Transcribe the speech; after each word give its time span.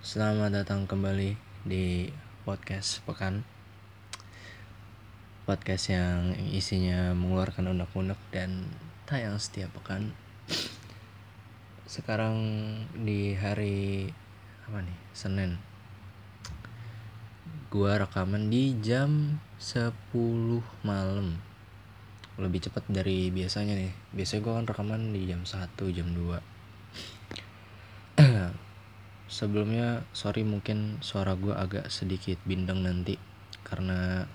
Selamat 0.00 0.48
datang 0.48 0.88
kembali 0.88 1.36
di 1.68 2.08
podcast 2.48 3.04
Pekan. 3.04 3.44
Podcast 5.44 5.92
yang 5.92 6.32
isinya 6.56 7.12
mengeluarkan 7.12 7.68
unek-unek 7.68 8.16
dan 8.32 8.64
tayang 9.04 9.36
setiap 9.36 9.68
pekan. 9.76 10.16
Sekarang 11.84 12.40
di 12.96 13.36
hari 13.36 14.08
apa 14.64 14.80
nih? 14.80 14.98
Senin. 15.12 15.60
Gua 17.68 18.00
rekaman 18.00 18.48
di 18.48 18.80
jam 18.80 19.36
10 19.60 19.92
malam. 20.80 21.36
Lebih 22.40 22.72
cepat 22.72 22.88
dari 22.88 23.28
biasanya 23.28 23.76
nih. 23.76 23.92
Biasanya 24.16 24.40
gua 24.48 24.64
kan 24.64 24.64
rekaman 24.64 25.12
di 25.12 25.28
jam 25.28 25.44
1 25.44 25.76
jam 25.92 26.08
2 26.16 26.40
sebelumnya 29.30 30.02
sorry 30.10 30.42
mungkin 30.42 30.98
suara 30.98 31.38
gue 31.38 31.54
agak 31.54 31.86
sedikit 31.86 32.36
bindeng 32.42 32.82
nanti 32.82 33.14
karena 33.62 34.26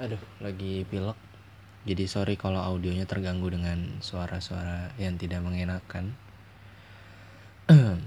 aduh. 0.00 0.18
lagi 0.40 0.88
pilek. 0.88 1.18
Jadi 1.82 2.04
sorry 2.08 2.34
kalau 2.40 2.62
audionya 2.62 3.04
terganggu 3.04 3.52
dengan 3.52 4.00
suara-suara 4.00 4.96
yang 4.96 5.20
tidak 5.20 5.44
mengenakan. 5.44 6.14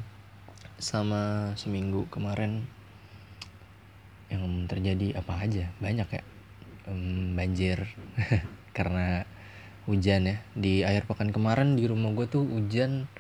Selama 0.86 1.54
seminggu 1.60 2.08
kemarin 2.10 2.66
yang 4.32 4.66
terjadi 4.66 5.20
apa 5.20 5.44
aja? 5.44 5.70
Banyak 5.84 6.08
ya. 6.08 6.24
Um, 6.88 7.36
banjir. 7.36 7.84
Karena 8.78 9.28
hujan 9.86 10.24
ya. 10.24 10.38
Di 10.56 10.88
akhir 10.88 11.06
pekan 11.06 11.36
kemarin 11.36 11.76
di 11.76 11.86
rumah 11.86 12.16
gue 12.16 12.32
tuh 12.32 12.48
hujan 12.48 13.12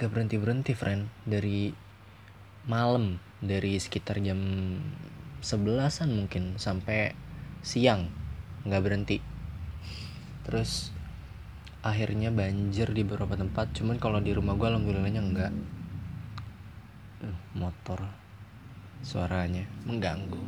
gak 0.00 0.10
berhenti 0.10 0.40
berhenti 0.40 0.72
friend. 0.72 1.12
Dari 1.28 1.83
malam 2.64 3.20
dari 3.44 3.76
sekitar 3.76 4.20
jam 4.24 4.40
sebelasan 5.44 6.16
mungkin 6.16 6.56
sampai 6.56 7.12
siang 7.60 8.08
nggak 8.64 8.82
berhenti. 8.84 9.18
Terus 10.44 10.92
akhirnya 11.84 12.32
banjir 12.32 12.88
di 12.96 13.04
beberapa 13.04 13.36
tempat 13.36 13.76
cuman 13.76 14.00
kalau 14.00 14.16
di 14.24 14.32
rumah 14.32 14.56
gue 14.56 14.64
alhamdulillahnya 14.64 15.20
enggak 15.20 15.52
uh, 17.20 17.36
motor 17.52 18.00
suaranya 19.04 19.68
mengganggu. 19.84 20.40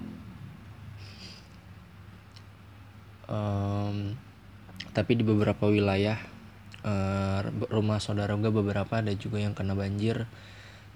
Um, 3.27 4.17
tapi 4.97 5.19
di 5.19 5.25
beberapa 5.27 5.69
wilayah 5.69 6.17
uh, 6.89 7.45
rumah 7.69 8.01
saudara 8.01 8.33
gue 8.33 8.49
beberapa 8.49 9.05
ada 9.05 9.13
juga 9.13 9.45
yang 9.45 9.53
kena 9.53 9.77
banjir 9.77 10.25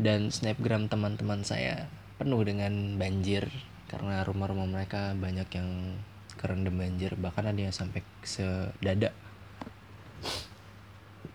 dan 0.00 0.32
snapgram 0.32 0.88
teman-teman 0.88 1.44
saya 1.44 1.84
penuh 2.16 2.40
dengan 2.40 2.96
banjir. 2.96 3.52
Karena 3.84 4.24
rumah-rumah 4.24 4.64
mereka 4.64 5.12
banyak 5.12 5.48
yang 5.52 6.00
kerendam 6.40 6.80
banjir. 6.80 7.12
Bahkan 7.20 7.44
ada 7.52 7.60
yang 7.60 7.74
sampai 7.74 8.00
sedada. 8.24 9.12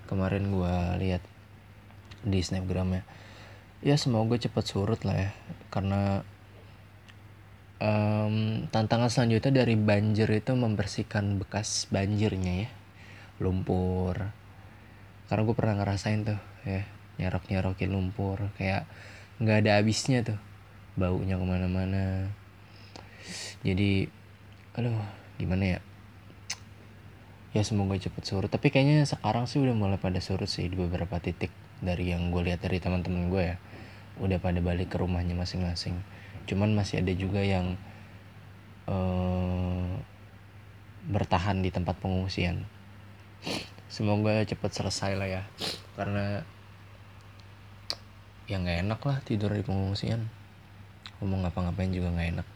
Kemarin 0.09 0.49
gue 0.49 0.75
lihat 1.05 1.21
di 2.25 2.41
snapgramnya 2.41 3.05
ya. 3.85 3.95
Semoga 4.01 4.41
cepat 4.41 4.65
surut 4.65 5.01
lah 5.05 5.29
ya. 5.29 5.31
Karena 5.69 6.25
um, 7.77 8.65
tantangan 8.73 9.13
selanjutnya 9.13 9.61
dari 9.61 9.77
banjir 9.77 10.25
itu 10.33 10.57
membersihkan 10.57 11.37
bekas 11.37 11.85
banjirnya 11.93 12.65
ya. 12.65 12.69
Lumpur. 13.37 14.33
Karena 15.29 15.41
gue 15.45 15.55
pernah 15.57 15.75
ngerasain 15.81 16.21
tuh 16.25 16.39
ya 16.65 16.94
nyerok 17.15 17.47
nyerokin 17.47 17.89
lumpur 17.91 18.51
kayak 18.59 18.83
nggak 19.39 19.67
ada 19.67 19.71
habisnya 19.79 20.23
tuh 20.23 20.39
baunya 20.95 21.35
ke 21.35 21.45
mana-mana. 21.45 22.31
Jadi 23.65 24.07
aduh 24.75 24.95
gimana 25.35 25.77
ya? 25.77 25.79
Ya 27.55 27.63
semoga 27.63 27.95
cepet 27.95 28.23
surut. 28.27 28.51
Tapi 28.51 28.67
kayaknya 28.67 29.07
sekarang 29.07 29.47
sih 29.47 29.63
udah 29.63 29.75
mulai 29.75 29.99
pada 29.99 30.19
surut 30.19 30.47
sih 30.47 30.67
di 30.67 30.75
beberapa 30.75 31.19
titik 31.23 31.51
dari 31.79 32.11
yang 32.11 32.31
gue 32.31 32.43
lihat 32.43 32.63
dari 32.63 32.83
teman-teman 32.83 33.31
gue 33.31 33.43
ya. 33.55 33.57
Udah 34.19 34.39
pada 34.39 34.59
balik 34.59 34.91
ke 34.91 34.99
rumahnya 34.99 35.35
masing-masing. 35.35 35.95
Cuman 36.47 36.75
masih 36.75 36.99
ada 37.03 37.11
juga 37.15 37.39
yang 37.43 37.79
uh, 38.91 39.99
bertahan 41.07 41.63
di 41.63 41.71
tempat 41.71 41.95
pengungsian. 41.99 42.67
Semoga 43.87 44.43
cepat 44.43 44.75
selesai 44.75 45.15
lah 45.15 45.27
ya. 45.27 45.43
Karena 45.95 46.43
ya 48.45 48.61
nggak 48.61 48.85
enak 48.85 49.01
lah 49.01 49.17
tidur 49.25 49.53
di 49.53 49.65
pengungsian. 49.65 50.29
Ngomong 51.21 51.47
ngapa-ngapain 51.47 51.89
juga 51.89 52.13
nggak 52.13 52.29
enak. 52.37 52.47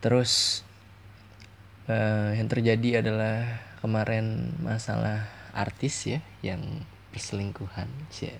Terus 0.00 0.64
uh, 1.90 2.32
yang 2.32 2.48
terjadi 2.48 3.04
adalah 3.04 3.64
kemarin 3.80 4.56
masalah 4.60 5.28
artis 5.56 6.06
ya 6.06 6.20
yang 6.44 6.84
perselingkuhan 7.10 7.90
sih 8.12 8.30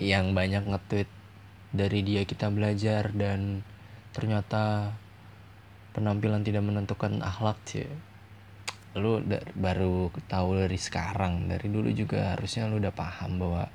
yang 0.00 0.32
banyak 0.32 0.64
nge-tweet 0.64 1.10
dari 1.76 2.00
dia 2.00 2.24
kita 2.24 2.48
belajar 2.48 3.12
dan 3.12 3.60
ternyata 4.16 4.96
penampilan 5.92 6.40
tidak 6.40 6.64
menentukan 6.64 7.20
akhlak 7.20 7.60
sih 7.68 7.84
lu 8.98 9.22
baru 9.54 10.10
tahu 10.26 10.66
dari 10.66 10.74
sekarang 10.74 11.46
dari 11.46 11.70
dulu 11.70 11.94
juga 11.94 12.34
harusnya 12.34 12.66
lu 12.66 12.82
udah 12.82 12.90
paham 12.90 13.38
bahwa 13.38 13.70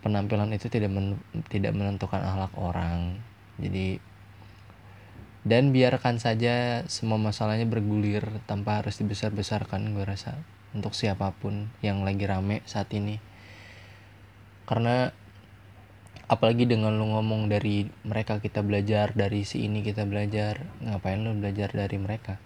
penampilan 0.00 0.48
itu 0.56 0.72
tidak 0.72 0.88
men 0.88 1.20
tidak 1.52 1.76
menentukan 1.76 2.24
akhlak 2.24 2.52
orang. 2.56 3.20
Jadi 3.60 4.00
dan 5.44 5.72
biarkan 5.72 6.20
saja 6.20 6.84
semua 6.88 7.16
masalahnya 7.16 7.64
bergulir 7.68 8.24
tanpa 8.44 8.80
harus 8.80 9.00
dibesar-besarkan 9.00 9.96
gue 9.96 10.04
rasa 10.04 10.36
untuk 10.76 10.92
siapa 10.92 11.32
pun 11.36 11.72
yang 11.84 12.04
lagi 12.04 12.24
rame 12.24 12.64
saat 12.64 12.88
ini. 12.96 13.20
Karena 14.64 15.12
apalagi 16.32 16.64
dengan 16.64 16.96
lu 16.96 17.12
ngomong 17.12 17.52
dari 17.52 17.88
mereka 18.08 18.40
kita 18.40 18.64
belajar 18.64 19.12
dari 19.12 19.44
si 19.44 19.68
ini 19.68 19.84
kita 19.84 20.08
belajar 20.08 20.64
ngapain 20.80 21.20
lu 21.20 21.36
belajar 21.36 21.74
dari 21.74 21.98
mereka 21.98 22.38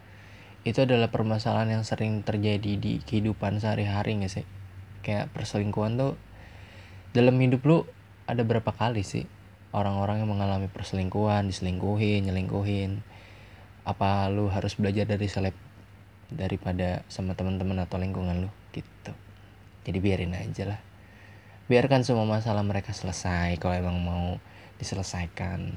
itu 0.64 0.80
adalah 0.80 1.12
permasalahan 1.12 1.76
yang 1.76 1.84
sering 1.84 2.24
terjadi 2.24 2.80
di 2.80 2.96
kehidupan 3.04 3.60
sehari-hari 3.60 4.16
gak 4.24 4.32
sih? 4.32 4.46
Kayak 5.04 5.28
perselingkuhan 5.36 6.00
tuh 6.00 6.16
dalam 7.12 7.36
hidup 7.36 7.60
lu 7.68 7.84
ada 8.24 8.40
berapa 8.40 8.72
kali 8.72 9.04
sih 9.04 9.28
orang-orang 9.76 10.24
yang 10.24 10.32
mengalami 10.32 10.72
perselingkuhan 10.72 11.52
diselingkuhin 11.52 12.24
nyelingkuhin? 12.24 13.04
Apa 13.84 14.32
lu 14.32 14.48
harus 14.48 14.72
belajar 14.80 15.04
dari 15.04 15.28
seleb 15.28 15.52
daripada 16.32 17.04
sama 17.12 17.36
teman-teman 17.36 17.84
atau 17.84 18.00
lingkungan 18.00 18.48
lu 18.48 18.50
gitu. 18.72 19.12
Jadi 19.84 19.98
biarin 20.00 20.32
aja 20.32 20.64
lah. 20.64 20.80
Biarkan 21.68 22.08
semua 22.08 22.24
masalah 22.24 22.64
mereka 22.64 22.96
selesai 22.96 23.60
kalau 23.60 23.76
emang 23.76 24.00
mau 24.00 24.40
diselesaikan. 24.80 25.76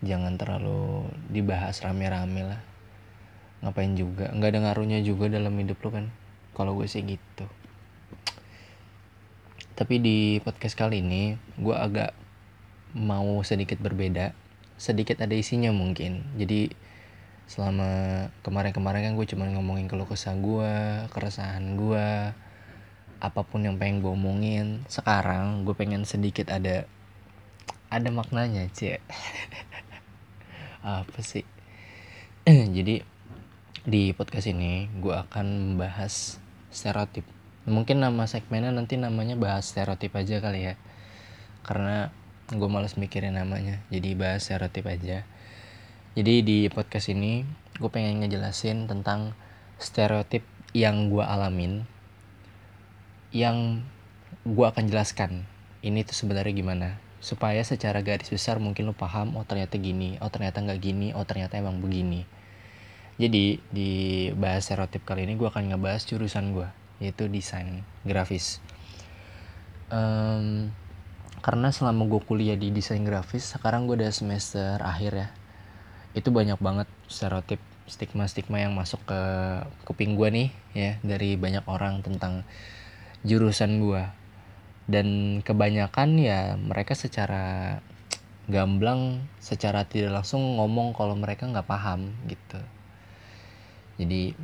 Jangan 0.00 0.40
terlalu 0.40 1.12
dibahas 1.28 1.84
rame-rame 1.84 2.48
lah 2.48 2.71
ngapain 3.62 3.94
juga? 3.94 4.28
Nggak 4.34 4.50
ada 4.52 4.60
ngaruhnya 4.68 4.98
juga 5.06 5.30
dalam 5.30 5.54
hidup 5.54 5.78
lo 5.86 5.90
kan? 5.94 6.06
Kalau 6.52 6.74
gue 6.76 6.90
sih 6.90 7.00
gitu. 7.06 7.46
Tapi 9.72 9.94
di 10.02 10.18
podcast 10.44 10.76
kali 10.76 11.00
ini 11.00 11.38
gue 11.56 11.72
agak 11.72 12.12
mau 12.92 13.40
sedikit 13.46 13.80
berbeda. 13.80 14.36
Sedikit 14.76 15.22
ada 15.22 15.32
isinya 15.32 15.72
mungkin. 15.72 16.26
Jadi 16.36 16.68
selama 17.46 17.88
kemarin-kemarin 18.42 19.12
kan 19.12 19.14
gue 19.14 19.26
cuma 19.30 19.48
ngomongin 19.48 19.86
keluh 19.90 20.06
kesah 20.06 20.32
gue 20.38 20.72
keresahan 21.10 21.74
gue 21.74 22.06
apa 23.22 23.40
pun 23.46 23.62
yang 23.62 23.78
pengen 23.78 24.02
gue 24.02 24.12
omongin. 24.12 24.82
Sekarang 24.90 25.62
gue 25.62 25.72
pengen 25.78 26.02
sedikit 26.02 26.50
ada 26.50 26.84
ada 27.92 28.08
maknanya 28.10 28.66
cie 28.74 28.98
apa 30.82 31.18
sih? 31.22 31.46
Jadi 32.76 33.11
di 33.82 34.14
podcast 34.14 34.46
ini 34.46 34.86
gue 35.02 35.10
akan 35.10 35.74
membahas 35.74 36.38
stereotip. 36.70 37.26
Mungkin 37.66 37.98
nama 37.98 38.30
segmennya 38.30 38.70
nanti 38.70 38.94
namanya 38.94 39.34
bahas 39.34 39.74
stereotip 39.74 40.14
aja 40.14 40.38
kali 40.38 40.70
ya. 40.70 40.74
Karena 41.66 42.14
gue 42.46 42.68
males 42.70 42.94
mikirin 42.94 43.34
namanya. 43.34 43.82
Jadi 43.90 44.14
bahas 44.14 44.46
stereotip 44.46 44.86
aja. 44.86 45.26
Jadi 46.14 46.34
di 46.46 46.58
podcast 46.70 47.10
ini 47.10 47.42
gue 47.82 47.90
pengen 47.90 48.22
ngejelasin 48.22 48.86
tentang 48.86 49.34
stereotip 49.82 50.46
yang 50.78 51.10
gue 51.10 51.26
alamin. 51.26 51.82
Yang 53.34 53.82
gue 54.46 54.66
akan 54.66 54.86
jelaskan 54.86 55.42
ini 55.82 56.06
tuh 56.06 56.14
sebenarnya 56.14 56.54
gimana 56.54 56.88
supaya 57.18 57.62
secara 57.66 58.02
garis 58.02 58.30
besar 58.30 58.58
mungkin 58.58 58.90
lo 58.90 58.94
paham 58.94 59.38
oh 59.38 59.46
ternyata 59.46 59.78
gini 59.78 60.18
oh 60.18 60.26
ternyata 60.26 60.58
nggak 60.58 60.82
gini 60.82 61.14
oh 61.14 61.22
ternyata 61.22 61.54
emang 61.54 61.78
begini 61.78 62.26
jadi 63.20 63.60
di 63.72 63.90
bahas 64.36 64.68
stereotip 64.68 65.04
kali 65.04 65.28
ini 65.28 65.36
gue 65.36 65.48
akan 65.48 65.72
ngebahas 65.72 66.04
jurusan 66.08 66.56
gue 66.56 66.68
yaitu 67.02 67.26
desain 67.26 67.82
grafis. 68.06 68.62
Um, 69.92 70.70
karena 71.42 71.74
selama 71.74 72.06
gue 72.06 72.22
kuliah 72.22 72.54
di 72.54 72.70
desain 72.70 73.02
grafis 73.02 73.50
sekarang 73.50 73.90
gue 73.90 73.98
udah 73.98 74.14
semester 74.14 74.78
akhir 74.78 75.12
ya 75.12 75.28
itu 76.14 76.30
banyak 76.30 76.56
banget 76.62 76.88
stereotip 77.10 77.58
stigma-stigma 77.90 78.62
yang 78.62 78.72
masuk 78.78 79.02
ke 79.02 79.20
kuping 79.82 80.14
gue 80.14 80.28
nih 80.30 80.48
ya 80.72 80.92
dari 81.02 81.34
banyak 81.34 81.66
orang 81.66 82.00
tentang 82.06 82.46
jurusan 83.26 83.82
gue 83.82 84.02
dan 84.86 85.40
kebanyakan 85.42 86.22
ya 86.22 86.54
mereka 86.54 86.94
secara 86.94 87.78
gamblang 88.46 89.26
secara 89.42 89.82
tidak 89.86 90.22
langsung 90.22 90.58
ngomong 90.62 90.94
kalau 90.94 91.18
mereka 91.18 91.50
nggak 91.50 91.66
paham 91.66 92.14
gitu 92.30 92.62
jadi 93.96 94.36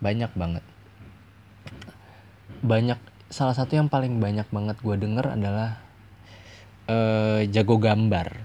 banyak 0.00 0.32
banget. 0.34 0.64
Banyak 2.60 2.98
salah 3.30 3.54
satu 3.54 3.78
yang 3.78 3.86
paling 3.86 4.18
banyak 4.18 4.48
banget 4.50 4.76
gue 4.82 4.96
denger 4.98 5.38
adalah 5.38 5.78
uh, 6.90 7.40
jago 7.46 7.78
gambar. 7.78 8.42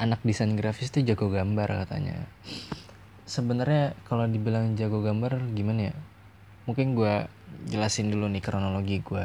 Anak 0.00 0.20
desain 0.24 0.52
grafis 0.56 0.92
tuh 0.92 1.04
jago 1.04 1.28
gambar 1.28 1.86
katanya. 1.86 2.28
Sebenarnya 3.26 3.96
kalau 4.08 4.24
dibilang 4.24 4.78
jago 4.78 5.04
gambar 5.04 5.52
gimana 5.52 5.92
ya? 5.92 5.94
Mungkin 6.64 6.96
gue 6.96 7.26
jelasin 7.68 8.10
dulu 8.10 8.30
nih 8.30 8.42
kronologi 8.42 9.02
gue 9.02 9.24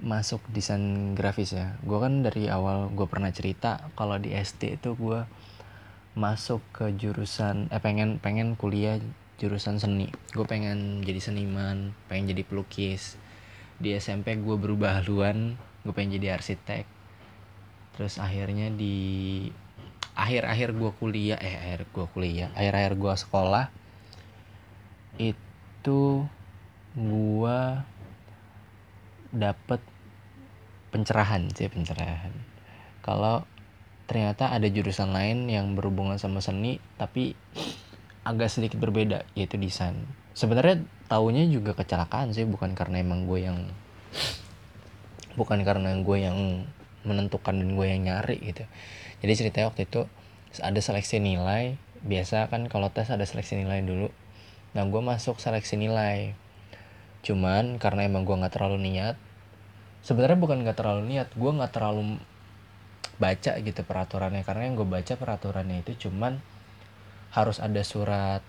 masuk 0.00 0.40
desain 0.52 1.12
grafis 1.12 1.56
ya. 1.56 1.76
Gue 1.84 2.00
kan 2.00 2.24
dari 2.24 2.48
awal 2.48 2.88
gue 2.92 3.06
pernah 3.08 3.28
cerita 3.32 3.92
kalau 3.96 4.16
di 4.16 4.32
SD 4.32 4.80
itu 4.80 4.96
gue 4.96 5.20
masuk 6.18 6.58
ke 6.74 6.90
jurusan 6.98 7.70
eh 7.70 7.78
pengen 7.78 8.18
pengen 8.18 8.58
kuliah 8.58 8.98
jurusan 9.40 9.80
seni. 9.80 10.10
Gue 10.34 10.44
pengen 10.44 11.00
jadi 11.06 11.20
seniman 11.22 11.96
pengen 12.10 12.34
jadi 12.34 12.42
pelukis. 12.44 13.16
Di 13.80 13.96
SMP 13.96 14.36
gue 14.36 14.56
berubah 14.58 15.00
haluan 15.00 15.56
gue 15.86 15.92
pengen 15.94 16.20
jadi 16.20 16.36
arsitek. 16.36 16.84
Terus 17.96 18.20
akhirnya 18.20 18.68
di 18.68 19.48
akhir-akhir 20.20 20.76
gue 20.76 20.90
kuliah 21.00 21.38
eh 21.40 21.56
akhir 21.56 21.88
gue 21.96 22.06
kuliah 22.12 22.52
akhir-akhir 22.52 22.92
gue 23.00 23.14
sekolah 23.14 23.64
itu 25.16 26.02
gue 26.92 27.60
dapet 29.30 29.80
pencerahan 30.90 31.46
sih 31.54 31.70
pencerahan. 31.70 32.34
Kalau 33.00 33.46
ternyata 34.10 34.50
ada 34.50 34.66
jurusan 34.66 35.14
lain 35.14 35.46
yang 35.46 35.78
berhubungan 35.78 36.18
sama 36.18 36.42
seni 36.42 36.82
tapi 36.98 37.38
agak 38.26 38.50
sedikit 38.50 38.82
berbeda 38.82 39.22
yaitu 39.38 39.54
desain. 39.54 39.94
Sebenarnya 40.34 40.82
taunya 41.06 41.46
juga 41.46 41.78
kecelakaan 41.78 42.34
sih 42.34 42.42
bukan 42.42 42.74
karena 42.74 42.98
emang 42.98 43.30
gue 43.30 43.46
yang 43.46 43.70
bukan 45.38 45.62
karena 45.62 45.94
gue 46.02 46.18
yang 46.18 46.66
menentukan 47.06 47.54
dan 47.54 47.78
gue 47.78 47.86
yang 47.86 48.02
nyari 48.02 48.42
gitu. 48.42 48.66
Jadi 49.22 49.32
ceritanya 49.38 49.70
waktu 49.70 49.86
itu 49.86 50.10
ada 50.58 50.80
seleksi 50.82 51.22
nilai 51.22 51.78
biasa 52.02 52.50
kan 52.50 52.66
kalau 52.66 52.90
tes 52.90 53.14
ada 53.14 53.22
seleksi 53.22 53.62
nilai 53.62 53.86
dulu. 53.86 54.10
Nah 54.74 54.90
gue 54.90 55.02
masuk 55.06 55.38
seleksi 55.38 55.78
nilai. 55.78 56.34
Cuman 57.22 57.78
karena 57.78 58.10
emang 58.10 58.26
gue 58.26 58.34
nggak 58.34 58.58
terlalu 58.58 58.90
niat 58.90 59.14
sebenarnya 60.00 60.38
bukan 60.40 60.64
nggak 60.64 60.78
terlalu 60.80 61.02
niat 61.12 61.28
gue 61.36 61.50
nggak 61.50 61.72
terlalu 61.76 62.16
baca 63.20 63.52
gitu 63.60 63.80
peraturannya. 63.84 64.42
Karena 64.42 64.66
yang 64.66 64.80
gue 64.80 64.88
baca 64.88 65.14
peraturannya 65.14 65.84
itu 65.84 66.08
cuman 66.08 66.40
harus 67.30 67.62
ada 67.62 67.84
surat 67.84 68.42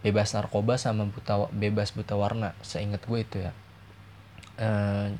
bebas 0.00 0.34
narkoba 0.34 0.80
sama 0.80 1.10
buta 1.10 1.50
bebas 1.50 1.92
buta 1.92 2.14
warna. 2.14 2.54
Seingat 2.62 3.02
gue 3.04 3.20
itu 3.20 3.36
ya. 3.42 3.52
Uh, 4.56 5.12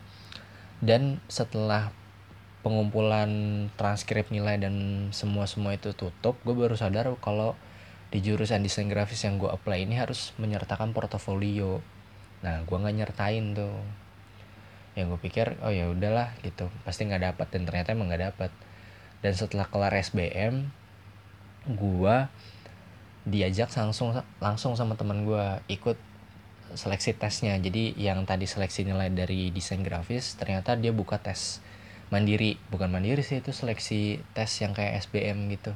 dan 0.79 1.19
setelah 1.27 1.91
pengumpulan 2.63 3.31
transkrip 3.75 4.31
nilai 4.31 4.55
dan 4.59 5.09
semua 5.11 5.51
semua 5.51 5.75
itu 5.75 5.91
tutup 5.99 6.39
gue 6.47 6.55
baru 6.55 6.79
sadar 6.79 7.11
kalau 7.19 7.59
di 8.15 8.23
jurusan 8.23 8.63
desain 8.63 8.87
grafis 8.87 9.27
yang 9.27 9.41
gue 9.41 9.51
apply 9.51 9.83
ini 9.83 9.99
harus 9.99 10.31
menyertakan 10.39 10.95
portofolio. 10.95 11.83
Nah 12.47 12.63
gue 12.63 12.77
nggak 12.77 12.97
nyertain 13.03 13.57
tuh 13.57 14.02
yang 14.93 15.09
gue 15.09 15.21
pikir 15.21 15.57
oh 15.65 15.73
ya 15.73 15.89
udahlah 15.89 16.37
gitu. 16.45 16.69
Pasti 16.85 17.09
nggak 17.09 17.33
dapat 17.33 17.47
dan 17.53 17.63
ternyata 17.65 17.97
emang 17.97 18.13
nggak 18.13 18.25
dapat 18.33 18.51
dan 19.25 19.33
setelah 19.33 19.67
kelar 19.71 19.95
SBM 19.97 20.69
gue 21.71 22.17
diajak 23.23 23.71
langsung 23.79 24.19
langsung 24.43 24.75
sama 24.75 24.99
teman 24.99 25.23
gue 25.23 25.47
ikut 25.71 25.97
seleksi 26.75 27.17
tesnya. 27.17 27.57
Jadi 27.57 27.97
yang 27.97 28.25
tadi 28.29 28.45
seleksi 28.45 28.85
nilai 28.85 29.09
dari 29.13 29.49
desain 29.55 29.81
grafis 29.81 30.35
ternyata 30.37 30.77
dia 30.77 30.91
buka 30.91 31.17
tes 31.23 31.63
mandiri. 32.13 32.59
Bukan 32.69 32.93
mandiri 32.93 33.25
sih 33.25 33.41
itu 33.41 33.55
seleksi 33.55 34.21
tes 34.37 34.51
yang 34.61 34.77
kayak 34.77 35.01
SBM 35.07 35.49
gitu. 35.55 35.73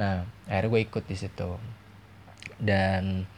Nah 0.00 0.26
akhirnya 0.50 0.70
gue 0.70 0.80
ikut 0.82 1.04
di 1.06 1.16
situ. 1.18 1.50
Dan 2.58 3.28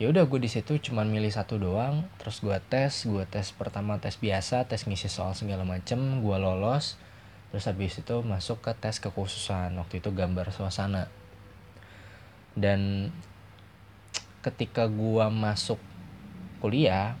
ya 0.00 0.08
udah 0.08 0.24
gue 0.24 0.40
di 0.40 0.48
situ 0.48 0.80
cuman 0.80 1.12
milih 1.12 1.28
satu 1.28 1.60
doang. 1.60 2.08
Terus 2.16 2.40
gue 2.40 2.56
tes 2.72 3.04
gue 3.04 3.24
tes 3.28 3.52
pertama 3.52 4.00
tes 4.00 4.16
biasa 4.16 4.64
tes 4.64 4.88
ngisi 4.88 5.12
soal 5.12 5.36
segala 5.36 5.68
macem 5.68 6.24
gue 6.24 6.36
lolos. 6.40 6.96
Terus 7.52 7.68
habis 7.68 8.00
itu 8.00 8.16
masuk 8.24 8.64
ke 8.64 8.72
tes 8.72 8.96
kekhususan 8.96 9.76
waktu 9.76 10.00
itu 10.00 10.08
gambar 10.08 10.48
suasana. 10.56 11.12
Dan 12.56 13.12
ketika 14.40 14.88
gua 14.88 15.28
masuk 15.28 15.76
kuliah 16.64 17.16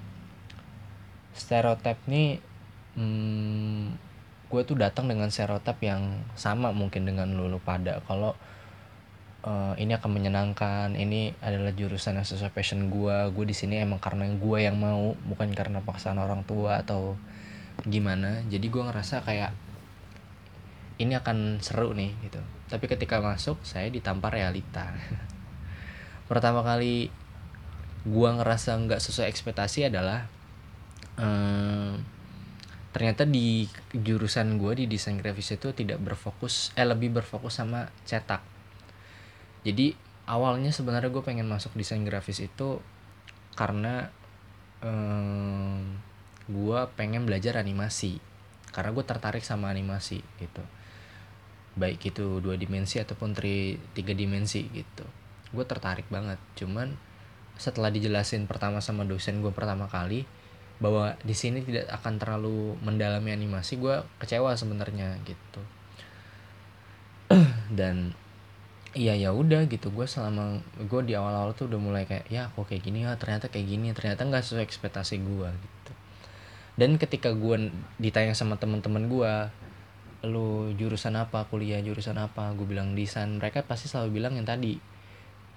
stereotip 1.36 2.00
nih 2.08 2.40
hmm, 2.96 3.96
gue 4.50 4.60
tuh 4.66 4.76
datang 4.76 5.06
dengan 5.06 5.28
stereotip 5.28 5.78
yang 5.84 6.24
sama 6.34 6.72
mungkin 6.72 7.06
dengan 7.06 7.30
lulu 7.36 7.60
pada. 7.60 8.00
Kalau 8.08 8.34
uh, 9.44 9.74
ini 9.80 9.96
akan 9.96 10.10
menyenangkan 10.10 10.92
ini 10.96 11.32
adalah 11.40 11.72
jurusan 11.72 12.20
yang 12.20 12.26
sesuai 12.26 12.52
passion 12.52 12.92
gue 12.92 13.16
gue 13.32 13.44
di 13.48 13.56
sini 13.56 13.80
emang 13.80 14.00
karena 14.02 14.28
gue 14.28 14.58
yang 14.60 14.76
mau 14.76 15.16
bukan 15.26 15.52
karena 15.52 15.80
paksaan 15.80 16.20
orang 16.20 16.44
tua 16.44 16.84
atau 16.84 17.16
gimana. 17.88 18.44
Jadi 18.48 18.66
gue 18.68 18.82
ngerasa 18.82 19.24
kayak 19.24 19.52
ini 21.00 21.16
akan 21.16 21.64
seru 21.64 21.96
nih 21.96 22.12
gitu. 22.28 22.40
Tapi 22.68 22.84
ketika 22.84 23.24
masuk 23.24 23.56
saya 23.64 23.88
ditampar 23.88 24.36
realita. 24.36 24.92
Pertama 26.30 26.60
kali 26.60 27.10
gua 28.04 28.32
ngerasa 28.32 28.80
nggak 28.80 29.00
sesuai 29.00 29.28
ekspektasi 29.28 29.92
adalah 29.92 30.24
um, 31.20 32.00
ternyata 32.90 33.28
di 33.28 33.68
jurusan 33.92 34.56
gue 34.56 34.72
di 34.82 34.84
desain 34.88 35.20
grafis 35.20 35.54
itu 35.54 35.70
tidak 35.76 36.00
berfokus 36.02 36.74
eh 36.74 36.86
lebih 36.88 37.12
berfokus 37.12 37.60
sama 37.60 37.92
cetak 38.08 38.40
jadi 39.60 39.92
awalnya 40.30 40.72
sebenarnya 40.72 41.12
gue 41.12 41.24
pengen 41.26 41.50
masuk 41.50 41.74
desain 41.76 42.00
grafis 42.06 42.40
itu 42.40 42.80
karena 43.58 44.08
um, 44.80 46.00
gue 46.48 46.80
pengen 46.96 47.28
belajar 47.28 47.60
animasi. 47.60 48.18
Karena 48.70 48.94
gue 48.94 49.04
tertarik 49.04 49.42
sama 49.42 49.68
animasi 49.68 50.22
gitu. 50.38 50.62
Baik 51.74 52.14
itu 52.14 52.38
dua 52.38 52.54
dimensi 52.54 53.02
ataupun 53.02 53.34
tri, 53.34 53.76
tiga 53.92 54.14
dimensi 54.14 54.66
gitu. 54.70 55.04
Gue 55.50 55.64
tertarik 55.66 56.06
banget. 56.08 56.38
Cuman 56.54 56.94
setelah 57.60 57.92
dijelasin 57.92 58.48
pertama 58.48 58.80
sama 58.80 59.04
dosen 59.04 59.44
gue 59.44 59.52
pertama 59.52 59.84
kali 59.90 60.24
bahwa 60.80 61.12
di 61.20 61.36
sini 61.36 61.60
tidak 61.60 61.92
akan 61.92 62.16
terlalu 62.16 62.72
mendalami 62.80 63.36
animasi 63.36 63.76
gue 63.76 64.00
kecewa 64.16 64.56
sebenarnya 64.56 65.20
gitu. 65.28 65.62
Dan 67.78 68.16
iya 68.94 69.14
ya 69.14 69.30
udah 69.30 69.66
gitu. 69.70 69.90
Gue 69.94 70.06
selama 70.08 70.62
gue 70.78 71.00
di 71.06 71.14
awal-awal 71.14 71.54
tuh 71.54 71.70
udah 71.70 71.80
mulai 71.80 72.04
kayak 72.06 72.26
ya 72.30 72.50
kok 72.50 72.66
kayak 72.66 72.82
gini 72.82 73.06
ya? 73.06 73.14
Ternyata 73.14 73.46
kayak 73.50 73.66
gini 73.66 73.94
ternyata 73.94 74.26
nggak 74.26 74.42
sesuai 74.42 74.64
ekspektasi 74.66 75.22
gue 75.22 75.48
gitu. 75.50 75.92
Dan 76.78 76.96
ketika 76.96 77.30
gue 77.34 77.70
ditanya 78.00 78.34
sama 78.34 78.56
teman-teman 78.56 79.06
gue 79.06 79.32
lu 80.26 80.74
jurusan 80.76 81.16
apa? 81.16 81.46
Kuliah 81.48 81.80
jurusan 81.80 82.18
apa? 82.18 82.52
Gue 82.58 82.66
bilang 82.66 82.92
desain. 82.98 83.30
Mereka 83.40 83.66
pasti 83.66 83.86
selalu 83.86 84.20
bilang 84.22 84.34
yang 84.38 84.46
tadi 84.46 84.78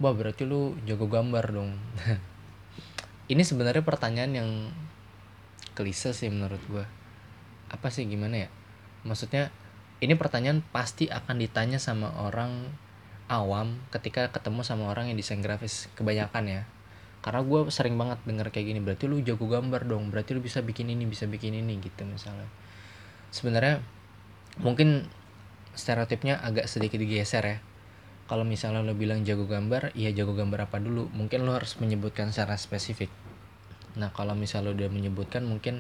wah 0.02 0.14
berarti 0.14 0.46
lu 0.46 0.78
jago 0.86 1.10
gambar 1.10 1.46
dong. 1.54 1.78
Ini 3.32 3.42
sebenarnya 3.46 3.86
pertanyaan 3.86 4.34
yang 4.34 4.50
klise 5.74 6.14
sih 6.14 6.30
menurut 6.30 6.62
gue 6.70 6.86
apa 7.74 7.90
sih? 7.90 8.06
Gimana 8.06 8.46
ya? 8.46 8.50
Maksudnya 9.02 9.50
ini 10.04 10.14
pertanyaan 10.14 10.62
pasti 10.62 11.10
akan 11.10 11.42
ditanya 11.42 11.82
sama 11.82 12.14
orang 12.22 12.70
awam 13.32 13.80
ketika 13.94 14.28
ketemu 14.32 14.68
sama 14.68 14.92
orang 14.92 15.08
yang 15.12 15.18
desain 15.20 15.40
grafis 15.40 15.88
kebanyakan 15.96 16.44
ya. 16.50 16.62
Karena 17.24 17.40
gue 17.40 17.72
sering 17.72 17.96
banget 17.96 18.20
denger 18.28 18.52
kayak 18.52 18.68
gini 18.68 18.80
berarti 18.84 19.08
lu 19.08 19.24
jago 19.24 19.48
gambar 19.48 19.88
dong 19.88 20.12
berarti 20.12 20.36
lu 20.36 20.44
bisa 20.44 20.60
bikin 20.60 20.92
ini 20.92 21.08
bisa 21.08 21.24
bikin 21.24 21.56
ini 21.56 21.80
gitu 21.80 22.04
misalnya. 22.04 22.48
Sebenarnya 23.32 23.80
mungkin 24.60 25.08
stereotipnya 25.74 26.44
agak 26.44 26.68
sedikit 26.68 27.00
digeser 27.00 27.44
ya. 27.48 27.58
Kalau 28.28 28.44
misalnya 28.48 28.84
lo 28.84 28.96
bilang 28.96 29.24
jago 29.24 29.48
gambar 29.48 29.96
iya 29.96 30.12
jago 30.12 30.36
gambar 30.36 30.68
apa 30.68 30.84
dulu? 30.84 31.08
Mungkin 31.16 31.48
lo 31.48 31.56
harus 31.56 31.80
menyebutkan 31.80 32.36
secara 32.36 32.60
spesifik. 32.60 33.08
Nah 33.96 34.12
kalau 34.12 34.36
misalnya 34.36 34.72
lo 34.72 34.76
udah 34.76 34.92
menyebutkan 34.92 35.48
mungkin 35.48 35.80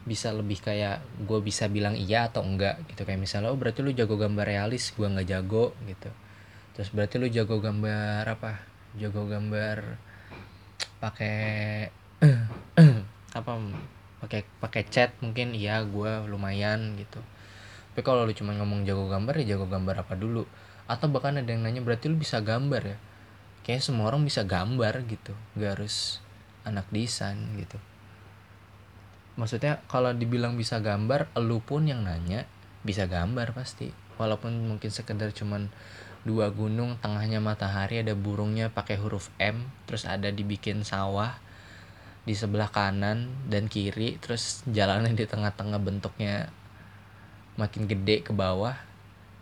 bisa 0.00 0.32
lebih 0.32 0.60
kayak 0.64 1.04
gue 1.24 1.40
bisa 1.44 1.68
bilang 1.68 1.96
iya 1.96 2.28
atau 2.28 2.44
enggak 2.44 2.84
gitu. 2.92 3.08
Kayak 3.08 3.24
misalnya 3.24 3.48
oh 3.48 3.56
berarti 3.56 3.80
lu 3.80 3.96
jago 3.96 4.20
gambar 4.20 4.44
realis 4.44 4.92
gue 4.92 5.08
nggak 5.08 5.28
jago 5.28 5.72
gitu 5.88 6.12
terus 6.80 6.96
berarti 6.96 7.20
lu 7.20 7.28
jago 7.28 7.60
gambar 7.60 8.24
apa? 8.24 8.56
Jago 8.96 9.28
gambar 9.28 10.00
pakai 10.96 11.92
apa? 13.36 13.50
Pakai 14.24 14.48
pakai 14.64 14.88
cat 14.88 15.12
mungkin. 15.20 15.52
Iya 15.52 15.84
gue 15.84 16.24
lumayan 16.24 16.96
gitu. 16.96 17.20
Tapi 17.92 18.00
kalau 18.00 18.24
lu 18.24 18.32
cuma 18.32 18.56
ngomong 18.56 18.88
jago 18.88 19.12
gambar 19.12 19.44
ya 19.44 19.60
jago 19.60 19.68
gambar 19.68 20.08
apa 20.08 20.16
dulu? 20.16 20.48
Atau 20.88 21.12
bahkan 21.12 21.36
ada 21.36 21.52
yang 21.52 21.60
nanya 21.60 21.84
berarti 21.84 22.08
lu 22.08 22.16
bisa 22.16 22.40
gambar 22.40 22.96
ya? 22.96 22.98
Kayak 23.60 23.84
semua 23.84 24.08
orang 24.08 24.24
bisa 24.24 24.40
gambar 24.48 25.04
gitu. 25.04 25.36
Gak 25.60 25.76
harus 25.76 26.24
anak 26.64 26.88
desain 26.88 27.36
gitu. 27.60 27.76
Maksudnya 29.36 29.84
kalau 29.84 30.16
dibilang 30.16 30.56
bisa 30.56 30.80
gambar 30.80 31.28
lu 31.44 31.60
pun 31.60 31.84
yang 31.84 32.08
nanya 32.08 32.48
bisa 32.88 33.04
gambar 33.04 33.52
pasti. 33.52 33.92
Walaupun 34.16 34.64
mungkin 34.64 34.88
sekedar 34.88 35.28
cuman 35.36 35.68
dua 36.22 36.52
gunung 36.52 37.00
tengahnya 37.00 37.40
matahari 37.40 38.04
ada 38.04 38.12
burungnya 38.12 38.68
pakai 38.68 39.00
huruf 39.00 39.32
M 39.40 39.64
terus 39.88 40.04
ada 40.04 40.28
dibikin 40.28 40.84
sawah 40.84 41.40
di 42.28 42.36
sebelah 42.36 42.68
kanan 42.68 43.32
dan 43.48 43.66
kiri 43.66 44.20
terus 44.20 44.60
jalannya 44.68 45.16
di 45.16 45.24
tengah-tengah 45.24 45.80
bentuknya 45.80 46.52
makin 47.60 47.84
gede 47.84 48.24
ke 48.24 48.32
bawah. 48.32 48.76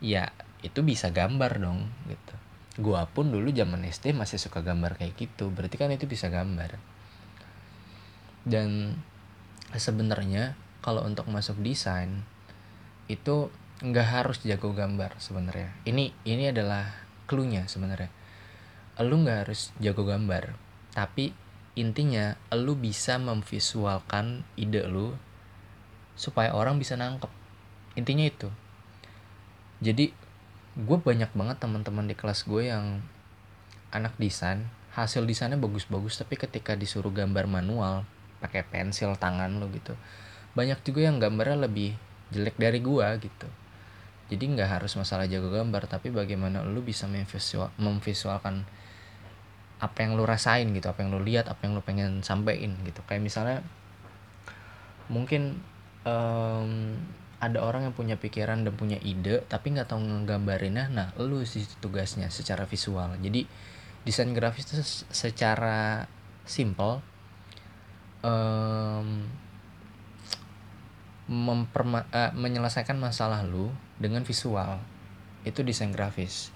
Ya 0.03 0.31
itu 0.63 0.83
bisa 0.83 1.11
gambar 1.11 1.59
dong 1.59 1.91
gitu. 2.07 2.35
Gua 2.79 3.11
pun 3.11 3.31
dulu 3.35 3.51
zaman 3.51 3.83
SD 3.87 4.15
masih 4.15 4.39
suka 4.39 4.63
gambar 4.63 4.99
kayak 4.99 5.19
gitu 5.19 5.51
berarti 5.51 5.79
kan 5.79 5.91
itu 5.91 6.07
bisa 6.07 6.31
gambar. 6.31 6.79
Dan 8.47 8.99
sebenarnya 9.75 10.55
kalau 10.83 11.03
untuk 11.03 11.27
masuk 11.31 11.59
desain 11.59 12.23
itu 13.11 13.51
nggak 13.79 14.09
harus 14.11 14.43
jago 14.43 14.75
gambar 14.75 15.15
sebenarnya. 15.23 15.71
Ini 15.87 16.11
ini 16.27 16.51
adalah 16.51 16.91
clue-nya 17.31 17.71
sebenarnya. 17.71 18.11
Lu 19.03 19.23
nggak 19.23 19.39
harus 19.47 19.71
jago 19.79 20.03
gambar 20.03 20.55
tapi 20.91 21.31
intinya 21.79 22.35
lu 22.51 22.75
bisa 22.75 23.23
memvisualkan 23.23 24.43
ide 24.59 24.83
lu 24.83 25.15
supaya 26.19 26.51
orang 26.51 26.83
bisa 26.83 26.99
nangkep. 26.99 27.31
Intinya 27.95 28.27
itu. 28.27 28.51
Jadi 29.79 30.11
gue 30.75 30.99
banyak 30.99 31.31
banget 31.35 31.63
teman-teman 31.63 32.11
di 32.11 32.19
kelas 32.19 32.47
gue 32.47 32.71
yang 32.71 33.03
anak 33.95 34.15
desain 34.19 34.69
hasil 34.93 35.25
desainnya 35.25 35.61
bagus-bagus 35.61 36.19
tapi 36.19 36.35
ketika 36.35 36.75
disuruh 36.75 37.15
gambar 37.15 37.47
manual 37.47 38.03
pakai 38.43 38.67
pensil 38.67 39.15
tangan 39.15 39.63
lo 39.63 39.71
gitu 39.71 39.95
banyak 40.59 40.79
juga 40.83 41.07
yang 41.07 41.23
gambarnya 41.23 41.71
lebih 41.71 41.95
jelek 42.35 42.59
dari 42.59 42.83
gua 42.83 43.17
gitu 43.17 43.47
jadi 44.29 44.45
nggak 44.45 44.69
harus 44.81 44.93
masalah 45.01 45.25
jago 45.25 45.49
gambar 45.49 45.89
tapi 45.89 46.13
bagaimana 46.13 46.61
lu 46.61 46.85
bisa 46.85 47.09
memvisual 47.09 47.73
memvisualkan 47.81 48.69
apa 49.79 49.99
yang 50.05 50.19
lu 50.19 50.27
rasain 50.27 50.69
gitu 50.75 50.91
apa 50.91 51.07
yang 51.07 51.15
lu 51.15 51.23
lihat 51.23 51.49
apa 51.49 51.65
yang 51.65 51.79
lu 51.79 51.83
pengen 51.83 52.21
sampaikan 52.21 52.77
gitu. 52.85 53.01
Kayak 53.09 53.23
misalnya 53.25 53.59
mungkin 55.09 55.65
um, 56.05 56.99
ada 57.39 57.63
orang 57.63 57.89
yang 57.89 57.95
punya 57.95 58.19
pikiran 58.19 58.67
dan 58.67 58.75
punya 58.75 58.99
ide 58.99 59.47
tapi 59.47 59.71
nggak 59.71 59.87
tahu 59.87 60.03
ngegambarinnya 60.03 60.91
nah 60.91 61.09
lu 61.17 61.47
sih 61.47 61.65
tugasnya 61.81 62.29
secara 62.29 62.69
visual. 62.69 63.17
Jadi 63.23 63.47
desain 64.03 64.29
grafis 64.35 64.69
itu 64.69 64.83
secara 65.09 66.05
simple 66.45 67.01
um, 68.21 69.25
memperma 71.29 72.09
uh, 72.09 72.33
menyelesaikan 72.33 72.97
masalah 72.97 73.45
lu 73.45 73.69
dengan 74.01 74.25
visual. 74.25 74.81
Itu 75.45 75.61
desain 75.63 75.93
grafis. 75.93 76.51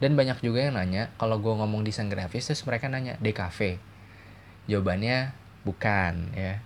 Dan 0.00 0.16
banyak 0.16 0.40
juga 0.40 0.64
yang 0.64 0.76
nanya 0.76 1.12
kalau 1.16 1.40
gue 1.40 1.52
ngomong 1.52 1.84
desain 1.84 2.08
grafis 2.08 2.48
terus 2.48 2.64
mereka 2.68 2.88
nanya 2.88 3.16
DKV 3.20 3.80
jawabannya 4.66 5.32
bukan 5.64 6.32
ya. 6.36 6.60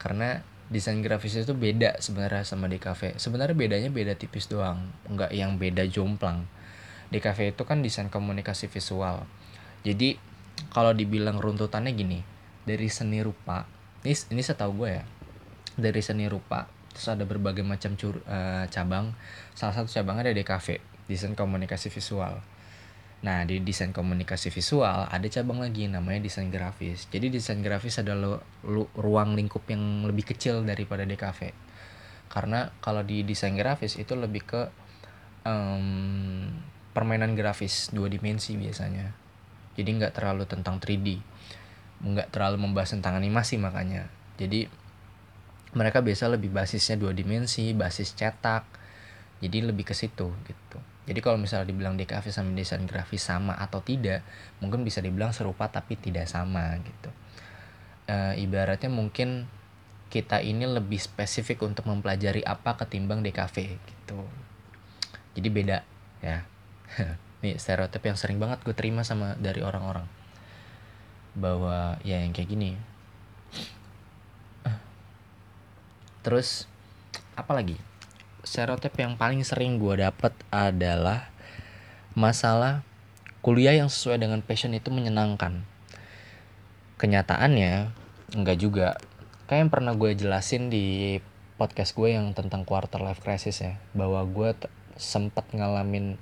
Karena 0.00 0.40
desain 0.68 1.00
grafis 1.00 1.36
itu 1.36 1.52
beda 1.52 2.00
sebenarnya 2.02 2.42
sama 2.42 2.66
DKV 2.66 3.22
sebenarnya 3.22 3.54
bedanya 3.54 3.86
beda 3.86 4.18
tipis 4.18 4.50
doang 4.50 4.92
nggak 5.08 5.32
yang 5.32 5.60
beda 5.60 5.84
jomplang. 5.88 6.48
DKV 7.12 7.54
itu 7.54 7.62
kan 7.68 7.84
desain 7.84 8.08
komunikasi 8.10 8.66
visual. 8.66 9.24
Jadi 9.86 10.18
kalau 10.72 10.96
dibilang 10.96 11.38
runtutannya 11.38 11.92
gini 11.92 12.20
dari 12.66 12.88
seni 12.90 13.22
rupa 13.22 13.68
ini 14.02 14.14
ini 14.32 14.42
setahu 14.42 14.84
gue 14.84 14.90
ya 15.02 15.04
dari 15.76 16.00
seni 16.00 16.26
rupa. 16.26 16.66
Terus 16.96 17.12
ada 17.12 17.28
berbagai 17.28 17.60
macam 17.60 17.94
cur, 17.94 18.24
uh, 18.24 18.64
cabang. 18.72 19.12
Salah 19.52 19.76
satu 19.76 19.92
cabangnya 19.92 20.32
ada 20.32 20.34
DKV 20.34 20.80
desain 21.06 21.36
komunikasi 21.36 21.92
visual. 21.92 22.40
Nah 23.22 23.44
di 23.48 23.60
desain 23.64 23.96
komunikasi 23.96 24.52
visual 24.52 25.08
ada 25.08 25.26
cabang 25.28 25.60
lagi 25.60 25.88
namanya 25.88 26.24
desain 26.24 26.48
grafis. 26.48 27.08
Jadi 27.12 27.32
desain 27.32 27.60
grafis 27.60 28.00
adalah 28.00 28.40
lu, 28.64 28.84
ruang 28.96 29.36
lingkup 29.36 29.64
yang 29.68 30.04
lebih 30.08 30.32
kecil 30.34 30.64
daripada 30.64 31.04
DKV 31.04 31.66
karena 32.26 32.74
kalau 32.82 33.06
di 33.06 33.22
desain 33.22 33.54
grafis 33.54 33.96
itu 33.96 34.18
lebih 34.18 34.42
ke 34.44 34.62
um, 35.46 36.50
permainan 36.90 37.38
grafis 37.38 37.94
dua 37.94 38.10
dimensi 38.10 38.58
biasanya. 38.58 39.14
Jadi 39.76 39.88
nggak 40.00 40.16
terlalu 40.16 40.48
tentang 40.48 40.80
3D 40.80 41.36
nggak 41.96 42.28
terlalu 42.28 42.60
membahas 42.60 42.92
tentang 42.92 43.16
animasi 43.16 43.56
makanya. 43.56 44.08
Jadi 44.36 44.68
mereka 45.74 46.04
biasa 46.04 46.30
lebih 46.30 46.54
basisnya 46.54 47.00
dua 47.00 47.16
dimensi 47.16 47.74
basis 47.74 48.14
cetak. 48.14 48.64
Jadi 49.42 49.66
lebih 49.66 49.84
ke 49.84 49.92
situ 49.92 50.32
gitu. 50.46 50.78
Jadi 51.06 51.22
kalau 51.22 51.38
misalnya 51.38 51.70
dibilang 51.70 51.94
DKV 51.94 52.34
sama 52.34 52.50
desain 52.58 52.82
grafis 52.82 53.22
sama 53.22 53.54
atau 53.54 53.78
tidak 53.78 54.26
mungkin 54.58 54.82
bisa 54.82 54.98
dibilang 54.98 55.30
serupa 55.30 55.70
tapi 55.70 55.94
tidak 55.94 56.26
sama 56.26 56.74
gitu. 56.82 57.10
E, 58.10 58.42
ibaratnya 58.42 58.90
mungkin 58.90 59.46
kita 60.10 60.42
ini 60.42 60.66
lebih 60.66 60.98
spesifik 60.98 61.62
untuk 61.62 61.86
mempelajari 61.86 62.42
apa 62.42 62.74
ketimbang 62.74 63.22
DKV 63.22 63.56
gitu. 63.78 64.18
Jadi 65.38 65.48
beda 65.52 65.78
ya. 66.24 66.42
Nih 67.46 67.54
stereotip 67.54 68.02
yang 68.02 68.18
sering 68.18 68.42
banget 68.42 68.66
gue 68.66 68.74
terima 68.74 69.06
sama 69.06 69.38
dari 69.38 69.62
orang-orang. 69.62 70.10
Bahwa 71.38 72.02
ya 72.02 72.18
yang 72.18 72.34
kayak 72.34 72.50
gini 72.50 72.74
terus 76.26 76.66
apa 77.38 77.54
lagi? 77.54 77.78
Stereotip 78.42 78.98
yang 78.98 79.14
paling 79.14 79.46
sering 79.46 79.78
gue 79.78 80.02
dapet 80.02 80.34
adalah 80.50 81.30
masalah 82.18 82.82
kuliah 83.46 83.78
yang 83.78 83.86
sesuai 83.86 84.18
dengan 84.18 84.42
passion 84.42 84.74
itu 84.74 84.90
menyenangkan. 84.90 85.62
Kenyataannya 86.98 87.94
enggak 88.34 88.58
juga. 88.58 88.98
Kayak 89.46 89.60
yang 89.62 89.70
pernah 89.70 89.92
gue 89.94 90.10
jelasin 90.18 90.66
di 90.66 91.22
podcast 91.54 91.94
gue 91.94 92.18
yang 92.18 92.34
tentang 92.34 92.66
quarter 92.66 92.98
life 92.98 93.22
crisis 93.22 93.62
ya 93.62 93.78
bahwa 93.94 94.26
gue 94.26 94.50
sempat 94.98 95.46
ngalamin 95.54 96.18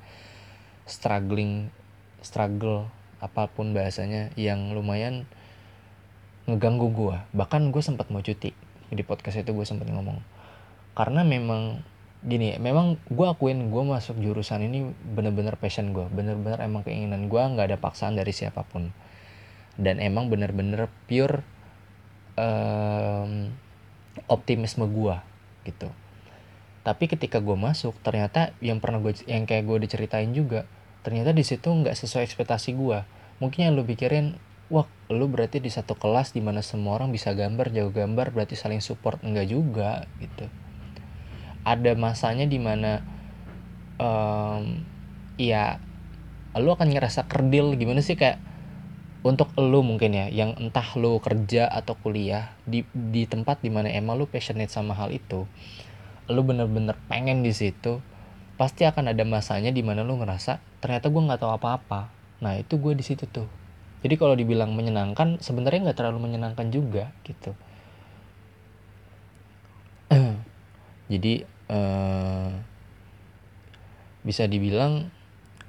struggling 0.84 1.73
struggle 2.20 2.92
apa 3.25 3.49
pun 3.49 3.73
bahasanya 3.73 4.30
yang 4.37 4.76
lumayan 4.76 5.25
ngeganggu 6.44 6.92
gue 6.92 7.16
bahkan 7.32 7.73
gue 7.73 7.82
sempat 7.82 8.12
mau 8.12 8.20
cuti 8.20 8.52
di 8.95 9.03
podcast 9.03 9.43
itu 9.43 9.51
gue 9.51 9.67
sempat 9.67 9.91
ngomong 9.91 10.23
karena 10.95 11.27
memang 11.27 11.83
gini 12.25 12.57
memang 12.57 12.97
gue 13.13 13.27
akuin 13.29 13.69
gue 13.69 13.83
masuk 13.85 14.17
jurusan 14.17 14.65
ini 14.65 14.97
bener-bener 15.13 15.61
passion 15.61 15.93
gue 15.93 16.09
bener-bener 16.09 16.57
emang 16.65 16.81
keinginan 16.81 17.29
gue 17.29 17.37
nggak 17.37 17.75
ada 17.75 17.79
paksaan 17.79 18.17
dari 18.17 18.33
siapa 18.33 18.65
pun. 18.65 18.91
Dan 19.75 19.99
emang 19.99 20.31
bener-bener 20.31 20.87
pure 21.11 21.43
um, 22.39 23.51
optimisme 24.31 24.87
gue 24.87 25.17
gitu. 25.67 25.91
Tapi 26.87 27.05
ketika 27.11 27.43
gue 27.43 27.59
masuk 27.59 27.93
ternyata 28.01 28.55
yang 28.63 28.79
pernah 28.79 29.03
gue 29.03 29.13
yang 29.29 29.45
kayak 29.45 29.67
gue 29.67 29.79
diceritain 29.85 30.31
juga 30.33 30.65
ternyata 31.05 31.37
di 31.37 31.45
situ 31.45 31.69
nggak 31.69 31.93
sesuai 31.93 32.25
ekspektasi 32.25 32.73
gue 32.73 33.05
mungkin 33.37 33.61
yang 33.61 33.73
lu 33.77 33.85
pikirin 33.85 34.41
wah 34.73 34.88
lu 35.12 35.28
berarti 35.28 35.61
di 35.61 35.68
satu 35.68 35.92
kelas 35.97 36.33
di 36.33 36.40
mana 36.40 36.64
semua 36.64 36.97
orang 36.97 37.12
bisa 37.12 37.37
gambar 37.37 37.73
jauh 37.73 37.92
gambar 37.92 38.33
berarti 38.33 38.56
saling 38.56 38.80
support. 38.80 39.21
Enggak 39.21 39.52
juga 39.52 40.09
gitu. 40.21 40.49
Ada 41.64 41.97
masanya 41.97 42.44
di 42.49 42.61
mana 42.61 43.00
um, 44.00 44.85
ya 45.37 45.80
lu 46.56 46.73
akan 46.73 46.88
ngerasa 46.92 47.28
kerdil. 47.28 47.76
Gimana 47.76 48.00
sih 48.00 48.16
kayak 48.16 48.40
untuk 49.25 49.52
lu 49.56 49.80
mungkin 49.80 50.12
ya 50.12 50.28
yang 50.28 50.52
entah 50.61 50.85
lu 51.00 51.16
kerja 51.16 51.64
atau 51.64 51.97
kuliah 51.97 52.52
di 52.68 52.85
di 52.92 53.25
tempat 53.25 53.64
di 53.64 53.73
mana 53.73 53.88
emang 53.88 54.21
lu 54.21 54.28
passionate 54.28 54.68
sama 54.68 54.92
hal 54.92 55.09
itu 55.16 55.49
lu 56.28 56.40
bener-bener 56.44 56.92
pengen 57.09 57.40
di 57.40 57.52
situ 57.52 58.04
pasti 58.61 58.85
akan 58.85 59.16
ada 59.16 59.25
masanya 59.25 59.73
di 59.73 59.80
mana 59.80 60.04
lu 60.04 60.21
ngerasa 60.21 60.61
ternyata 60.85 61.09
gue 61.09 61.23
nggak 61.25 61.40
tahu 61.40 61.52
apa-apa. 61.56 62.12
Nah 62.44 62.61
itu 62.61 62.76
gue 62.76 62.92
di 62.92 63.04
situ 63.04 63.25
tuh 63.25 63.49
jadi 64.04 64.20
kalau 64.20 64.37
dibilang 64.37 64.76
menyenangkan 64.76 65.40
sebenarnya 65.40 65.88
nggak 65.88 65.96
terlalu 65.96 66.28
menyenangkan 66.28 66.68
juga 66.68 67.08
gitu. 67.25 67.56
Jadi 71.12 71.40
uh, 71.73 72.52
bisa 74.20 74.44
dibilang 74.44 75.08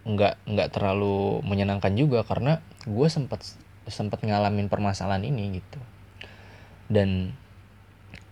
nggak 0.03 0.51
nggak 0.51 0.69
terlalu 0.75 1.39
menyenangkan 1.47 1.95
juga 1.95 2.27
karena 2.27 2.59
gue 2.83 3.07
sempat 3.07 3.39
sempat 3.87 4.19
ngalamin 4.19 4.67
permasalahan 4.67 5.23
ini 5.23 5.63
gitu. 5.63 5.79
Dan 6.91 7.39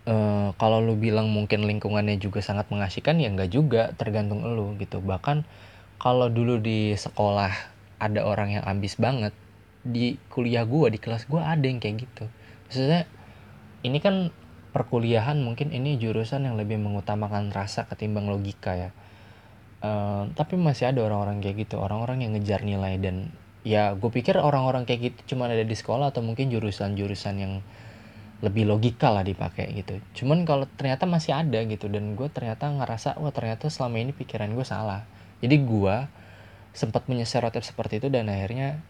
uh, 0.04 0.52
kalau 0.60 0.84
lu 0.84 1.00
bilang 1.00 1.32
mungkin 1.32 1.64
lingkungannya 1.64 2.20
juga 2.20 2.44
sangat 2.44 2.68
mengasihkan 2.76 3.24
ya 3.24 3.32
nggak 3.32 3.56
juga 3.56 3.96
tergantung 3.96 4.44
lu 4.44 4.76
gitu. 4.84 5.00
Bahkan 5.00 5.48
kalau 5.96 6.28
dulu 6.28 6.60
di 6.60 6.92
sekolah 6.92 7.56
ada 8.04 8.28
orang 8.28 8.60
yang 8.60 8.68
ambis 8.68 9.00
banget 9.00 9.32
di 9.84 10.16
kuliah 10.32 10.64
gue 10.64 10.96
di 10.96 11.00
kelas 11.00 11.28
gue 11.28 11.40
ada 11.44 11.64
yang 11.64 11.84
kayak 11.84 12.08
gitu. 12.08 12.26
Maksudnya 12.68 13.04
ini 13.84 14.00
kan 14.00 14.32
perkuliahan 14.74 15.38
mungkin 15.44 15.70
ini 15.70 16.00
jurusan 16.00 16.48
yang 16.48 16.56
lebih 16.56 16.80
mengutamakan 16.82 17.52
rasa 17.52 17.86
ketimbang 17.86 18.32
logika 18.32 18.74
ya. 18.74 18.90
Uh, 19.84 20.32
tapi 20.40 20.56
masih 20.56 20.96
ada 20.96 21.04
orang-orang 21.04 21.44
kayak 21.44 21.68
gitu 21.68 21.76
orang-orang 21.76 22.24
yang 22.24 22.32
ngejar 22.32 22.64
nilai 22.64 22.96
dan 23.04 23.36
ya 23.68 23.92
gue 23.92 24.08
pikir 24.08 24.40
orang-orang 24.40 24.88
kayak 24.88 25.12
gitu 25.12 25.36
cuma 25.36 25.52
ada 25.52 25.60
di 25.60 25.76
sekolah 25.76 26.16
atau 26.16 26.24
mungkin 26.24 26.48
jurusan-jurusan 26.48 27.36
yang 27.36 27.60
lebih 28.44 28.68
logika 28.68 29.08
lah 29.08 29.24
dipakai 29.24 29.72
gitu. 29.72 30.04
Cuman 30.24 30.44
kalau 30.44 30.68
ternyata 30.76 31.08
masih 31.08 31.32
ada 31.32 31.64
gitu 31.64 31.88
dan 31.88 32.16
gue 32.20 32.28
ternyata 32.28 32.68
ngerasa 32.68 33.16
wah 33.20 33.32
ternyata 33.32 33.72
selama 33.72 34.04
ini 34.04 34.12
pikiran 34.12 34.52
gue 34.52 34.68
salah. 34.68 35.08
Jadi 35.40 35.56
gue 35.64 35.96
sempat 36.76 37.08
punya 37.08 37.24
stereotip 37.24 37.64
seperti 37.64 38.04
itu 38.04 38.12
dan 38.12 38.28
akhirnya 38.28 38.84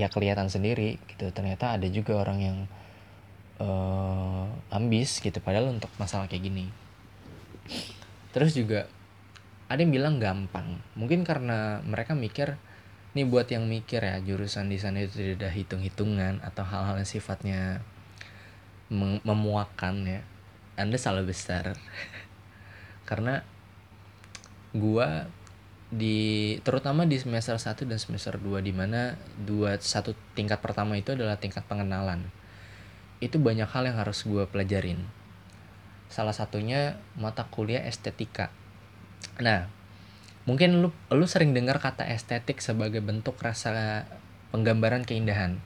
ya 0.00 0.08
kelihatan 0.08 0.48
sendiri 0.48 0.96
gitu. 1.12 1.28
Ternyata 1.28 1.76
ada 1.76 1.84
juga 1.92 2.16
orang 2.16 2.38
yang 2.40 2.58
uh, 3.60 4.48
ambis 4.72 5.20
gitu 5.20 5.36
padahal 5.44 5.68
untuk 5.76 5.92
masalah 6.00 6.24
kayak 6.24 6.48
gini. 6.48 6.66
Terus 8.32 8.56
juga 8.56 8.88
ada 9.68 9.78
yang 9.78 9.92
bilang 9.92 10.16
gampang. 10.16 10.80
Mungkin 10.96 11.22
karena 11.22 11.84
mereka 11.84 12.16
mikir 12.16 12.56
nih 13.12 13.26
buat 13.28 13.50
yang 13.50 13.68
mikir 13.68 14.00
ya 14.00 14.22
jurusan 14.22 14.70
di 14.70 14.78
sana 14.78 15.02
itu 15.02 15.18
tidak 15.18 15.36
ada 15.42 15.50
hitung-hitungan 15.50 16.40
atau 16.46 16.62
hal-hal 16.62 17.02
yang 17.02 17.10
sifatnya 17.10 17.82
memuakan 19.22 19.94
ya 20.08 20.20
anda 20.80 20.96
salah 20.96 21.22
besar. 21.22 21.76
Karena 23.08 23.44
gua 24.72 25.28
di 25.90 26.54
terutama 26.62 27.02
di 27.02 27.18
semester 27.18 27.58
1 27.58 27.82
dan 27.82 27.98
semester 27.98 28.38
2 28.38 28.62
di 28.62 28.70
mana 28.70 29.18
dua 29.42 29.74
satu 29.82 30.14
tingkat 30.38 30.62
pertama 30.62 30.94
itu 30.94 31.18
adalah 31.18 31.34
tingkat 31.34 31.66
pengenalan. 31.66 32.30
Itu 33.18 33.42
banyak 33.42 33.66
hal 33.66 33.90
yang 33.90 33.98
harus 33.98 34.22
gue 34.22 34.46
pelajarin. 34.46 35.02
Salah 36.06 36.32
satunya 36.32 37.02
mata 37.18 37.42
kuliah 37.50 37.82
estetika. 37.82 38.54
Nah, 39.42 39.66
mungkin 40.46 40.78
lu 40.78 40.94
lu 41.10 41.26
sering 41.26 41.52
dengar 41.52 41.82
kata 41.82 42.06
estetik 42.06 42.62
sebagai 42.62 43.02
bentuk 43.02 43.34
rasa 43.42 44.06
penggambaran 44.54 45.02
keindahan. 45.02 45.58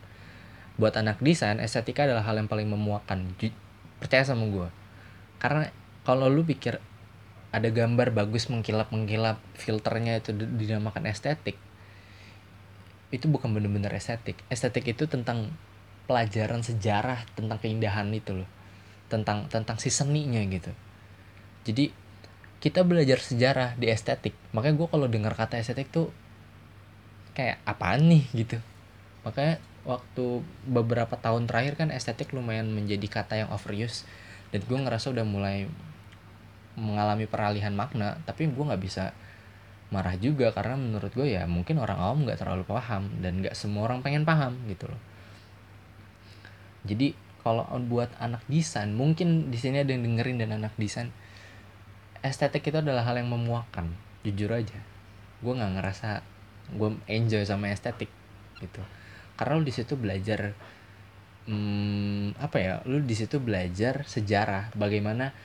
Buat 0.80 0.98
anak 0.98 1.22
desain, 1.22 1.60
estetika 1.62 2.08
adalah 2.08 2.24
hal 2.26 2.40
yang 2.40 2.48
paling 2.50 2.66
memuakan. 2.66 3.36
Percaya 4.00 4.24
sama 4.24 4.48
gue. 4.48 4.68
Karena 5.38 5.68
kalau 6.02 6.26
lu 6.32 6.42
pikir 6.42 6.80
ada 7.54 7.70
gambar 7.70 8.10
bagus 8.10 8.50
mengkilap-mengkilap 8.50 9.38
filternya 9.54 10.18
itu 10.18 10.34
dinamakan 10.34 11.06
estetik. 11.06 11.54
Itu 13.14 13.30
bukan 13.30 13.54
benar-benar 13.54 13.94
estetik. 13.94 14.34
Estetik 14.50 14.90
itu 14.90 15.06
tentang 15.06 15.54
pelajaran 16.10 16.66
sejarah 16.66 17.22
tentang 17.38 17.62
keindahan 17.62 18.10
itu 18.10 18.42
loh. 18.42 18.50
Tentang 19.06 19.46
tentang 19.46 19.78
si 19.78 19.94
seninya 19.94 20.42
gitu. 20.50 20.74
Jadi 21.62 21.94
kita 22.58 22.82
belajar 22.82 23.22
sejarah 23.22 23.78
di 23.78 23.86
estetik. 23.86 24.34
Makanya 24.50 24.74
gue 24.74 24.88
kalau 24.90 25.06
dengar 25.06 25.38
kata 25.38 25.62
estetik 25.62 25.94
tuh 25.94 26.10
kayak 27.38 27.62
apaan 27.62 28.10
nih 28.10 28.26
gitu. 28.34 28.58
Makanya 29.22 29.62
waktu 29.86 30.42
beberapa 30.66 31.14
tahun 31.14 31.46
terakhir 31.46 31.78
kan 31.78 31.88
estetik 31.94 32.34
lumayan 32.34 32.72
menjadi 32.72 33.04
kata 33.06 33.46
yang 33.46 33.50
overuse 33.52 34.02
dan 34.50 34.64
gue 34.64 34.78
ngerasa 34.80 35.12
udah 35.12 35.26
mulai 35.28 35.68
mengalami 36.74 37.30
peralihan 37.30 37.74
makna 37.74 38.18
tapi 38.26 38.50
gue 38.50 38.64
nggak 38.64 38.82
bisa 38.82 39.14
marah 39.94 40.18
juga 40.18 40.50
karena 40.50 40.74
menurut 40.74 41.14
gue 41.14 41.38
ya 41.38 41.46
mungkin 41.46 41.78
orang 41.78 41.98
awam 42.00 42.18
nggak 42.26 42.42
terlalu 42.42 42.66
paham 42.66 43.14
dan 43.22 43.38
nggak 43.38 43.54
semua 43.54 43.86
orang 43.86 44.02
pengen 44.02 44.26
paham 44.26 44.58
gitu 44.66 44.90
loh. 44.90 45.00
Jadi 46.84 47.14
kalau 47.44 47.68
buat 47.86 48.10
anak 48.18 48.42
desain 48.50 48.90
mungkin 48.90 49.52
di 49.52 49.58
sini 49.60 49.84
ada 49.84 49.92
yang 49.92 50.02
dengerin 50.02 50.40
dan 50.40 50.56
anak 50.56 50.74
desain 50.80 51.12
estetik 52.24 52.64
itu 52.64 52.80
adalah 52.80 53.04
hal 53.04 53.20
yang 53.20 53.30
memuakan 53.30 53.94
jujur 54.24 54.50
aja. 54.50 54.80
Gue 55.44 55.52
nggak 55.52 55.78
ngerasa 55.78 56.24
gue 56.74 56.90
enjoy 57.06 57.44
sama 57.44 57.70
estetik 57.70 58.08
gitu. 58.58 58.80
Karena 59.38 59.60
lu 59.60 59.64
di 59.68 59.74
situ 59.76 59.94
belajar 59.94 60.56
hmm, 61.46 62.40
apa 62.40 62.56
ya 62.56 62.74
lu 62.88 63.04
di 63.04 63.12
situ 63.12 63.38
belajar 63.40 64.08
sejarah 64.08 64.72
bagaimana 64.72 65.36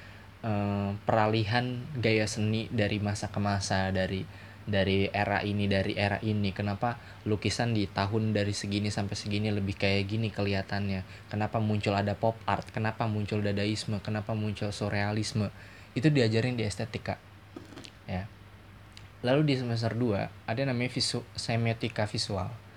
uh, 0.43 0.95
peralihan 1.03 1.83
gaya 1.97 2.25
seni 2.25 2.71
dari 2.71 2.99
masa 3.01 3.27
ke 3.31 3.39
masa 3.41 3.91
dari 3.91 4.23
dari 4.69 5.09
era 5.09 5.41
ini 5.41 5.65
dari 5.65 5.97
era 5.97 6.21
ini. 6.21 6.53
Kenapa 6.53 7.01
lukisan 7.25 7.73
di 7.73 7.89
tahun 7.89 8.31
dari 8.37 8.53
segini 8.53 8.93
sampai 8.93 9.17
segini 9.17 9.49
lebih 9.49 9.73
kayak 9.75 10.05
gini 10.05 10.29
kelihatannya? 10.29 11.03
Kenapa 11.27 11.57
muncul 11.57 11.97
ada 11.97 12.13
pop 12.13 12.37
art? 12.45 12.69
Kenapa 12.69 13.09
muncul 13.09 13.41
dadaisme? 13.41 13.97
Kenapa 14.05 14.37
muncul 14.37 14.69
surrealisme? 14.69 15.49
Itu 15.97 16.13
diajarin 16.13 16.53
di 16.53 16.63
estetika 16.63 17.17
ya. 18.05 18.29
Lalu 19.25 19.51
di 19.51 19.55
semester 19.59 19.91
2 19.97 20.47
ada 20.47 20.61
namanya 20.63 20.93
visu 20.95 21.25
semiotika 21.35 22.07
visual 22.07 22.68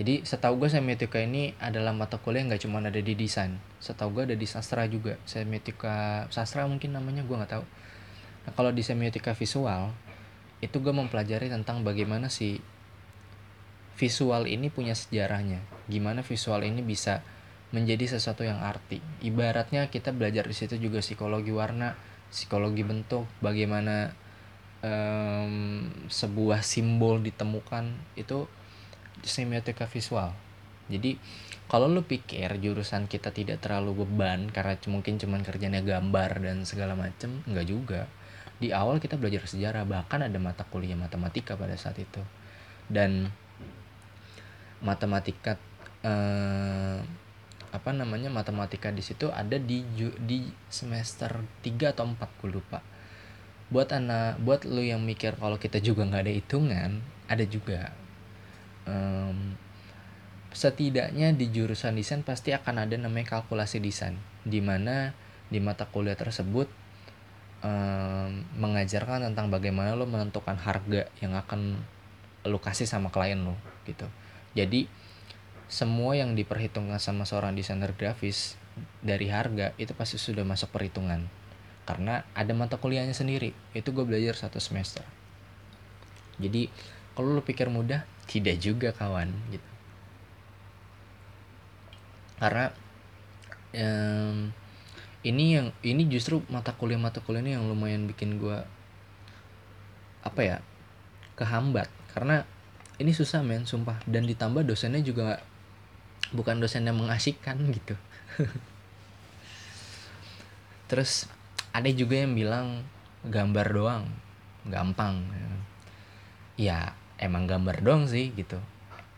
jadi 0.00 0.24
setahu 0.24 0.64
gue 0.64 0.72
semiotika 0.72 1.20
ini 1.20 1.52
adalah 1.60 1.92
mata 1.92 2.16
kuliah 2.16 2.48
nggak 2.48 2.64
cuma 2.64 2.80
ada 2.80 3.04
di 3.04 3.12
desain. 3.12 3.60
Setahu 3.84 4.16
gue 4.16 4.32
ada 4.32 4.36
di 4.38 4.48
sastra 4.48 4.88
juga. 4.88 5.20
Semiotika 5.28 6.24
sastra 6.32 6.64
mungkin 6.64 6.96
namanya 6.96 7.20
gue 7.20 7.36
nggak 7.36 7.52
tahu. 7.52 7.64
Nah 8.48 8.52
kalau 8.56 8.72
di 8.72 8.80
semiotika 8.80 9.36
visual 9.36 9.92
itu 10.64 10.72
gue 10.80 10.88
mempelajari 10.96 11.52
tentang 11.52 11.84
bagaimana 11.84 12.32
si 12.32 12.64
visual 14.00 14.48
ini 14.48 14.72
punya 14.72 14.96
sejarahnya. 14.96 15.60
Gimana 15.84 16.24
visual 16.24 16.64
ini 16.64 16.80
bisa 16.80 17.20
menjadi 17.68 18.16
sesuatu 18.16 18.40
yang 18.40 18.56
arti. 18.56 19.04
Ibaratnya 19.20 19.92
kita 19.92 20.16
belajar 20.16 20.48
di 20.48 20.56
situ 20.56 20.80
juga 20.80 21.04
psikologi 21.04 21.52
warna 21.52 21.92
psikologi 22.32 22.88
bentuk 22.88 23.28
bagaimana 23.44 24.16
um, 24.80 25.92
sebuah 26.08 26.64
simbol 26.64 27.20
ditemukan. 27.20 28.16
Itu 28.16 28.48
semiotika 29.22 29.86
visual. 29.88 30.32
Jadi 30.90 31.16
kalau 31.70 31.86
lu 31.86 32.02
pikir 32.02 32.58
jurusan 32.58 33.06
kita 33.06 33.30
tidak 33.30 33.62
terlalu 33.62 34.02
beban 34.02 34.50
karena 34.50 34.74
mungkin 34.90 35.22
cuman 35.22 35.46
kerjanya 35.46 35.86
gambar 35.86 36.42
dan 36.42 36.66
segala 36.66 36.98
macem 36.98 37.46
enggak 37.46 37.66
juga. 37.70 38.00
Di 38.58 38.74
awal 38.74 38.98
kita 38.98 39.14
belajar 39.16 39.46
sejarah 39.46 39.86
bahkan 39.86 40.20
ada 40.20 40.36
mata 40.42 40.66
kuliah 40.66 40.98
matematika 40.98 41.54
pada 41.54 41.78
saat 41.78 41.96
itu. 42.02 42.20
Dan 42.90 43.30
matematika 44.82 45.54
eh, 46.02 46.98
apa 47.70 47.90
namanya 47.94 48.34
matematika 48.34 48.90
di 48.90 48.98
situ 48.98 49.30
ada 49.30 49.54
di 49.54 49.86
di 50.18 50.50
semester 50.66 51.38
3 51.62 51.94
atau 51.94 52.02
4 52.02 52.18
gue 52.18 52.50
lupa. 52.50 52.82
Buat 53.70 53.94
anak 53.94 54.42
buat 54.42 54.66
lu 54.66 54.82
yang 54.82 55.06
mikir 55.06 55.38
kalau 55.38 55.54
kita 55.54 55.78
juga 55.78 56.02
nggak 56.02 56.22
ada 56.26 56.34
hitungan 56.34 56.90
ada 57.30 57.46
juga 57.46 57.94
um, 58.90 59.54
setidaknya 60.50 61.30
di 61.30 61.46
jurusan 61.54 61.94
desain 61.94 62.26
pasti 62.26 62.50
akan 62.50 62.90
ada 62.90 62.98
namanya 62.98 63.38
kalkulasi 63.38 63.78
desain 63.78 64.18
di 64.42 64.58
mana 64.58 65.14
di 65.46 65.62
mata 65.62 65.86
kuliah 65.86 66.18
tersebut 66.18 66.66
um, 67.62 68.30
mengajarkan 68.58 69.30
tentang 69.30 69.48
bagaimana 69.48 69.94
lo 69.94 70.10
menentukan 70.10 70.58
harga 70.58 71.06
yang 71.22 71.38
akan 71.38 71.78
lo 72.46 72.58
kasih 72.58 72.88
sama 72.88 73.12
klien 73.12 73.38
lo 73.38 73.54
gitu. 73.84 74.08
Jadi 74.56 74.90
semua 75.70 76.18
yang 76.18 76.34
diperhitungkan 76.34 76.98
sama 76.98 77.22
seorang 77.22 77.54
desainer 77.54 77.94
grafis 77.94 78.58
dari 79.04 79.30
harga 79.30 79.70
itu 79.78 79.94
pasti 79.94 80.18
sudah 80.18 80.42
masuk 80.42 80.74
perhitungan. 80.74 81.30
Karena 81.86 82.26
ada 82.34 82.52
mata 82.54 82.78
kuliahnya 82.78 83.14
sendiri 83.14 83.54
itu 83.76 83.88
gue 83.94 84.02
belajar 84.02 84.34
satu 84.34 84.58
semester. 84.58 85.06
Jadi 86.40 86.72
kalau 87.14 87.36
lo 87.36 87.42
pikir 87.44 87.68
mudah 87.68 88.02
tidak 88.30 88.62
juga 88.62 88.94
kawan 88.94 89.26
gitu. 89.50 89.70
Karena 92.38 92.70
um, 93.74 94.54
ini 95.26 95.58
yang 95.58 95.74
ini 95.82 96.06
justru 96.06 96.38
mata 96.46 96.70
kuliah 96.72 96.96
mata 96.96 97.18
kuliah 97.18 97.42
ini 97.42 97.58
yang 97.58 97.66
lumayan 97.66 98.06
bikin 98.06 98.38
gue 98.38 98.62
apa 100.22 100.40
ya 100.40 100.56
kehambat. 101.34 101.90
Karena 102.14 102.46
ini 103.02 103.10
susah 103.10 103.42
men 103.42 103.66
sumpah. 103.66 103.98
Dan 104.06 104.30
ditambah 104.30 104.62
dosennya 104.62 105.02
juga 105.02 105.42
bukan 106.30 106.62
dosen 106.62 106.86
yang 106.86 107.02
mengasihkan 107.02 107.58
gitu. 107.76 107.98
Terus 110.86 111.26
ada 111.74 111.90
juga 111.90 112.14
yang 112.14 112.38
bilang 112.38 112.86
gambar 113.26 113.66
doang 113.74 114.04
gampang 114.68 115.24
ya 116.60 116.92
emang 117.20 117.44
gambar 117.44 117.84
doang 117.84 118.08
sih 118.08 118.32
gitu. 118.32 118.56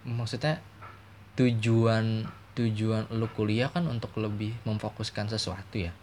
Maksudnya 0.02 0.58
tujuan 1.38 2.26
tujuan 2.52 3.08
lu 3.14 3.30
kuliah 3.32 3.72
kan 3.72 3.88
untuk 3.88 4.12
lebih 4.20 4.52
memfokuskan 4.68 5.30
sesuatu 5.30 5.80
ya? 5.80 5.94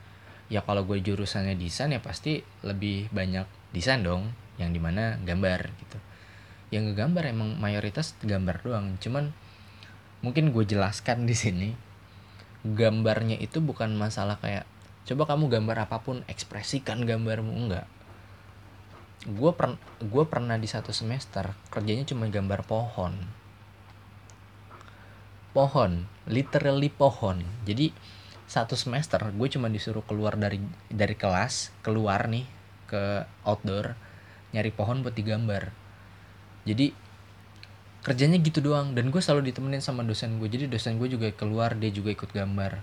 Ya 0.50 0.66
kalau 0.66 0.82
gue 0.88 0.98
jurusannya 0.98 1.54
desain 1.60 1.94
ya 1.94 2.02
pasti 2.02 2.42
lebih 2.66 3.12
banyak 3.14 3.46
desain 3.70 4.02
dong 4.02 4.34
yang 4.58 4.74
di 4.74 4.82
mana 4.82 5.22
gambar 5.22 5.70
gitu. 5.78 5.98
Yang 6.74 6.96
ngegambar 6.96 7.24
emang 7.30 7.50
mayoritas 7.62 8.18
gambar 8.26 8.66
doang 8.66 8.98
cuman 8.98 9.30
mungkin 10.26 10.50
gue 10.50 10.66
jelaskan 10.66 11.30
di 11.30 11.36
sini 11.38 11.70
gambarnya 12.66 13.40
itu 13.40 13.64
bukan 13.64 13.94
masalah 13.96 14.36
kayak 14.42 14.68
coba 15.08 15.30
kamu 15.30 15.48
gambar 15.48 15.86
apa 15.86 16.02
pun 16.02 16.26
ekspresikan 16.26 17.06
gambarmu. 17.06 17.54
Enggak 17.54 17.86
gue 19.28 19.52
per 19.52 19.76
gue 20.00 20.24
pernah 20.24 20.56
di 20.56 20.64
satu 20.64 20.96
semester 20.96 21.52
kerjanya 21.68 22.08
cuma 22.08 22.32
gambar 22.32 22.64
pohon. 22.64 23.20
Pohon 25.52 26.08
literally 26.30 26.88
pohon. 26.88 27.44
Jadi 27.68 27.92
satu 28.48 28.80
semester 28.80 29.20
gue 29.36 29.48
cuma 29.52 29.68
disuruh 29.68 30.06
keluar 30.08 30.40
dari 30.40 30.64
dari 30.88 31.20
kelas 31.20 31.76
keluar 31.84 32.32
nih 32.32 32.48
ke 32.88 33.28
outdoor 33.44 34.00
nyari 34.56 34.72
pohon 34.72 35.04
buat 35.04 35.14
digambar. 35.14 35.70
Jadi 36.64 36.96
kerjanya 38.08 38.40
gitu 38.40 38.64
doang. 38.64 38.96
Dan 38.96 39.12
gue 39.12 39.20
selalu 39.20 39.52
ditemenin 39.52 39.84
sama 39.84 40.08
dosen 40.08 40.40
gue 40.40 40.48
jadi 40.48 40.72
dosen 40.72 40.96
gue 40.96 41.12
juga 41.12 41.28
keluar 41.36 41.76
dia 41.76 41.92
juga 41.92 42.16
ikut 42.16 42.32
gambar. 42.32 42.80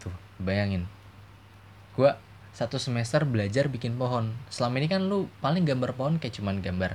Tuh 0.00 0.14
bayangin. 0.40 0.88
Gue 1.92 2.16
satu 2.54 2.78
semester 2.78 3.26
belajar 3.26 3.66
bikin 3.66 3.98
pohon 3.98 4.30
selama 4.46 4.78
ini 4.78 4.88
kan 4.88 5.02
lu 5.04 5.26
paling 5.42 5.66
gambar 5.66 5.98
pohon 5.98 6.22
kayak 6.22 6.38
cuman 6.38 6.62
gambar 6.62 6.94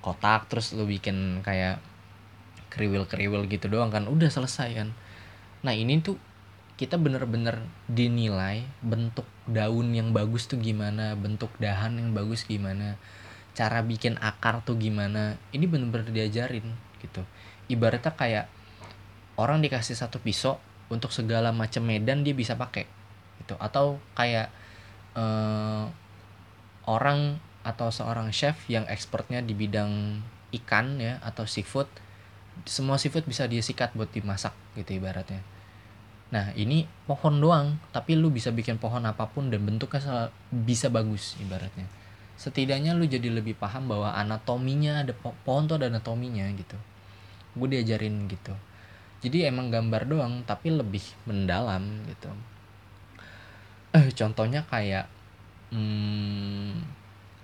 kotak 0.00 0.46
terus 0.46 0.70
lu 0.72 0.86
bikin 0.86 1.42
kayak 1.42 1.82
kriwil-kriwil 2.70 3.50
gitu 3.50 3.66
doang 3.66 3.90
kan 3.90 4.06
udah 4.06 4.30
selesai 4.30 4.70
kan 4.78 4.94
Nah 5.62 5.74
ini 5.74 5.98
tuh 5.98 6.14
kita 6.78 6.94
bener-bener 6.94 7.58
dinilai 7.90 8.62
bentuk 8.78 9.26
daun 9.50 9.90
yang 9.90 10.14
bagus 10.14 10.46
tuh 10.46 10.62
gimana, 10.62 11.18
bentuk 11.18 11.50
dahan 11.58 11.98
yang 11.98 12.14
bagus 12.14 12.46
gimana, 12.46 12.94
cara 13.58 13.82
bikin 13.82 14.14
akar 14.22 14.62
tuh 14.62 14.78
gimana. 14.78 15.34
Ini 15.50 15.66
bener-bener 15.66 16.14
diajarin 16.14 16.78
gitu. 17.02 17.26
Ibaratnya 17.66 18.14
kayak 18.14 18.46
orang 19.34 19.58
dikasih 19.58 19.98
satu 19.98 20.22
pisau 20.22 20.62
untuk 20.86 21.10
segala 21.10 21.50
macam 21.50 21.82
medan 21.82 22.22
dia 22.22 22.34
bisa 22.34 22.54
pakai 22.54 22.86
gitu. 23.42 23.58
Atau 23.58 23.98
kayak 24.14 24.54
uh, 25.18 25.84
orang 26.86 27.42
atau 27.66 27.90
seorang 27.90 28.30
chef 28.30 28.56
yang 28.70 28.86
expertnya 28.86 29.42
di 29.42 29.52
bidang 29.52 30.22
ikan 30.62 30.96
ya 30.96 31.20
atau 31.20 31.44
seafood 31.44 31.90
semua 32.64 32.96
seafood 32.96 33.28
bisa 33.28 33.44
dia 33.46 33.62
sikat 33.62 33.94
buat 33.94 34.10
dimasak 34.10 34.50
gitu 34.74 34.98
ibaratnya. 34.98 35.44
Nah 36.34 36.50
ini 36.58 36.88
pohon 37.06 37.38
doang 37.38 37.78
tapi 37.94 38.18
lu 38.18 38.32
bisa 38.34 38.50
bikin 38.50 38.80
pohon 38.80 39.04
apa 39.06 39.30
pun 39.30 39.52
dan 39.52 39.62
bentuknya 39.62 40.32
bisa 40.50 40.90
bagus 40.90 41.38
ibaratnya. 41.38 41.86
Setidaknya 42.38 42.94
lu 42.94 43.06
jadi 43.06 43.30
lebih 43.30 43.58
paham 43.58 43.90
bahwa 43.90 44.14
anatominya 44.14 45.06
ada 45.06 45.14
po 45.14 45.34
pohon 45.46 45.70
tuh 45.70 45.78
ada 45.78 45.86
anatominya 45.90 46.46
gitu. 46.54 46.78
Gue 47.54 47.68
diajarin 47.70 48.26
gitu. 48.26 48.54
Jadi 49.22 49.46
emang 49.46 49.70
gambar 49.70 50.02
doang 50.06 50.34
tapi 50.46 50.74
lebih 50.74 51.02
mendalam 51.26 52.06
gitu 52.06 52.30
eh 53.96 54.12
contohnya 54.12 54.64
kayak 54.68 55.08
hmm, 55.72 56.84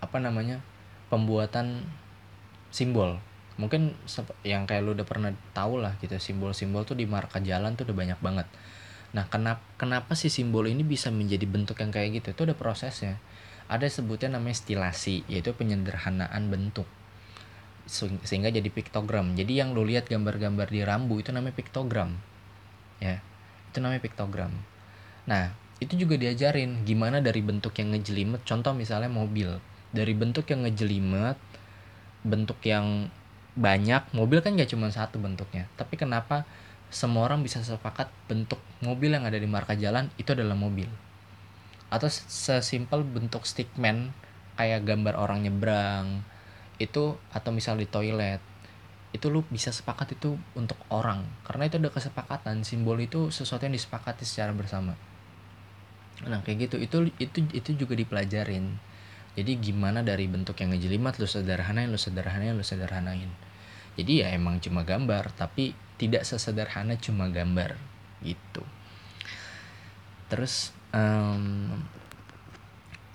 apa 0.05 0.17
namanya 0.21 0.61
pembuatan 1.09 1.85
simbol. 2.75 3.21
Mungkin 3.55 3.95
yang 4.43 4.67
kayak 4.67 4.83
lu 4.83 4.99
udah 4.99 5.07
pernah 5.07 5.31
tahu 5.55 5.79
lah 5.79 5.95
gitu 6.03 6.19
simbol-simbol 6.19 6.83
tuh 6.83 6.99
di 6.99 7.07
marka 7.07 7.39
jalan 7.39 7.79
tuh 7.79 7.87
udah 7.87 7.97
banyak 7.97 8.19
banget. 8.19 8.47
Nah 9.15 9.31
kenapa 9.31 9.63
kenapa 9.79 10.19
sih 10.19 10.27
simbol 10.27 10.67
ini 10.67 10.83
bisa 10.83 11.15
menjadi 11.15 11.47
bentuk 11.47 11.79
yang 11.79 11.95
kayak 11.95 12.19
gitu? 12.19 12.35
Itu 12.35 12.43
ada 12.51 12.59
prosesnya. 12.59 13.23
Ada 13.71 13.87
sebutnya 13.89 14.37
namanya 14.37 14.59
stilasi 14.59 15.25
yaitu 15.31 15.55
penyederhanaan 15.55 16.51
bentuk. 16.51 16.85
Sehingga 18.27 18.51
jadi 18.51 18.67
piktogram. 18.67 19.39
Jadi 19.39 19.63
yang 19.63 19.71
lu 19.71 19.87
lihat 19.87 20.11
gambar-gambar 20.11 20.67
di 20.67 20.83
rambu 20.83 21.23
itu 21.23 21.31
namanya 21.31 21.55
piktogram. 21.55 22.11
Ya 22.99 23.23
itu 23.71 23.79
namanya 23.79 24.03
piktogram. 24.03 24.51
Nah 25.31 25.64
itu 25.85 26.01
juga 26.01 26.17
diajarin 26.17 26.89
gimana 26.89 27.21
dari 27.21 27.45
bentuk 27.45 27.77
yang 27.77 27.93
ngejelimet 27.93 28.41
contoh 28.49 28.73
misalnya 28.73 29.13
mobil. 29.13 29.61
Dari 29.93 30.17
bentuk 30.17 30.49
yang 30.49 30.65
ngejelimet 30.65 31.37
bentuk 32.25 32.57
yang 32.65 33.13
banyak 33.55 34.03
mobil 34.17 34.41
kan 34.41 34.57
gak 34.57 34.73
cuma 34.73 34.89
satu 34.89 35.21
bentuknya. 35.21 35.69
Tapi 35.77 36.01
kenapa 36.01 36.49
semua 36.89 37.29
orang 37.29 37.45
bisa 37.45 37.61
sepakat 37.61 38.09
bentuk 38.27 38.59
mobil 38.81 39.13
yang 39.13 39.29
ada 39.29 39.37
di 39.37 39.45
marka 39.45 39.77
jalan 39.77 40.09
itu 40.17 40.33
adalah 40.33 40.57
mobil? 40.57 40.89
Atau 41.93 42.09
sesimpel 42.09 43.05
bentuk 43.05 43.45
stickman 43.45 44.17
kayak 44.57 44.89
gambar 44.89 45.21
orang 45.21 45.45
nyebrang 45.45 46.25
itu 46.81 47.15
atau 47.31 47.51
misal 47.55 47.79
di 47.79 47.87
toilet 47.87 48.43
itu 49.15 49.31
lu 49.31 49.47
bisa 49.47 49.71
sepakat 49.71 50.19
itu 50.19 50.35
untuk 50.59 50.81
orang. 50.91 51.23
Karena 51.47 51.71
itu 51.71 51.79
ada 51.79 51.93
kesepakatan 51.93 52.67
simbol 52.67 52.99
itu 52.99 53.31
sesuatu 53.31 53.63
yang 53.63 53.77
disepakati 53.77 54.27
secara 54.27 54.51
bersama 54.51 54.99
nah 56.23 56.39
kayak 56.47 56.71
gitu. 56.71 56.77
Itu 56.79 56.97
itu 57.19 57.39
itu 57.51 57.71
juga 57.75 57.99
dipelajarin. 57.99 58.79
Jadi 59.35 59.53
gimana 59.59 60.07
dari 60.07 60.31
bentuk 60.31 60.55
yang 60.63 60.71
ngejelimet 60.71 61.19
lu 61.19 61.27
sederhanain 61.27 61.91
lu 61.91 61.99
sederhanain 61.99 62.55
lu 62.55 62.63
sederhanain. 62.63 63.31
Jadi 63.99 64.23
ya 64.23 64.31
emang 64.31 64.63
cuma 64.63 64.87
gambar 64.87 65.35
tapi 65.35 65.75
tidak 65.99 66.23
sesederhana 66.23 66.95
cuma 66.99 67.27
gambar 67.31 67.75
gitu. 68.23 68.63
Terus 70.31 70.71
um, 70.95 71.83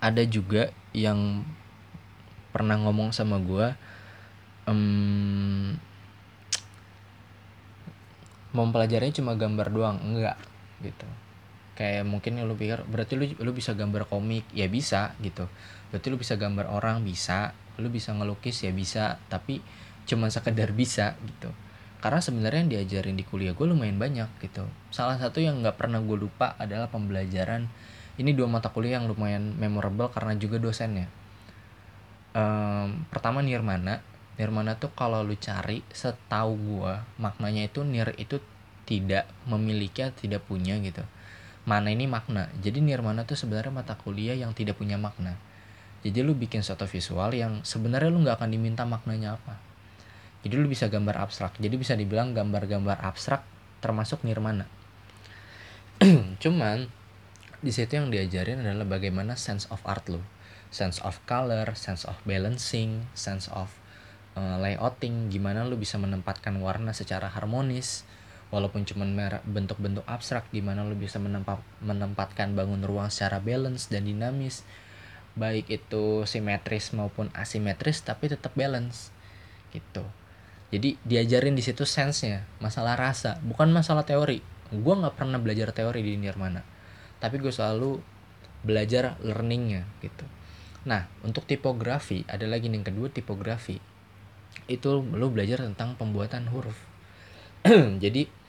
ada 0.00 0.22
juga 0.28 0.72
yang 0.92 1.44
pernah 2.52 2.76
ngomong 2.80 3.16
sama 3.16 3.40
gue 3.40 3.72
um, 4.68 5.76
mempelajarinya 8.52 9.24
cuma 9.24 9.32
gambar 9.40 9.68
doang. 9.72 9.98
Enggak 10.04 10.36
gitu 10.84 11.08
kayak 11.80 12.04
mungkin 12.04 12.36
lu 12.44 12.52
pikir 12.60 12.84
berarti 12.84 13.16
lu 13.16 13.24
lu 13.40 13.56
bisa 13.56 13.72
gambar 13.72 14.04
komik? 14.04 14.44
Ya 14.52 14.68
bisa 14.68 15.16
gitu. 15.24 15.48
Berarti 15.88 16.12
lu 16.12 16.20
bisa 16.20 16.36
gambar 16.36 16.68
orang? 16.68 17.00
Bisa. 17.00 17.56
Lu 17.80 17.88
bisa 17.88 18.12
ngelukis? 18.12 18.60
Ya 18.60 18.72
bisa. 18.76 19.16
Tapi 19.32 19.64
cuma 20.04 20.28
sekedar 20.28 20.76
bisa 20.76 21.16
gitu. 21.24 21.48
Karena 22.04 22.20
sebenarnya 22.20 22.60
yang 22.68 22.72
diajarin 22.76 23.16
di 23.16 23.24
kuliah 23.24 23.56
gue 23.56 23.64
lumayan 23.64 23.96
banyak 23.96 24.28
gitu. 24.44 24.68
Salah 24.92 25.16
satu 25.16 25.40
yang 25.40 25.64
nggak 25.64 25.80
pernah 25.80 26.04
gue 26.04 26.20
lupa 26.20 26.52
adalah 26.60 26.92
pembelajaran. 26.92 27.64
Ini 28.20 28.36
dua 28.36 28.44
mata 28.44 28.68
kuliah 28.68 29.00
yang 29.00 29.08
lumayan 29.08 29.56
memorable 29.56 30.12
karena 30.12 30.36
juga 30.36 30.60
dosennya. 30.60 31.08
Um, 32.36 33.08
pertama 33.08 33.40
nirmana. 33.40 34.04
Nirmana 34.36 34.76
tuh 34.76 34.92
kalau 34.92 35.24
lu 35.24 35.32
cari 35.40 35.80
setahu 35.92 36.52
gue 36.60 36.94
maknanya 37.16 37.68
itu 37.68 37.84
nir 37.84 38.12
itu 38.20 38.40
tidak 38.88 39.28
memiliki 39.44 40.00
tidak 40.16 40.44
punya 40.48 40.80
gitu 40.80 41.04
mana 41.68 41.92
ini 41.92 42.08
makna? 42.08 42.48
Jadi 42.60 42.80
nirmana 42.80 43.28
tuh 43.28 43.36
sebenarnya 43.36 43.72
mata 43.72 43.94
kuliah 43.96 44.36
yang 44.36 44.56
tidak 44.56 44.80
punya 44.80 44.96
makna. 44.96 45.36
Jadi 46.00 46.24
lu 46.24 46.32
bikin 46.32 46.64
suatu 46.64 46.88
visual 46.88 47.36
yang 47.36 47.60
sebenarnya 47.60 48.08
lu 48.08 48.24
nggak 48.24 48.40
akan 48.40 48.50
diminta 48.52 48.88
maknanya 48.88 49.36
apa. 49.36 49.60
Jadi 50.40 50.56
lu 50.56 50.66
bisa 50.68 50.88
gambar 50.88 51.20
abstrak. 51.20 51.60
Jadi 51.60 51.76
bisa 51.76 51.92
dibilang 51.92 52.32
gambar-gambar 52.32 53.04
abstrak 53.04 53.44
termasuk 53.80 54.22
nirmana 54.28 54.68
cuman 56.44 56.88
di 57.60 57.72
situ 57.72 57.96
yang 57.96 58.08
diajarin 58.08 58.64
adalah 58.64 58.88
bagaimana 58.88 59.36
sense 59.36 59.68
of 59.68 59.80
art 59.84 60.08
lu. 60.08 60.20
Sense 60.70 61.02
of 61.02 61.18
color 61.26 61.66
sense 61.74 62.06
of 62.06 62.16
balancing 62.22 63.10
sense 63.12 63.50
of 63.50 63.74
uh, 64.38 64.56
layouting 64.62 65.28
gimana 65.28 65.66
lu 65.66 65.74
bisa 65.74 65.98
menempatkan 65.98 66.56
warna 66.62 66.94
secara 66.94 67.26
harmonis 67.26 68.06
walaupun 68.50 68.82
cuma 68.82 69.06
bentuk-bentuk 69.46 70.02
abstrak 70.10 70.46
gimana 70.50 70.82
lu 70.82 70.98
bisa 70.98 71.22
menempat, 71.22 71.62
menempatkan 71.82 72.58
bangun 72.58 72.82
ruang 72.82 73.08
secara 73.08 73.38
balance 73.38 73.86
dan 73.86 74.06
dinamis. 74.06 74.66
Baik 75.38 75.70
itu 75.70 76.26
simetris 76.26 76.90
maupun 76.90 77.30
asimetris 77.32 78.02
tapi 78.02 78.26
tetap 78.26 78.50
balance. 78.58 79.14
Gitu. 79.70 80.02
Jadi 80.74 80.98
diajarin 81.06 81.54
di 81.54 81.62
situ 81.62 81.86
sensenya. 81.86 82.42
Masalah 82.58 82.98
rasa. 82.98 83.38
Bukan 83.46 83.70
masalah 83.70 84.02
teori. 84.02 84.42
Gue 84.74 84.94
nggak 84.98 85.14
pernah 85.18 85.38
belajar 85.38 85.70
teori 85.70 86.02
di 86.02 86.18
Nirmana. 86.18 86.66
Tapi 87.22 87.38
gue 87.38 87.54
selalu 87.54 88.02
belajar 88.66 89.16
learningnya 89.22 89.88
gitu. 90.04 90.26
Nah 90.84 91.08
untuk 91.24 91.48
tipografi 91.48 92.28
ada 92.28 92.44
lagi 92.50 92.66
yang 92.66 92.82
kedua 92.82 93.06
tipografi. 93.10 93.78
Itu 94.66 95.06
lo 95.06 95.30
belajar 95.30 95.62
tentang 95.62 95.94
pembuatan 95.94 96.50
huruf. 96.50 96.76
Jadi 98.02 98.39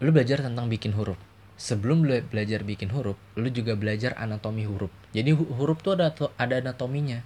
lo 0.00 0.10
belajar 0.10 0.42
tentang 0.42 0.66
bikin 0.66 0.94
huruf. 0.94 1.18
Sebelum 1.54 2.02
bela- 2.02 2.26
belajar 2.26 2.66
bikin 2.66 2.90
huruf 2.90 3.14
lu 3.38 3.46
juga 3.50 3.78
belajar 3.78 4.18
anatomi 4.18 4.66
huruf. 4.66 4.90
Jadi 5.14 5.30
hu- 5.30 5.50
huruf 5.54 5.82
tuh 5.86 5.94
ada 5.94 6.10
ada 6.34 6.54
anatominya. 6.58 7.22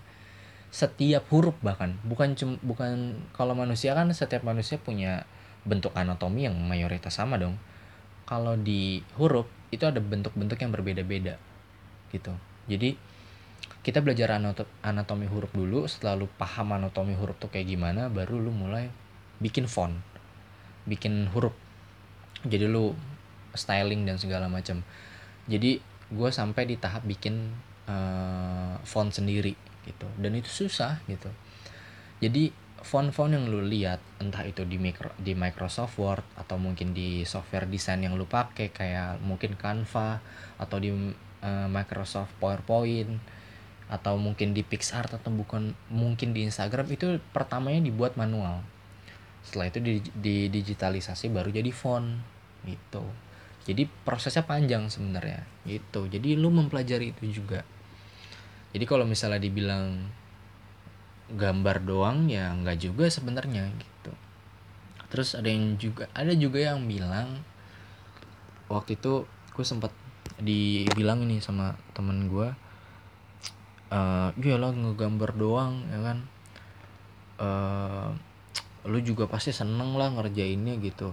Setiap 0.69 1.25
huruf 1.33 1.57
bahkan. 1.65 1.97
Bukan 2.05 2.37
cum, 2.37 2.61
bukan 2.61 3.17
kalau 3.33 3.57
manusia 3.57 3.97
kan 3.97 4.13
setiap 4.13 4.45
manusia 4.45 4.77
punya 4.77 5.25
bentuk 5.65 5.97
anatomi 5.97 6.45
yang 6.45 6.57
mayoritas 6.61 7.17
sama 7.17 7.41
dong. 7.41 7.57
Kalau 8.29 8.61
di 8.61 9.01
huruf 9.17 9.49
itu 9.73 9.89
ada 9.89 10.01
bentuk-bentuk 10.01 10.61
yang 10.61 10.73
berbeda-beda 10.73 11.41
gitu. 12.13 12.33
Jadi 12.69 12.97
kita 13.81 14.05
belajar 14.05 14.37
anato- 14.37 14.69
anatomi 14.85 15.25
huruf 15.25 15.49
dulu 15.57 15.89
setelah 15.89 16.21
lu 16.21 16.29
paham 16.37 16.77
anatomi 16.77 17.17
huruf 17.17 17.41
tuh 17.41 17.49
kayak 17.49 17.73
gimana 17.73 18.13
baru 18.13 18.37
lu 18.37 18.53
mulai 18.53 18.93
bikin 19.41 19.65
font 19.65 19.97
bikin 20.85 21.31
huruf 21.33 21.55
jadi 22.47 22.71
lu 22.71 22.95
styling 23.57 24.07
dan 24.07 24.21
segala 24.21 24.47
macam 24.47 24.85
jadi 25.49 25.81
gue 26.09 26.31
sampai 26.33 26.69
di 26.69 26.77
tahap 26.77 27.05
bikin 27.05 27.53
uh, 27.89 28.77
font 28.85 29.09
sendiri 29.09 29.57
gitu. 29.89 30.09
Dan 30.21 30.37
itu 30.37 30.49
susah 30.49 31.01
gitu. 31.09 31.33
Jadi 32.21 32.53
font-font 32.79 33.33
yang 33.33 33.49
lu 33.51 33.65
lihat 33.65 33.99
entah 34.23 34.45
itu 34.47 34.63
di 34.63 34.79
micro, 34.79 35.11
di 35.19 35.35
Microsoft 35.35 35.99
Word 35.99 36.23
atau 36.39 36.61
mungkin 36.61 36.95
di 36.95 37.27
software 37.27 37.67
desain 37.67 37.99
yang 37.99 38.15
lu 38.15 38.29
pakai 38.29 38.71
kayak 38.71 39.19
mungkin 39.25 39.59
Canva 39.59 40.23
atau 40.61 40.79
di 40.79 40.93
uh, 40.93 41.69
Microsoft 41.69 42.31
PowerPoint 42.39 43.19
atau 43.89 44.21
mungkin 44.21 44.53
di 44.53 44.61
PixArt 44.61 45.17
atau 45.17 45.33
bukan 45.33 45.73
mungkin 45.89 46.37
di 46.37 46.45
Instagram 46.45 46.87
itu 46.93 47.19
pertamanya 47.33 47.81
dibuat 47.81 48.21
manual 48.21 48.61
setelah 49.49 49.73
itu 49.73 49.81
di, 49.81 49.95
di 50.13 50.37
digitalisasi 50.53 51.33
baru 51.33 51.49
jadi 51.49 51.73
font 51.73 52.21
gitu. 52.69 53.01
Jadi 53.65 53.89
prosesnya 54.05 54.45
panjang 54.45 54.93
sebenarnya 54.93 55.49
gitu. 55.65 56.05
Jadi 56.05 56.37
lu 56.37 56.53
mempelajari 56.53 57.17
itu 57.17 57.41
juga. 57.41 57.65
Jadi 58.77 58.85
kalau 58.85 59.09
misalnya 59.09 59.41
dibilang 59.41 60.13
gambar 61.33 61.85
doang 61.85 62.29
ya 62.29 62.53
nggak 62.53 62.77
juga 62.77 63.09
sebenarnya 63.09 63.73
gitu. 63.73 64.13
Terus 65.09 65.33
ada 65.33 65.49
yang 65.49 65.81
juga 65.81 66.13
ada 66.13 66.37
juga 66.37 66.61
yang 66.61 66.85
bilang 66.85 67.41
waktu 68.69 69.01
itu 69.01 69.25
gue 69.57 69.65
sempat 69.65 69.93
dibilang 70.37 71.25
ini 71.25 71.41
sama 71.41 71.73
temen 71.97 72.29
gue 72.29 72.49
uh, 73.93 74.29
ya 74.37 74.57
lah 74.61 74.73
ngegambar 74.77 75.33
doang 75.37 75.89
ya 75.89 76.01
kan. 76.05 76.19
Uh, 77.39 78.11
lu 78.89 78.99
juga 79.05 79.29
pasti 79.29 79.53
seneng 79.53 79.95
lah 79.95 80.09
ngerjainnya 80.17 80.81
gitu. 80.81 81.13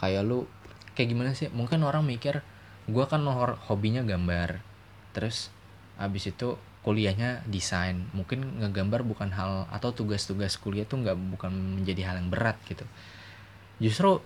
Kayak 0.00 0.24
lu 0.24 0.48
kayak 0.96 1.08
gimana 1.12 1.30
sih? 1.36 1.52
Mungkin 1.52 1.84
orang 1.84 2.08
mikir 2.08 2.40
gue 2.88 3.04
kan 3.06 3.20
hobinya 3.68 4.00
gambar. 4.00 4.64
Terus 5.12 5.52
abis 6.00 6.32
itu 6.32 6.56
kuliahnya 6.80 7.44
desain. 7.44 8.08
Mungkin 8.16 8.64
ngegambar 8.64 9.04
bukan 9.04 9.30
hal 9.36 9.68
atau 9.68 9.92
tugas-tugas 9.92 10.56
kuliah 10.56 10.88
tuh 10.88 11.04
nggak 11.04 11.16
bukan 11.36 11.52
menjadi 11.84 12.10
hal 12.10 12.24
yang 12.24 12.32
berat 12.32 12.56
gitu. 12.64 12.88
Justru 13.76 14.24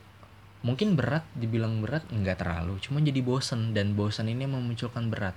mungkin 0.65 0.95
berat 0.95 1.27
dibilang 1.35 1.83
berat 1.83 2.07
nggak 2.09 2.47
terlalu. 2.47 2.79
Cuma 2.79 3.03
jadi 3.03 3.19
bosen 3.21 3.75
dan 3.75 3.99
bosen 3.99 4.31
ini 4.31 4.47
memunculkan 4.47 5.11
berat. 5.11 5.35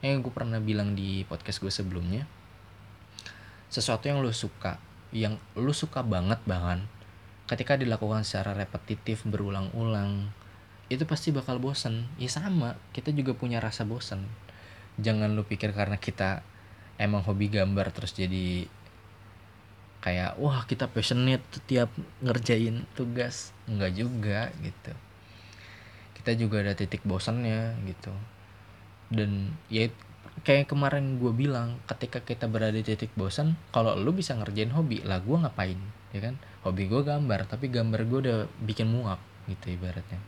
Yang 0.00 0.28
gue 0.28 0.32
pernah 0.32 0.60
bilang 0.60 0.96
di 0.96 1.28
podcast 1.28 1.60
gue 1.60 1.72
sebelumnya 1.72 2.24
sesuatu 3.74 4.06
yang 4.06 4.22
lo 4.22 4.30
suka 4.30 4.78
yang 5.14 5.38
lo 5.54 5.70
suka 5.70 6.02
banget 6.02 6.42
bahkan 6.42 6.90
ketika 7.46 7.78
dilakukan 7.78 8.26
secara 8.26 8.50
repetitif 8.56 9.22
berulang-ulang 9.22 10.34
itu 10.92 11.06
pasti 11.08 11.32
bakal 11.32 11.62
bosen. 11.62 12.10
Ya 12.20 12.28
sama 12.28 12.76
kita 12.92 13.14
juga 13.14 13.32
punya 13.32 13.62
rasa 13.62 13.86
bosen. 13.86 14.26
Jangan 15.00 15.32
lu 15.32 15.46
pikir 15.46 15.72
karena 15.72 15.96
kita 15.96 16.44
emang 17.00 17.24
hobi 17.24 17.48
gambar 17.48 17.90
terus 17.94 18.12
jadi 18.14 18.68
kayak 20.04 20.36
wah 20.36 20.68
kita 20.68 20.90
passionate 20.90 21.46
setiap 21.54 21.88
ngerjain 22.20 22.84
tugas. 22.92 23.54
Enggak 23.70 23.92
juga 23.96 24.52
gitu. 24.60 24.92
Kita 26.20 26.30
juga 26.36 26.60
ada 26.60 26.74
titik 26.76 27.06
bosannya 27.06 27.78
gitu. 27.88 28.12
Dan 29.08 29.54
ya 29.72 29.88
kayak 30.42 30.66
kemarin 30.66 31.22
gue 31.22 31.30
bilang 31.30 31.78
ketika 31.86 32.18
kita 32.18 32.50
berada 32.50 32.74
di 32.74 32.82
titik 32.82 33.14
bosan 33.14 33.54
kalau 33.70 33.94
lu 33.94 34.10
bisa 34.10 34.34
ngerjain 34.34 34.74
hobi 34.74 34.98
lah 35.06 35.22
gue 35.22 35.36
ngapain 35.38 35.78
ya 36.10 36.20
kan? 36.24 36.34
Hobi 36.66 36.90
gue 36.90 37.02
gambar 37.06 37.46
tapi 37.46 37.70
gambar 37.70 38.00
gue 38.10 38.18
udah 38.26 38.38
bikin 38.66 38.90
muak 38.90 39.22
gitu 39.46 39.78
ibaratnya. 39.78 40.18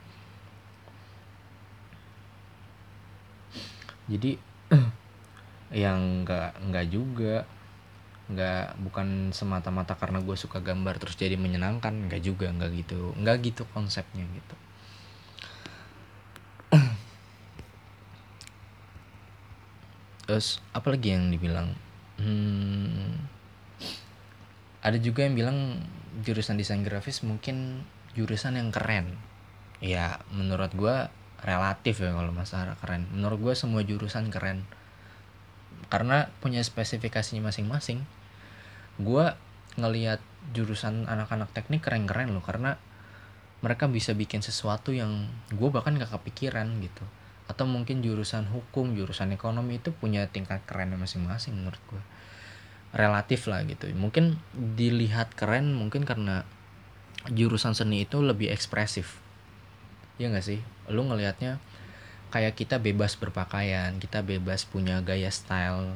Jadi 4.07 4.39
yang 5.83 6.23
nggak 6.23 6.71
nggak 6.71 6.87
juga. 6.87 7.43
Nggak 8.27 8.83
bukan 8.83 9.31
semata-mata 9.31 9.95
karena 9.95 10.19
gue 10.19 10.35
suka 10.35 10.59
gambar 10.59 10.99
terus 10.99 11.15
jadi 11.15 11.39
menyenangkan 11.39 12.11
nggak 12.11 12.23
juga 12.23 12.51
nggak 12.51 12.71
gitu. 12.87 13.15
Nggak 13.19 13.37
gitu 13.43 13.63
konsepnya 13.71 14.27
gitu 14.35 14.66
terus 20.27 20.61
apalagi 20.75 21.15
yang 21.15 21.31
dibilang? 21.31 21.73
Hmm, 22.19 23.27
ada 24.83 24.99
juga 24.99 25.27
yang 25.27 25.35
bilang 25.35 25.83
jurusan 26.23 26.59
desain 26.59 26.83
grafis 26.83 27.23
mungkin 27.23 27.87
jurusan 28.19 28.59
yang 28.59 28.71
keren. 28.75 29.19
Ya 29.83 30.23
menurut 30.35 30.73
gue 30.75 30.97
relatif 31.43 32.03
ya 32.03 32.11
kalau 32.15 32.33
masalah 32.35 32.75
keren. 32.79 33.07
Menurut 33.15 33.39
gue 33.51 33.55
semua 33.55 33.83
jurusan 33.87 34.29
keren. 34.31 34.67
Karena 35.87 36.27
punya 36.43 36.63
spesifikasinya 36.63 37.47
masing-masing 37.47 38.03
gue 38.97 39.27
ngelihat 39.77 40.25
jurusan 40.57 41.05
anak-anak 41.05 41.53
teknik 41.53 41.85
keren-keren 41.85 42.33
loh. 42.33 42.43
Karena 42.43 42.81
mereka 43.61 43.89
bisa 43.89 44.13
bikin 44.13 44.41
sesuatu 44.41 44.93
yang 44.93 45.29
gue 45.53 45.69
bahkan 45.73 45.97
gak 45.97 46.13
kepikiran 46.13 46.71
gitu 46.85 47.05
atau 47.47 47.65
mungkin 47.65 48.03
jurusan 48.03 48.51
hukum 48.51 48.99
jurusan 48.99 49.31
ekonomi 49.31 49.79
itu 49.79 49.95
punya 49.95 50.27
tingkat 50.27 50.67
keren 50.67 50.95
masing-masing 50.99 51.55
menurut 51.55 51.79
gue 51.87 52.03
relatif 52.97 53.47
lah 53.47 53.63
gitu. 53.67 53.87
Mungkin 53.93 54.41
dilihat 54.55 55.37
keren 55.37 55.77
mungkin 55.77 56.03
karena 56.03 56.43
jurusan 57.31 57.75
seni 57.75 58.07
itu 58.07 58.23
lebih 58.23 58.51
ekspresif. 58.51 59.19
Ya 60.17 60.33
gak 60.33 60.47
sih? 60.47 60.65
Lu 60.91 61.05
ngelihatnya 61.07 61.59
kayak 62.35 62.59
kita 62.59 62.83
bebas 62.83 63.15
berpakaian 63.15 64.03
kita 64.03 64.27
bebas 64.27 64.67
punya 64.67 64.99
gaya 65.01 65.31
style 65.31 65.95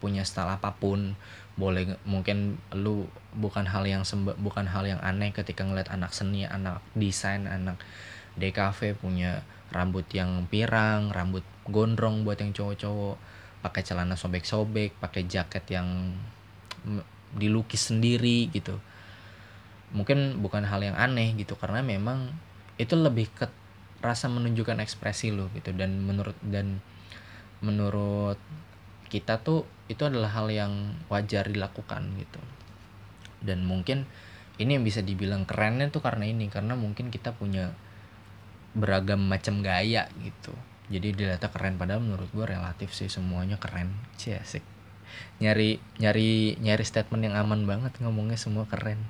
punya 0.00 0.24
style 0.24 0.48
apa 0.48 0.76
pun. 0.76 1.16
Boleh 1.56 1.96
mungkin 2.04 2.60
lu 2.76 3.08
bukan 3.32 3.64
hal 3.64 3.88
yang 3.88 4.04
semba, 4.04 4.36
bukan 4.36 4.68
hal 4.68 4.84
yang 4.84 5.00
aneh 5.00 5.32
ketika 5.32 5.64
ngeliat 5.64 5.88
anak 5.88 6.12
seni 6.12 6.44
anak 6.44 6.84
desain 6.92 7.48
anak 7.48 7.80
DKV 8.36 9.00
punya 9.00 9.44
rambut 9.74 10.06
yang 10.14 10.46
pirang 10.46 11.10
rambut 11.10 11.42
gondrong 11.66 12.22
buat 12.22 12.38
yang 12.38 12.54
cowok-cowok. 12.54 13.16
Pakai 13.64 13.82
celana 13.82 14.14
sobek-sobek 14.14 14.94
pakai 15.02 15.26
jaket 15.26 15.64
yang 15.72 16.14
dilukis 17.34 17.90
sendiri 17.90 18.46
gitu. 18.54 18.78
Mungkin 19.90 20.38
bukan 20.38 20.62
hal 20.66 20.82
yang 20.82 20.94
aneh 20.94 21.34
gitu 21.34 21.58
karena 21.58 21.82
memang 21.82 22.30
itu 22.76 22.94
lebih 22.94 23.32
ke 23.32 23.48
rasa 24.04 24.30
menunjukkan 24.30 24.78
ekspresi 24.78 25.34
lo 25.34 25.50
gitu. 25.56 25.74
Dan 25.74 26.04
menurut 26.06 26.36
dan 26.46 26.78
menurut 27.64 28.38
kita 29.10 29.40
tuh 29.42 29.64
itu 29.86 30.02
adalah 30.06 30.30
hal 30.34 30.50
yang 30.52 30.94
wajar 31.10 31.50
dilakukan 31.50 32.06
gitu. 32.20 32.40
Dan 33.42 33.66
mungkin 33.66 34.06
ini 34.56 34.78
yang 34.78 34.84
bisa 34.86 35.04
dibilang 35.04 35.44
kerennya 35.44 35.90
tuh 35.92 36.00
karena 36.00 36.24
ini 36.24 36.48
karena 36.48 36.78
mungkin 36.78 37.12
kita 37.12 37.34
punya 37.36 37.74
beragam 38.76 39.24
macam 39.24 39.64
gaya 39.64 40.06
gitu. 40.20 40.52
Jadi 40.92 41.16
dilihatnya 41.16 41.50
keren 41.50 41.80
padahal 41.80 42.04
menurut 42.04 42.28
gue 42.30 42.46
relatif 42.46 42.92
sih 42.92 43.08
semuanya 43.08 43.56
keren. 43.56 43.96
Sih 44.20 44.36
asik. 44.36 44.62
Nyari 45.40 45.80
nyari 45.98 46.60
nyari 46.60 46.84
statement 46.84 47.24
yang 47.24 47.34
aman 47.34 47.64
banget 47.64 47.96
ngomongnya 48.04 48.36
semua 48.36 48.68
keren. 48.68 49.00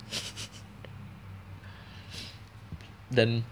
Dan 3.16 3.42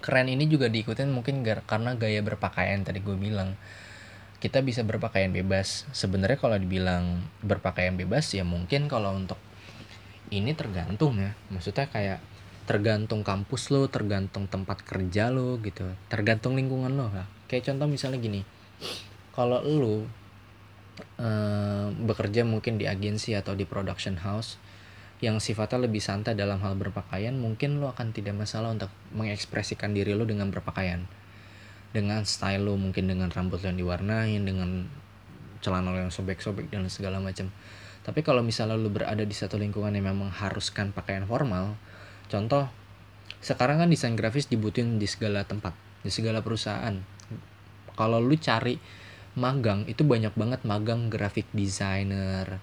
keren 0.00 0.30
ini 0.30 0.48
juga 0.48 0.70
diikutin 0.70 1.12
mungkin 1.12 1.44
karena 1.44 1.98
gaya 1.98 2.22
berpakaian 2.22 2.86
tadi 2.86 3.02
gue 3.02 3.18
bilang. 3.18 3.58
Kita 4.40 4.58
bisa 4.58 4.82
berpakaian 4.82 5.30
bebas. 5.30 5.86
Sebenarnya 5.94 6.38
kalau 6.40 6.58
dibilang 6.58 7.22
berpakaian 7.46 7.94
bebas 7.94 8.26
ya 8.34 8.42
mungkin 8.42 8.90
kalau 8.90 9.14
untuk 9.14 9.38
ini 10.32 10.56
tergantung 10.56 11.20
ya. 11.20 11.36
Maksudnya 11.52 11.86
kayak 11.92 12.31
tergantung 12.64 13.26
kampus 13.26 13.74
lo 13.74 13.90
tergantung 13.90 14.46
tempat 14.46 14.82
kerja 14.86 15.34
lo 15.34 15.58
gitu 15.62 15.86
tergantung 16.06 16.54
lingkungan 16.54 16.94
lo 16.94 17.10
lah 17.10 17.26
kayak 17.50 17.66
contoh 17.68 17.90
misalnya 17.90 18.22
gini 18.22 18.40
kalau 19.34 19.58
lo 19.64 20.06
uh, 21.18 21.88
bekerja 21.90 22.44
mungkin 22.44 22.76
di 22.76 22.86
agensi 22.86 23.32
atau 23.32 23.56
di 23.56 23.64
production 23.64 24.20
house 24.20 24.60
yang 25.22 25.38
sifatnya 25.38 25.86
lebih 25.86 26.02
santai 26.02 26.34
dalam 26.34 26.58
hal 26.66 26.74
berpakaian 26.74 27.38
mungkin 27.38 27.78
lo 27.78 27.94
akan 27.94 28.10
tidak 28.10 28.34
masalah 28.34 28.74
untuk 28.74 28.90
mengekspresikan 29.14 29.94
diri 29.94 30.18
lo 30.18 30.26
dengan 30.26 30.50
berpakaian. 30.50 31.06
Dengan 31.94 32.26
style 32.26 32.66
lo 32.66 32.74
mungkin 32.74 33.06
dengan 33.06 33.30
rambut 33.30 33.62
lo 33.62 33.70
yang 33.70 33.78
diwarnain 33.78 34.42
dengan 34.42 34.90
celana 35.62 35.94
lo 35.94 36.02
yang 36.02 36.10
sobek-sobek 36.10 36.74
dan 36.74 36.90
segala 36.90 37.22
macam. 37.22 37.54
Tapi 38.02 38.20
kalau 38.26 38.42
misalnya 38.42 38.74
lo 38.74 38.90
berada 38.90 39.22
di 39.22 39.30
satu 39.30 39.62
lingkungan 39.62 39.94
yang 39.94 40.10
memang 40.10 40.34
haruskan 40.34 40.90
pakaian 40.90 41.22
formal 41.22 41.78
contoh 42.32 42.64
sekarang 43.44 43.84
kan 43.84 43.92
desain 43.92 44.16
grafis 44.16 44.48
dibutuhin 44.48 44.96
di 44.96 45.04
segala 45.04 45.44
tempat 45.44 45.76
di 46.00 46.08
segala 46.08 46.40
perusahaan. 46.40 46.96
Kalau 47.92 48.18
lu 48.18 48.34
cari 48.40 48.80
magang 49.36 49.84
itu 49.88 50.04
banyak 50.04 50.32
banget 50.32 50.60
magang 50.64 51.12
graphic 51.12 51.48
designer 51.52 52.60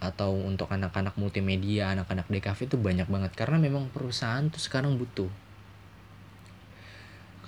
atau 0.00 0.32
untuk 0.32 0.72
anak-anak 0.72 1.12
multimedia, 1.20 1.92
anak-anak 1.92 2.24
DKV 2.32 2.58
itu 2.72 2.76
banyak 2.80 3.08
banget. 3.10 3.32
Karena 3.36 3.60
memang 3.60 3.92
perusahaan 3.92 4.48
tuh 4.48 4.60
sekarang 4.60 4.96
butuh. 4.96 5.28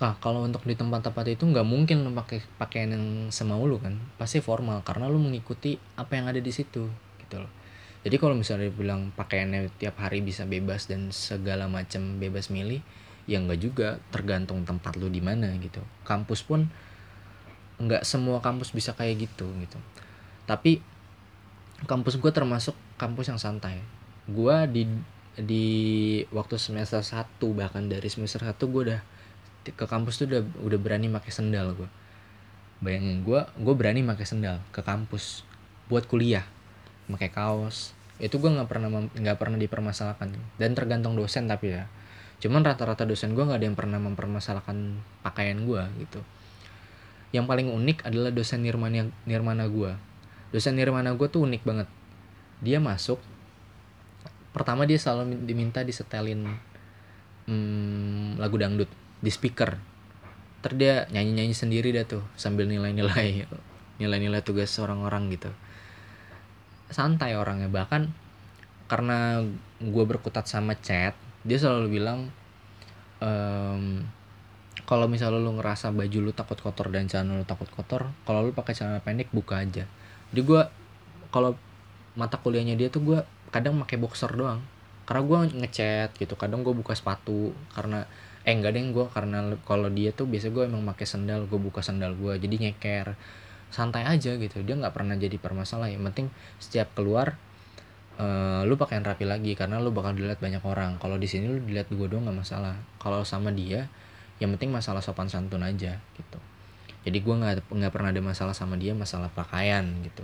Nah, 0.03 0.19
kalau 0.19 0.43
untuk 0.43 0.67
di 0.67 0.75
tempat-tempat 0.75 1.25
itu 1.31 1.47
nggak 1.47 1.63
mungkin 1.63 2.03
lu 2.03 2.11
pakai 2.11 2.43
pakaian 2.59 2.91
yang 2.91 3.05
semau 3.31 3.63
lu 3.63 3.79
kan, 3.79 3.95
pasti 4.19 4.43
formal 4.43 4.83
karena 4.83 5.07
lu 5.07 5.15
mengikuti 5.15 5.79
apa 5.95 6.19
yang 6.19 6.27
ada 6.27 6.43
di 6.43 6.51
situ 6.51 6.91
gitu 7.23 7.35
loh. 7.39 7.51
Jadi 8.03 8.15
kalau 8.19 8.35
misalnya 8.35 8.67
bilang 8.67 9.15
pakaiannya 9.15 9.71
tiap 9.79 9.95
hari 10.03 10.19
bisa 10.19 10.43
bebas 10.43 10.91
dan 10.91 11.09
segala 11.15 11.71
macam 11.71 12.19
bebas 12.19 12.51
milih, 12.51 12.83
ya 13.25 13.39
nggak 13.39 13.59
juga, 13.63 14.03
tergantung 14.11 14.67
tempat 14.67 14.99
lu 14.99 15.07
di 15.07 15.23
mana 15.23 15.55
gitu. 15.59 15.79
Kampus 16.03 16.43
pun 16.43 16.67
nggak 17.79 18.03
semua 18.03 18.43
kampus 18.43 18.75
bisa 18.75 18.91
kayak 18.91 19.31
gitu 19.31 19.47
gitu. 19.63 19.79
Tapi 20.43 20.83
kampus 21.87 22.19
gue 22.19 22.31
termasuk 22.31 22.75
kampus 22.99 23.31
yang 23.31 23.39
santai. 23.39 23.79
Gue 24.27 24.55
di 24.67 24.83
di 25.33 25.65
waktu 26.29 26.61
semester 26.61 27.01
1 27.01 27.41
bahkan 27.57 27.89
dari 27.89 28.05
semester 28.05 28.45
1 28.45 28.53
gue 28.53 28.81
udah 28.91 29.01
ke 29.71 29.85
kampus 29.89 30.21
tuh 30.21 30.27
udah 30.29 30.41
udah 30.61 30.79
berani 30.79 31.09
pakai 31.09 31.31
sendal 31.33 31.73
gue 31.73 31.89
bayangin 32.83 33.25
gue 33.25 33.41
gue 33.41 33.73
berani 33.73 34.05
pakai 34.05 34.25
sendal 34.29 34.61
ke 34.69 34.85
kampus 34.85 35.41
buat 35.89 36.05
kuliah 36.05 36.45
pakai 37.09 37.29
kaos. 37.31 37.95
Itu 38.21 38.39
gue 38.39 38.51
nggak 38.51 38.69
pernah 38.69 38.89
nggak 38.91 39.37
pernah 39.39 39.57
dipermasalahkan. 39.59 40.31
Dan 40.59 40.71
tergantung 40.77 41.17
dosen 41.17 41.49
tapi 41.49 41.75
ya. 41.75 41.89
Cuman 42.43 42.63
rata-rata 42.63 43.07
dosen 43.07 43.35
gue 43.35 43.43
nggak 43.43 43.59
ada 43.59 43.67
yang 43.67 43.77
pernah 43.79 43.99
mempermasalahkan 44.03 44.99
pakaian 45.23 45.63
gue 45.63 45.83
gitu. 46.03 46.19
Yang 47.33 47.45
paling 47.49 47.67
unik 47.71 48.05
adalah 48.05 48.29
dosen 48.29 48.61
nirmana 48.61 49.09
nirmana 49.25 49.65
gue 49.65 50.13
dosen 50.53 50.77
nirmana 50.77 51.17
gue 51.17 51.27
tuh 51.27 51.43
unik 51.49 51.65
banget. 51.65 51.89
Dia 52.61 52.77
masuk 52.77 53.17
pertama 54.53 54.85
dia 54.85 55.01
selalu 55.01 55.49
diminta 55.49 55.81
disetelin 55.81 56.45
hmm, 57.49 58.37
lagu 58.37 58.55
dangdut 58.61 58.87
di 59.19 59.33
speaker. 59.33 59.81
Ter 60.61 60.71
dia 60.77 61.09
nyanyi-nyanyi 61.09 61.57
sendiri 61.57 61.89
dah 61.89 62.05
tuh 62.05 62.23
sambil 62.37 62.69
nilai-nilai 62.69 63.49
nilai-nilai 64.01 64.45
tugas 64.45 64.69
orang-orang 64.77 65.33
gitu 65.33 65.49
santai 66.89 67.37
orangnya. 67.37 67.69
Bahkan 67.69 68.09
karena 68.87 69.41
gue 69.79 70.03
berkutat 70.05 70.45
sama 70.45 70.75
chat 70.77 71.15
dia 71.43 71.57
selalu 71.59 71.99
bilang 71.99 72.31
ehm, 73.19 74.05
kalau 74.83 75.07
misalnya 75.07 75.39
lu 75.39 75.55
ngerasa 75.59 75.95
baju 75.95 76.17
lu 76.19 76.31
takut 76.35 76.59
kotor 76.59 76.91
dan 76.91 77.07
celana 77.07 77.39
lu 77.39 77.45
takut 77.47 77.67
kotor 77.71 78.11
kalau 78.27 78.43
lu 78.43 78.51
pakai 78.51 78.75
celana 78.75 78.99
pendek 78.99 79.31
buka 79.31 79.63
aja. 79.63 79.87
Jadi 80.31 80.41
gue 80.43 80.61
kalau 81.31 81.55
mata 82.13 82.37
kuliahnya 82.37 82.75
dia 82.77 82.91
tuh 82.91 83.01
gue 83.03 83.19
kadang 83.51 83.79
pakai 83.83 83.97
boxer 83.99 84.31
doang. 84.35 84.61
Karena 85.03 85.21
gue 85.23 85.37
ngechat 85.63 86.15
gitu 86.15 86.35
kadang 86.39 86.63
gue 86.63 86.71
buka 86.71 86.95
sepatu 86.95 87.51
karena 87.75 88.07
eh 88.43 88.51
enggak 88.51 88.75
deh 88.75 88.83
gue 88.91 89.05
karena 89.07 89.55
kalau 89.63 89.87
dia 89.87 90.11
tuh 90.11 90.27
biasa 90.27 90.51
gue 90.51 90.67
emang 90.67 90.83
pakai 90.83 91.07
sendal 91.07 91.47
gue 91.47 91.59
buka 91.59 91.79
sendal 91.79 92.11
gue 92.19 92.35
jadi 92.35 92.55
nyeker 92.67 93.15
santai 93.73 94.05
aja 94.05 94.37
gitu. 94.37 94.61
Dia 94.61 94.77
nggak 94.77 94.93
pernah 94.93 95.17
jadi 95.17 95.33
permasalah 95.41 95.89
yang 95.89 96.05
penting 96.05 96.29
setiap 96.61 96.93
keluar 96.93 97.33
uh, 98.21 98.61
lu 98.69 98.77
pakaian 98.77 99.01
rapi 99.01 99.25
lagi 99.25 99.57
karena 99.57 99.81
lu 99.81 99.89
bakal 99.89 100.13
dilihat 100.13 100.37
banyak 100.37 100.61
orang. 100.61 101.01
Kalau 101.01 101.17
di 101.17 101.25
sini 101.25 101.49
lu 101.49 101.57
dilihat 101.65 101.89
gue 101.89 102.05
doang 102.05 102.29
nggak 102.29 102.37
masalah. 102.37 102.77
Kalau 103.01 103.25
sama 103.25 103.49
dia 103.49 103.89
yang 104.37 104.53
penting 104.53 104.69
masalah 104.69 105.01
sopan 105.01 105.25
santun 105.25 105.65
aja 105.65 105.97
gitu. 106.17 106.39
Jadi 107.03 107.17
gue 107.19 107.35
nggak 107.35 107.73
nggak 107.73 107.91
pernah 107.91 108.09
ada 108.13 108.21
masalah 108.21 108.53
sama 108.53 108.77
dia 108.77 108.93
masalah 108.93 109.33
pakaian 109.33 109.83
gitu. 110.05 110.23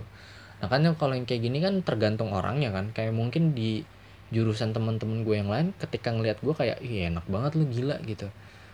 Nah 0.62 0.68
kan 0.70 0.86
kalau 0.94 1.16
yang 1.16 1.26
kayak 1.26 1.42
gini 1.42 1.58
kan 1.58 1.82
tergantung 1.82 2.30
orangnya 2.30 2.70
kan. 2.70 2.94
Kayak 2.94 3.18
mungkin 3.18 3.52
di 3.52 3.82
jurusan 4.30 4.70
teman-teman 4.70 5.26
gue 5.26 5.36
yang 5.42 5.50
lain 5.50 5.74
ketika 5.82 6.14
ngelihat 6.14 6.38
gue 6.38 6.54
kayak 6.54 6.78
iya 6.86 7.10
enak 7.10 7.26
banget 7.26 7.58
lu 7.58 7.66
gila 7.66 7.98
gitu. 8.06 8.30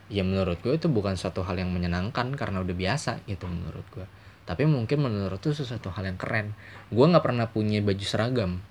Ya 0.06 0.22
menurut 0.22 0.60
gue 0.62 0.76
itu 0.76 0.86
bukan 0.86 1.18
suatu 1.18 1.42
hal 1.42 1.58
yang 1.58 1.72
menyenangkan 1.74 2.30
karena 2.38 2.62
udah 2.62 2.76
biasa 2.76 3.26
gitu 3.26 3.48
menurut 3.50 3.82
gue 3.90 4.06
tapi 4.46 4.62
mungkin 4.62 5.02
menurut 5.02 5.42
itu 5.42 5.58
sesuatu 5.58 5.90
hal 5.90 6.06
yang 6.06 6.16
keren. 6.16 6.54
Gue 6.94 7.02
nggak 7.10 7.26
pernah 7.26 7.50
punya 7.50 7.82
baju 7.82 8.06
seragam. 8.06 8.62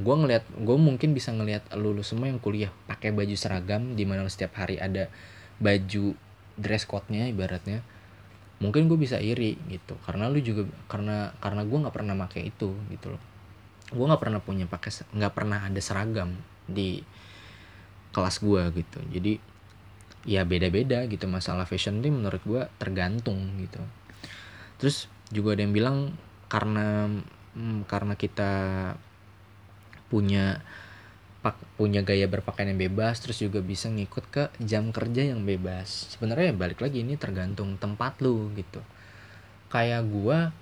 Gue 0.00 0.14
ngelihat 0.16 0.48
gue 0.48 0.76
mungkin 0.80 1.12
bisa 1.12 1.30
ngelihat 1.30 1.68
lulu 1.76 2.00
semua 2.00 2.32
yang 2.32 2.40
kuliah 2.40 2.72
pakai 2.88 3.12
baju 3.12 3.36
seragam 3.36 3.94
di 3.94 4.08
mana 4.08 4.24
setiap 4.32 4.56
hari 4.56 4.80
ada 4.80 5.12
baju 5.60 6.16
dress 6.56 6.88
code-nya 6.88 7.28
ibaratnya. 7.28 7.84
Mungkin 8.64 8.88
gue 8.88 8.96
bisa 8.96 9.20
iri 9.20 9.60
gitu. 9.68 9.92
Karena 10.08 10.32
lu 10.32 10.40
juga 10.40 10.64
karena 10.88 11.36
karena 11.36 11.68
gue 11.68 11.78
nggak 11.84 11.94
pernah 11.94 12.16
pakai 12.24 12.48
itu 12.48 12.72
gitu 12.88 13.12
loh. 13.12 13.22
Gue 13.92 14.08
nggak 14.08 14.22
pernah 14.24 14.40
punya 14.40 14.64
pakai 14.64 15.04
nggak 15.12 15.32
pernah 15.36 15.68
ada 15.68 15.80
seragam 15.84 16.32
di 16.64 17.04
kelas 18.16 18.40
gue 18.40 18.62
gitu. 18.72 18.98
Jadi 19.12 19.36
ya 20.24 20.48
beda-beda 20.48 21.04
gitu. 21.12 21.28
Masalah 21.28 21.68
fashion 21.68 22.00
ini 22.00 22.08
menurut 22.08 22.40
gue 22.40 22.64
tergantung 22.80 23.60
gitu 23.60 23.84
terus 24.84 25.08
juga 25.32 25.56
ada 25.56 25.64
yang 25.64 25.72
bilang 25.72 26.12
karena 26.52 27.08
hmm, 27.56 27.88
karena 27.88 28.20
kita 28.20 28.52
punya 30.12 30.60
pak 31.40 31.56
punya 31.80 32.04
gaya 32.04 32.28
berpakaian 32.28 32.76
yang 32.76 32.92
bebas 32.92 33.24
terus 33.24 33.40
juga 33.40 33.64
bisa 33.64 33.88
ngikut 33.88 34.24
ke 34.28 34.42
jam 34.60 34.92
kerja 34.92 35.32
yang 35.32 35.48
bebas. 35.48 36.12
Sebenarnya 36.12 36.52
balik 36.52 36.84
lagi 36.84 37.00
ini 37.00 37.16
tergantung 37.16 37.80
tempat 37.80 38.20
lu 38.20 38.52
gitu. 38.60 38.84
Kayak 39.72 40.04
gue 40.04 40.52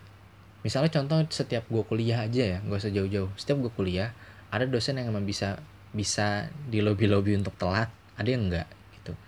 misalnya 0.63 0.95
contoh 0.95 1.19
setiap 1.27 1.67
gue 1.67 1.83
kuliah 1.83 2.23
aja 2.23 2.43
ya 2.47 2.59
gak 2.63 2.79
usah 2.79 2.95
jauh-jauh. 2.95 3.31
Setiap 3.35 3.59
gue 3.59 3.73
kuliah 3.75 4.15
ada 4.55 4.71
dosen 4.71 5.03
yang 5.03 5.11
emang 5.11 5.27
bisa 5.27 5.59
bisa 5.91 6.47
di 6.71 6.79
lobby 6.79 7.11
lobby 7.11 7.35
untuk 7.35 7.59
telat 7.59 7.91
ada 8.15 8.31
yang 8.31 8.47
enggak 8.47 8.71
gitu. 8.95 9.19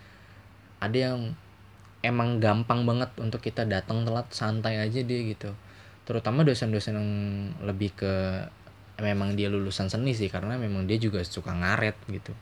Ada 0.78 0.96
yang 1.10 1.34
emang 2.04 2.36
gampang 2.36 2.84
banget 2.84 3.10
untuk 3.16 3.40
kita 3.40 3.64
datang 3.64 4.04
telat 4.04 4.28
santai 4.28 4.76
aja 4.84 5.00
dia 5.00 5.20
gitu. 5.24 5.56
Terutama 6.04 6.44
dosen-dosen 6.44 6.94
yang 7.00 7.10
lebih 7.64 7.96
ke 7.96 8.12
memang 9.00 9.34
dia 9.34 9.50
lulusan 9.50 9.90
seni 9.90 10.14
sih 10.14 10.30
karena 10.30 10.54
memang 10.60 10.86
dia 10.86 11.00
juga 11.00 11.24
suka 11.24 11.50
ngaret 11.50 11.96
gitu. 12.12 12.32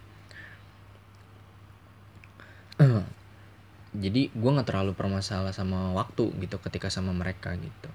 Jadi 4.03 4.35
gue 4.35 4.51
nggak 4.51 4.69
terlalu 4.69 4.93
permasalah 4.99 5.55
sama 5.55 5.95
waktu 5.95 6.35
gitu 6.43 6.59
ketika 6.59 6.91
sama 6.91 7.15
mereka 7.15 7.55
gitu. 7.55 7.91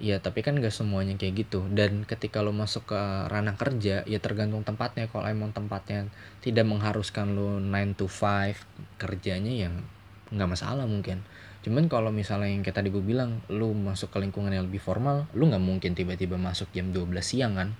Ya 0.00 0.16
tapi 0.16 0.40
kan 0.40 0.56
gak 0.56 0.72
semuanya 0.72 1.12
kayak 1.20 1.44
gitu. 1.44 1.68
Dan 1.68 2.08
ketika 2.08 2.40
lo 2.40 2.56
masuk 2.56 2.88
ke 2.88 3.00
ranah 3.28 3.52
kerja 3.60 4.00
ya 4.08 4.18
tergantung 4.22 4.64
tempatnya. 4.64 5.12
Kalau 5.12 5.28
emang 5.28 5.52
tempatnya 5.52 6.08
tidak 6.40 6.64
mengharuskan 6.64 7.36
lo 7.36 7.60
9 7.60 8.00
to 8.00 8.08
5 8.08 8.56
kerjanya 8.96 9.68
yang 9.68 9.84
nggak 10.30 10.50
masalah 10.50 10.86
mungkin. 10.86 11.26
Cuman 11.60 11.90
kalau 11.90 12.14
misalnya 12.14 12.48
yang 12.48 12.62
kayak 12.64 12.80
tadi 12.80 12.88
gue 12.88 13.02
bilang 13.02 13.42
lo 13.52 13.74
masuk 13.74 14.14
ke 14.14 14.18
lingkungan 14.22 14.48
yang 14.54 14.64
lebih 14.64 14.80
formal 14.80 15.28
lo 15.36 15.44
nggak 15.44 15.60
mungkin 15.60 15.92
tiba-tiba 15.92 16.40
masuk 16.40 16.70
jam 16.72 16.94
12 16.94 17.10
siang 17.20 17.58
kan? 17.58 17.74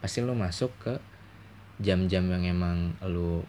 Pasti 0.00 0.24
lo 0.24 0.34
masuk 0.34 0.72
ke 0.80 0.94
jam-jam 1.78 2.24
yang 2.30 2.42
emang 2.48 2.96
lo 3.04 3.44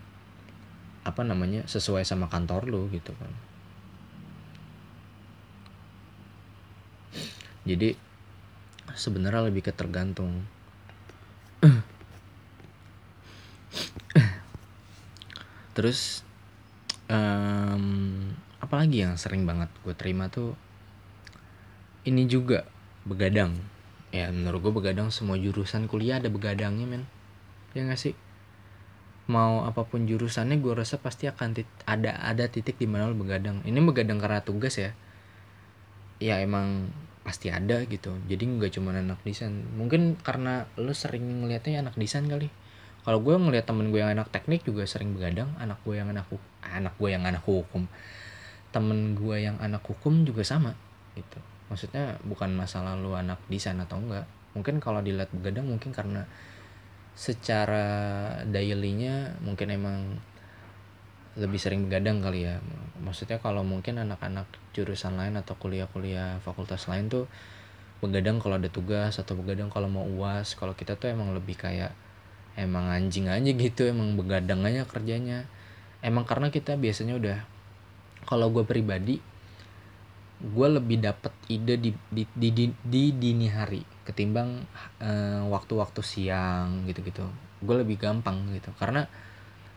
apa 1.06 1.22
namanya 1.22 1.64
sesuai 1.70 2.04
sama 2.04 2.28
kantor 2.28 2.68
lo 2.68 2.82
gitu 2.92 3.14
kan. 3.16 3.32
Jadi 7.66 7.98
sebenarnya 8.94 9.50
lebih 9.50 9.66
ke 9.66 9.74
tergantung. 9.74 10.46
Terus 15.76 16.22
um, 17.10 18.32
apalagi 18.66 19.06
yang 19.06 19.14
sering 19.22 19.46
banget 19.46 19.70
gue 19.86 19.94
terima 19.94 20.28
tuh 20.28 20.58
ini 22.06 22.26
juga 22.30 22.66
begadang. 23.06 23.58
Ya 24.14 24.30
menurut 24.30 24.70
gue 24.70 24.74
begadang 24.74 25.10
semua 25.10 25.36
jurusan 25.38 25.90
kuliah 25.90 26.22
ada 26.22 26.30
begadangnya 26.30 26.86
men. 26.86 27.04
Ya 27.78 27.86
gak 27.86 28.00
sih? 28.00 28.16
Mau 29.26 29.66
apa 29.66 29.86
pun 29.86 30.06
jurusannya 30.06 30.62
gue 30.62 30.74
rasa 30.74 31.02
pasti 31.02 31.26
akan 31.26 31.58
ada 31.90 32.22
ada 32.22 32.46
titik 32.46 32.78
di 32.78 32.86
mana 32.86 33.10
lo 33.10 33.18
begadang. 33.18 33.66
Ini 33.66 33.78
begadang 33.82 34.22
karena 34.22 34.46
tugas 34.46 34.78
ya. 34.78 34.94
Ya 36.22 36.40
emang 36.40 36.94
pasti 37.26 37.50
ada 37.50 37.82
gitu. 37.90 38.14
Jadi 38.30 38.44
nggak 38.46 38.78
cuma 38.78 38.94
anak 38.94 39.18
desain. 39.26 39.66
Mungkin 39.76 40.22
karena 40.22 40.70
lu 40.78 40.94
sering 40.94 41.42
ngeliatnya 41.42 41.82
anak 41.82 41.98
desain 41.98 42.30
kali. 42.30 42.54
Kalau 43.02 43.22
gue 43.22 43.34
ngeliat 43.38 43.66
temen 43.70 43.90
gue 43.94 44.02
yang 44.02 44.14
anak 44.14 44.34
teknik 44.34 44.66
juga 44.66 44.86
sering 44.90 45.14
begadang 45.14 45.54
anak 45.62 45.78
gue 45.86 45.94
yang 45.94 46.10
anak 46.10 46.26
anak 46.66 46.98
gue 46.98 47.10
yang 47.14 47.22
anak 47.22 47.46
hukum 47.46 47.86
temen 48.76 49.16
gue 49.16 49.40
yang 49.40 49.56
anak 49.64 49.80
hukum 49.88 50.28
juga 50.28 50.44
sama 50.44 50.76
gitu. 51.16 51.40
Maksudnya 51.72 52.20
bukan 52.28 52.52
masalah 52.52 53.00
lu 53.00 53.16
anak 53.16 53.40
desain 53.48 53.80
atau 53.80 54.04
enggak. 54.04 54.28
Mungkin 54.52 54.84
kalau 54.84 55.00
dilihat 55.00 55.32
begadang 55.32 55.72
mungkin 55.72 55.96
karena 55.96 56.28
secara 57.16 57.88
dailynya 58.44 59.40
mungkin 59.40 59.72
emang 59.72 60.20
lebih 61.40 61.56
sering 61.56 61.88
begadang 61.88 62.20
kali 62.20 62.52
ya. 62.52 62.60
Maksudnya 63.00 63.40
kalau 63.40 63.64
mungkin 63.64 64.04
anak-anak 64.04 64.48
jurusan 64.76 65.16
lain 65.16 65.40
atau 65.40 65.56
kuliah-kuliah 65.56 66.44
fakultas 66.44 66.92
lain 66.92 67.08
tuh 67.08 67.32
begadang 68.04 68.44
kalau 68.44 68.60
ada 68.60 68.68
tugas 68.68 69.16
atau 69.16 69.40
begadang 69.40 69.72
kalau 69.72 69.88
mau 69.88 70.04
uas. 70.04 70.60
Kalau 70.60 70.76
kita 70.76 71.00
tuh 71.00 71.16
emang 71.16 71.32
lebih 71.32 71.56
kayak 71.56 71.96
emang 72.60 72.92
anjing 72.92 73.32
aja 73.32 73.52
gitu 73.56 73.88
emang 73.88 74.20
begadang 74.20 74.68
aja 74.68 74.84
kerjanya. 74.84 75.48
Emang 76.04 76.28
karena 76.28 76.52
kita 76.52 76.76
biasanya 76.76 77.16
udah 77.16 77.55
kalau 78.26 78.52
gue 78.52 78.66
pribadi 78.66 79.18
gue 80.36 80.68
lebih 80.68 81.00
dapet 81.00 81.32
ide 81.48 81.80
di 81.80 81.92
di, 82.12 82.24
di, 82.36 82.50
di, 82.52 82.66
di 82.68 83.04
dini 83.16 83.48
hari 83.48 83.82
ketimbang 84.04 84.62
uh, 85.02 85.48
waktu-waktu 85.50 86.02
siang 86.04 86.86
gitu-gitu. 86.86 87.26
Gue 87.64 87.82
lebih 87.82 87.98
gampang 87.98 88.52
gitu. 88.52 88.70
Karena 88.76 89.08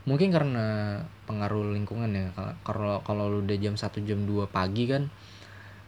mungkin 0.04 0.34
karena 0.34 0.98
pengaruh 1.30 1.72
lingkungan 1.72 2.10
ya. 2.10 2.28
Kalau 2.66 3.00
kalau 3.06 3.30
lu 3.30 3.46
udah 3.46 3.56
jam 3.56 3.78
1 3.78 4.02
jam 4.04 4.20
2 4.26 4.50
pagi 4.50 4.84
kan 4.90 5.08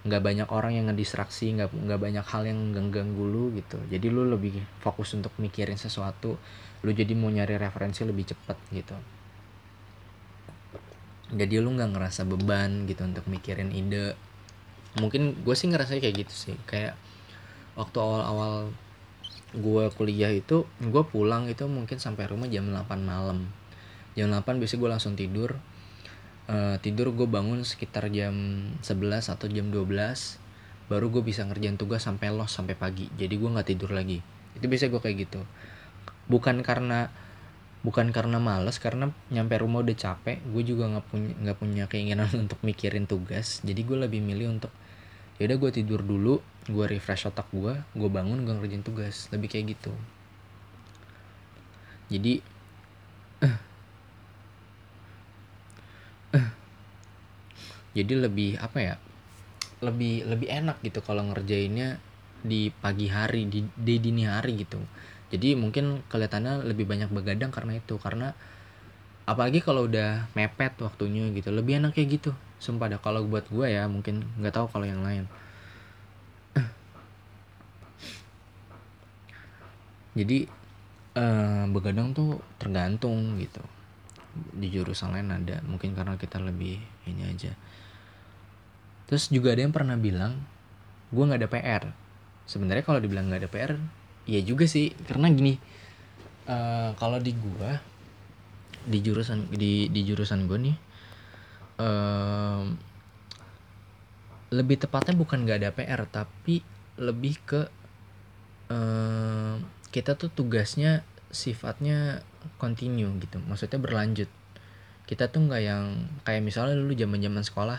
nggak 0.00 0.22
banyak 0.24 0.48
orang 0.48 0.80
yang 0.80 0.88
ngedistraksi 0.88 1.52
nggak 1.52 1.76
nggak 1.76 2.00
banyak 2.00 2.24
hal 2.24 2.42
yang 2.48 2.72
ganggu 2.72 3.24
lu 3.26 3.52
gitu. 3.58 3.76
Jadi 3.90 4.06
lu 4.08 4.24
lebih 4.24 4.56
fokus 4.80 5.12
untuk 5.12 5.34
mikirin 5.36 5.76
sesuatu 5.76 6.40
lu 6.80 6.90
jadi 6.96 7.12
mau 7.12 7.28
nyari 7.28 7.60
referensi 7.60 8.00
lebih 8.08 8.32
cepet 8.32 8.56
gitu 8.72 8.96
jadi 11.30 11.62
lu 11.62 11.70
nggak 11.74 11.94
ngerasa 11.94 12.26
beban 12.26 12.90
gitu 12.90 13.06
untuk 13.06 13.24
mikirin 13.30 13.70
ide. 13.70 14.18
Mungkin 14.98 15.46
gue 15.46 15.54
sih 15.54 15.70
ngerasa 15.70 16.02
kayak 16.02 16.26
gitu 16.26 16.34
sih. 16.34 16.56
Kayak 16.66 16.98
waktu 17.78 17.96
awal-awal 18.02 18.74
gue 19.50 19.84
kuliah 19.98 20.30
itu 20.30 20.66
gue 20.78 21.02
pulang 21.06 21.50
itu 21.50 21.66
mungkin 21.66 21.98
sampai 21.98 22.26
rumah 22.26 22.50
jam 22.50 22.66
8 22.66 22.86
malam. 23.02 23.46
Jam 24.18 24.30
8 24.30 24.58
biasanya 24.58 24.80
gue 24.82 24.90
langsung 24.90 25.14
tidur. 25.14 25.58
Uh, 26.50 26.74
tidur 26.82 27.14
gue 27.14 27.30
bangun 27.30 27.62
sekitar 27.62 28.10
jam 28.10 28.34
11 28.82 29.30
atau 29.30 29.46
jam 29.46 29.70
12 29.70 29.86
baru 30.90 31.06
gue 31.06 31.22
bisa 31.22 31.46
ngerjain 31.46 31.78
tugas 31.78 32.02
sampai 32.02 32.34
los 32.34 32.50
sampai 32.50 32.74
pagi. 32.74 33.06
Jadi 33.14 33.38
gue 33.38 33.46
nggak 33.46 33.68
tidur 33.70 33.94
lagi. 33.94 34.18
Itu 34.58 34.66
biasa 34.66 34.90
gue 34.90 34.98
kayak 34.98 35.16
gitu. 35.30 35.40
Bukan 36.26 36.66
karena 36.66 37.14
bukan 37.80 38.12
karena 38.12 38.36
males 38.36 38.76
karena 38.76 39.08
nyampe 39.32 39.56
rumah 39.56 39.80
udah 39.80 39.96
capek 39.96 40.44
gue 40.44 40.62
juga 40.68 40.84
nggak 40.92 41.06
punya 41.08 41.32
nggak 41.40 41.56
punya 41.56 41.88
keinginan 41.88 42.28
untuk 42.44 42.60
mikirin 42.60 43.08
tugas. 43.08 43.64
Jadi 43.64 43.80
gue 43.84 43.96
lebih 43.96 44.20
milih 44.20 44.60
untuk 44.60 44.72
ya 45.40 45.48
udah 45.48 45.56
gue 45.56 45.70
tidur 45.72 46.04
dulu 46.04 46.44
gue 46.68 46.84
refresh 46.84 47.32
otak 47.32 47.48
gue 47.50 47.74
gue 47.96 48.10
bangun 48.12 48.44
gue 48.44 48.52
ngerjain 48.52 48.84
tugas. 48.84 49.32
Lebih 49.32 49.48
kayak 49.48 49.72
gitu. 49.76 49.92
Jadi 52.12 52.44
jadi 57.96 58.12
lebih 58.28 58.60
apa 58.60 58.78
ya 58.78 59.00
lebih 59.80 60.28
lebih 60.28 60.52
enak 60.52 60.84
gitu 60.84 61.00
kalau 61.00 61.24
ngerjainnya 61.32 61.96
di 62.40 62.72
pagi 62.72 63.04
hari 63.08 63.48
di, 63.48 63.64
di 63.76 64.00
dini 64.00 64.24
hari 64.24 64.56
gitu 64.60 64.80
jadi 65.30 65.54
mungkin 65.54 66.02
kelihatannya 66.10 66.66
lebih 66.66 66.90
banyak 66.90 67.06
begadang 67.14 67.54
karena 67.54 67.78
itu 67.78 67.94
karena 68.02 68.34
apalagi 69.30 69.62
kalau 69.62 69.86
udah 69.86 70.26
mepet 70.34 70.74
waktunya 70.82 71.30
gitu 71.30 71.54
lebih 71.54 71.78
enak 71.78 71.94
kayak 71.94 72.18
gitu. 72.18 72.34
Sumpah 72.58 72.90
dah 72.90 72.98
kalau 72.98 73.22
buat 73.30 73.46
gue 73.46 73.70
ya 73.70 73.86
mungkin 73.86 74.26
nggak 74.42 74.58
tahu 74.58 74.66
kalau 74.66 74.90
yang 74.90 75.06
lain. 75.06 75.30
Jadi 80.18 80.50
uh, 81.14 81.70
begadang 81.70 82.10
tuh 82.10 82.42
tergantung 82.58 83.38
gitu. 83.38 83.62
Di 84.34 84.66
jurusan 84.66 85.14
lain 85.14 85.30
ada 85.30 85.62
mungkin 85.62 85.94
karena 85.94 86.18
kita 86.18 86.42
lebih 86.42 86.82
ini 87.06 87.22
aja. 87.30 87.54
Terus 89.06 89.30
juga 89.30 89.54
ada 89.54 89.62
yang 89.62 89.70
pernah 89.70 89.94
bilang 89.94 90.42
gue 91.14 91.22
nggak 91.22 91.38
ada 91.42 91.50
PR 91.50 91.84
sebenarnya 92.50 92.82
kalau 92.82 92.98
dibilang 92.98 93.30
nggak 93.30 93.46
ada 93.46 93.50
PR 93.50 93.78
ya 94.30 94.40
juga 94.46 94.70
sih 94.70 94.94
karena 95.10 95.26
gini 95.34 95.58
uh, 96.46 96.94
kalau 96.94 97.18
di 97.18 97.34
gue 97.34 97.70
di 98.86 98.98
jurusan 99.02 99.50
di 99.50 99.90
di 99.90 100.00
jurusan 100.06 100.46
gue 100.46 100.58
nih 100.70 100.76
uh, 101.82 102.62
lebih 104.50 104.82
tepatnya 104.82 105.14
bukan 105.18 105.42
nggak 105.42 105.58
ada 105.62 105.70
PR 105.74 106.02
tapi 106.06 106.62
lebih 106.98 107.34
ke 107.42 107.60
uh, 108.70 109.54
kita 109.90 110.14
tuh 110.14 110.30
tugasnya 110.30 111.02
sifatnya 111.30 112.22
continue 112.58 113.10
gitu 113.22 113.38
maksudnya 113.46 113.78
berlanjut. 113.78 114.30
Kita 115.06 115.26
tuh 115.26 115.46
nggak 115.46 115.62
yang 115.62 116.06
kayak 116.22 116.42
misalnya 116.42 116.78
dulu 116.78 116.94
zaman 116.94 117.18
zaman 117.18 117.42
sekolah 117.42 117.78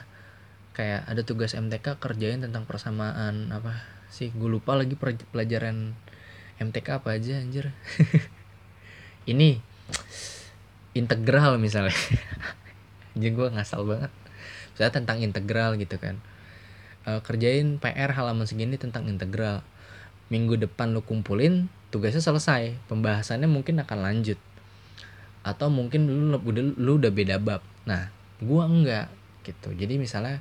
kayak 0.72 1.08
ada 1.08 1.22
tugas 1.24 1.56
MTK 1.56 2.00
kerjain 2.00 2.40
tentang 2.44 2.64
persamaan 2.64 3.52
apa 3.52 3.84
sih 4.12 4.32
gue 4.32 4.48
lupa 4.48 4.76
lagi 4.76 4.96
pelajaran 5.32 5.96
MTK 6.62 7.02
apa 7.02 7.18
aja 7.18 7.42
anjir? 7.42 7.74
Ini 9.32 9.58
integral 10.94 11.58
misalnya. 11.58 11.98
Jadi 13.18 13.34
gue 13.34 13.48
ngasal 13.50 13.82
banget. 13.90 14.12
Saya 14.78 14.94
tentang 14.94 15.18
integral 15.20 15.76
gitu 15.82 15.98
kan. 15.98 16.22
E, 17.04 17.18
kerjain 17.26 17.82
PR 17.82 18.14
halaman 18.14 18.46
segini 18.46 18.78
tentang 18.78 19.10
integral. 19.10 19.66
Minggu 20.30 20.56
depan 20.56 20.94
lu 20.94 21.02
kumpulin 21.02 21.68
tugasnya 21.90 22.24
selesai. 22.24 22.78
Pembahasannya 22.88 23.50
mungkin 23.50 23.82
akan 23.82 24.00
lanjut. 24.06 24.38
Atau 25.42 25.74
mungkin 25.74 26.08
lu 26.08 26.38
udah 26.38 26.64
lu 26.78 27.02
udah 27.02 27.12
beda 27.12 27.42
bab. 27.42 27.66
Nah 27.90 28.14
gua 28.38 28.70
enggak 28.70 29.10
gitu. 29.44 29.74
Jadi 29.74 29.98
misalnya 29.98 30.40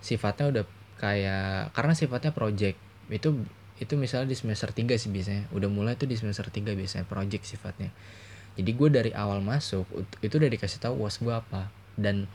sifatnya 0.00 0.48
udah 0.48 0.64
kayak 0.96 1.72
karena 1.76 1.92
sifatnya 1.96 2.32
project 2.32 2.76
itu 3.08 3.44
itu 3.80 3.96
misalnya 3.96 4.28
di 4.28 4.36
semester 4.36 4.68
3 4.70 5.00
sih 5.00 5.08
biasanya. 5.08 5.48
Udah 5.56 5.72
mulai 5.72 5.96
tuh 5.96 6.04
di 6.04 6.14
semester 6.14 6.44
3 6.52 6.76
biasanya 6.76 7.08
project 7.08 7.48
sifatnya. 7.48 7.88
Jadi 8.60 8.70
gue 8.76 8.88
dari 8.92 9.10
awal 9.16 9.40
masuk 9.40 9.88
itu 10.20 10.34
udah 10.36 10.50
dikasih 10.52 10.84
tahu 10.84 11.00
uas 11.00 11.16
gue 11.16 11.32
apa. 11.32 11.72
Dan 11.96 12.28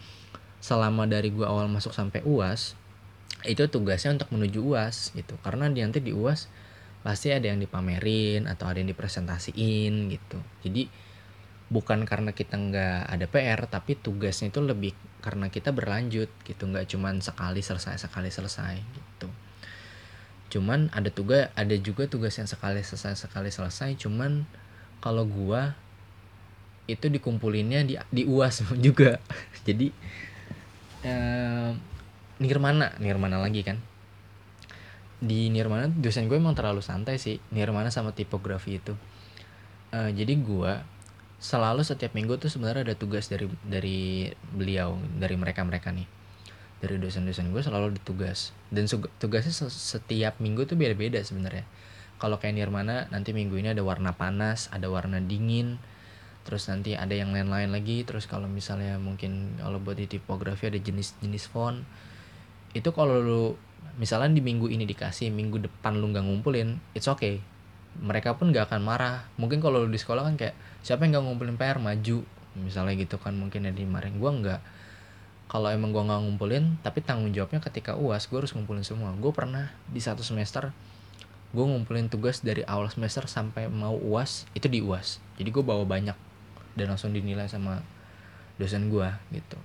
selama 0.57 1.05
dari 1.05 1.29
gue 1.29 1.45
awal 1.45 1.69
masuk 1.69 1.93
sampai 1.93 2.25
uas 2.25 2.73
itu 3.45 3.61
tugasnya 3.69 4.17
untuk 4.17 4.33
menuju 4.33 4.59
uas 4.73 5.13
gitu. 5.13 5.37
Karena 5.45 5.69
nanti 5.69 6.01
di 6.01 6.09
uas 6.17 6.49
pasti 7.05 7.29
ada 7.29 7.45
yang 7.45 7.61
dipamerin 7.61 8.49
atau 8.49 8.65
ada 8.65 8.81
yang 8.81 8.89
dipresentasiin 8.89 10.09
gitu. 10.09 10.41
Jadi 10.65 10.89
bukan 11.69 12.09
karena 12.09 12.33
kita 12.33 12.57
nggak 12.57 12.99
ada 13.05 13.25
PR 13.29 13.61
tapi 13.69 13.93
tugasnya 13.93 14.49
itu 14.49 14.65
lebih 14.65 14.97
karena 15.21 15.53
kita 15.53 15.69
berlanjut 15.69 16.33
gitu. 16.41 16.63
Nggak 16.65 16.89
cuman 16.89 17.21
sekali 17.21 17.61
selesai 17.61 18.01
sekali 18.01 18.33
selesai 18.33 18.81
gitu 18.81 19.04
cuman 20.55 20.87
ada 20.95 21.11
tugas 21.11 21.51
ada 21.51 21.75
juga 21.75 22.07
tugas 22.07 22.39
yang 22.39 22.47
sekali 22.47 22.79
selesai 22.79 23.27
sekali 23.27 23.51
selesai. 23.51 23.99
Cuman 23.99 24.47
kalau 25.03 25.27
gua 25.27 25.75
itu 26.87 27.11
dikumpulinnya 27.11 27.83
di 27.83 27.99
di 28.07 28.23
uas 28.23 28.63
juga. 28.85 29.19
Jadi 29.67 29.91
eh, 31.03 31.69
nirmana 32.39 32.95
nirmana 33.03 33.43
lagi 33.43 33.67
kan? 33.67 33.75
Di 35.19 35.47
Nirmana 35.51 35.91
dosen 35.91 36.27
gue 36.27 36.37
emang 36.37 36.55
terlalu 36.55 36.79
santai 36.79 37.19
sih. 37.19 37.39
Nirmana 37.51 37.91
sama 37.91 38.11
tipografi 38.11 38.77
itu. 38.77 38.93
Uh, 39.95 40.11
jadi 40.11 40.35
gue 40.35 40.73
selalu 41.39 41.87
setiap 41.87 42.11
minggu 42.15 42.35
tuh 42.35 42.51
sebenarnya 42.51 42.91
ada 42.91 42.95
tugas 42.99 43.31
dari 43.31 43.47
dari 43.63 44.27
beliau 44.51 44.99
dari 45.19 45.35
mereka 45.39 45.63
mereka 45.63 45.91
nih 45.91 46.14
dari 46.85 47.01
dosen-dosen 47.01 47.49
gue 47.49 47.61
selalu 47.65 47.97
ada 47.97 48.01
tugas. 48.05 48.53
Dan 48.69 48.85
tugasnya 49.17 49.51
setiap 49.73 50.37
minggu 50.37 50.69
tuh 50.69 50.77
beda-beda 50.77 51.17
sebenarnya. 51.25 51.65
Kalau 52.21 52.37
kayak 52.37 52.55
Nirmana 52.55 53.09
nanti 53.09 53.33
minggu 53.33 53.57
ini 53.59 53.75
ada 53.75 53.83
warna 53.83 54.15
panas 54.15 54.71
ada 54.71 54.87
warna 54.87 55.19
dingin 55.19 55.81
terus 56.45 56.69
nanti 56.69 56.93
ada 56.93 57.11
yang 57.11 57.33
lain-lain 57.33 57.73
lagi. 57.73 58.05
Terus 58.05 58.29
kalau 58.29 58.45
misalnya 58.45 59.01
mungkin 59.01 59.57
kalau 59.57 59.81
buat 59.81 59.97
di 59.97 60.05
tipografi 60.05 60.69
ada 60.69 60.77
jenis-jenis 60.77 61.49
font. 61.49 61.81
Itu 62.77 62.93
kalau 62.93 63.17
lu 63.17 63.43
misalnya 63.97 64.37
di 64.37 64.45
minggu 64.45 64.69
ini 64.69 64.85
dikasih 64.85 65.33
minggu 65.33 65.65
depan 65.65 65.97
lu 65.97 66.13
nggak 66.13 66.21
ngumpulin 66.21 66.77
it's 66.93 67.09
okay. 67.09 67.41
Mereka 67.97 68.37
pun 68.37 68.53
nggak 68.53 68.69
akan 68.69 68.85
marah. 68.85 69.25
Mungkin 69.41 69.57
kalau 69.59 69.83
lu 69.83 69.89
di 69.89 69.97
sekolah 69.97 70.21
kan 70.21 70.37
kayak 70.37 70.55
siapa 70.85 71.03
yang 71.03 71.17
nggak 71.17 71.25
ngumpulin 71.25 71.57
PR 71.57 71.81
maju. 71.81 72.21
Misalnya 72.55 72.93
gitu 72.95 73.17
kan 73.17 73.35
mungkin 73.35 73.67
ya 73.67 73.73
dimarin 73.73 74.21
gue 74.21 74.31
nggak 74.31 74.61
kalau 75.45 75.69
emang 75.69 75.93
gue 75.93 76.01
nggak 76.01 76.21
ngumpulin 76.25 76.81
tapi 76.81 77.05
tanggung 77.05 77.29
jawabnya 77.29 77.61
ketika 77.61 77.93
uas 77.93 78.25
gue 78.25 78.37
harus 78.41 78.51
ngumpulin 78.57 78.81
semua. 78.81 79.13
Gue 79.13 79.29
pernah 79.29 79.69
di 79.89 80.01
satu 80.01 80.25
semester 80.25 80.73
gue 81.55 81.63
ngumpulin 81.63 82.11
tugas 82.11 82.43
dari 82.43 82.67
awal 82.67 82.91
semester 82.91 83.23
sampai 83.31 83.71
mau 83.71 83.95
uas 83.95 84.43
itu 84.51 84.67
di 84.67 84.83
uas. 84.83 85.23
Jadi 85.39 85.49
gue 85.55 85.63
bawa 85.63 85.87
banyak 85.87 86.17
dan 86.75 86.85
langsung 86.91 87.15
dinilai 87.15 87.47
sama 87.47 87.79
dosen 88.59 88.91
gue 88.91 89.07
gitu. 89.31 89.55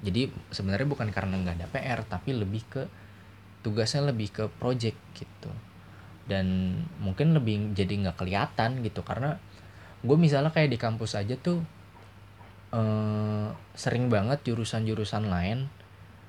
Jadi 0.00 0.32
sebenarnya 0.48 0.88
bukan 0.88 1.12
karena 1.12 1.36
nggak 1.40 1.56
ada 1.60 1.66
PR 1.68 2.00
tapi 2.08 2.32
lebih 2.32 2.64
ke 2.68 2.82
tugasnya 3.60 4.08
lebih 4.08 4.32
ke 4.32 4.44
project 4.56 4.96
gitu. 5.12 5.52
Dan 6.24 6.78
mungkin 7.04 7.36
lebih 7.36 7.76
jadi 7.76 8.08
nggak 8.08 8.24
kelihatan 8.24 8.80
gitu. 8.80 9.04
Karena 9.04 9.36
gue 10.00 10.16
misalnya 10.16 10.52
kayak 10.52 10.72
di 10.72 10.78
kampus 10.80 11.20
aja 11.20 11.36
tuh 11.36 11.60
eh, 12.74 13.46
sering 13.78 14.10
banget 14.10 14.42
jurusan-jurusan 14.42 15.30
lain 15.30 15.70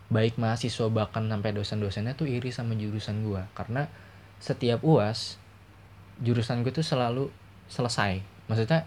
baik 0.06 0.38
mahasiswa 0.38 0.86
bahkan 0.94 1.26
sampai 1.26 1.50
dosen-dosennya 1.58 2.14
tuh 2.14 2.30
iri 2.30 2.54
sama 2.54 2.78
jurusan 2.78 3.26
gue 3.26 3.42
karena 3.58 3.90
setiap 4.38 4.86
uas 4.86 5.42
jurusan 6.22 6.62
gue 6.62 6.72
tuh 6.72 6.86
selalu 6.86 7.34
selesai. 7.68 8.22
Maksudnya 8.46 8.86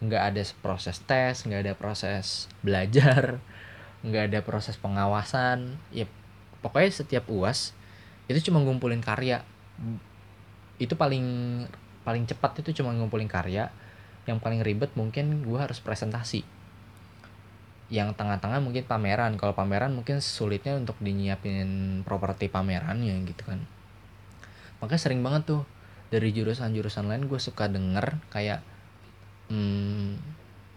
nggak 0.00 0.22
ada 0.32 0.42
proses 0.64 0.96
tes 1.04 1.44
nggak 1.44 1.60
ada 1.68 1.74
proses 1.76 2.48
belajar 2.64 3.36
nggak 4.06 4.30
ada 4.30 4.40
proses 4.46 4.78
pengawasan. 4.78 5.76
Ya 5.90 6.06
pokoknya 6.62 6.90
setiap 6.94 7.26
uas 7.26 7.74
itu 8.30 8.50
cuma 8.50 8.62
ngumpulin 8.62 9.02
karya. 9.02 9.42
Itu 10.78 10.94
paling 10.94 11.26
paling 12.06 12.24
cepat 12.30 12.62
itu 12.62 12.80
cuma 12.80 12.94
ngumpulin 12.94 13.28
karya. 13.28 13.74
Yang 14.24 14.38
paling 14.38 14.62
ribet 14.62 14.94
mungkin 14.94 15.42
gue 15.42 15.58
harus 15.58 15.82
presentasi 15.82 16.59
yang 17.90 18.14
tengah-tengah 18.14 18.62
mungkin 18.62 18.86
pameran. 18.86 19.34
Kalau 19.34 19.52
pameran 19.52 19.92
mungkin 19.92 20.22
sulitnya 20.22 20.78
untuk 20.78 20.96
dinyiapin 21.02 22.00
properti 22.06 22.46
pamerannya 22.46 23.26
gitu 23.26 23.42
kan. 23.44 23.60
Makanya 24.78 25.02
sering 25.02 25.20
banget 25.20 25.50
tuh 25.50 25.62
dari 26.08 26.30
jurusan-jurusan 26.30 27.10
lain 27.10 27.26
gue 27.26 27.38
suka 27.42 27.66
denger 27.66 28.18
kayak 28.30 28.62
hmm, 29.50 30.16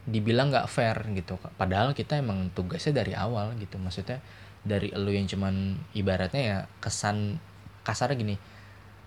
dibilang 0.10 0.50
nggak 0.50 0.68
fair 0.68 0.98
gitu. 1.14 1.38
Padahal 1.56 1.94
kita 1.94 2.18
emang 2.18 2.50
tugasnya 2.52 3.06
dari 3.06 3.14
awal 3.14 3.54
gitu. 3.62 3.78
Maksudnya 3.78 4.20
dari 4.66 4.90
elu 4.90 5.14
yang 5.14 5.30
cuman 5.30 5.78
ibaratnya 5.94 6.42
ya 6.42 6.58
kesan 6.82 7.38
kasar 7.84 8.16
gini 8.16 8.40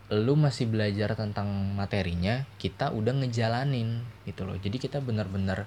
lu 0.07 0.39
masih 0.39 0.71
belajar 0.71 1.19
tentang 1.19 1.75
materinya 1.75 2.47
kita 2.63 2.95
udah 2.95 3.27
ngejalanin 3.27 4.07
gitu 4.23 4.47
loh. 4.47 4.55
Jadi 4.55 4.79
kita 4.79 5.03
benar-benar 5.03 5.67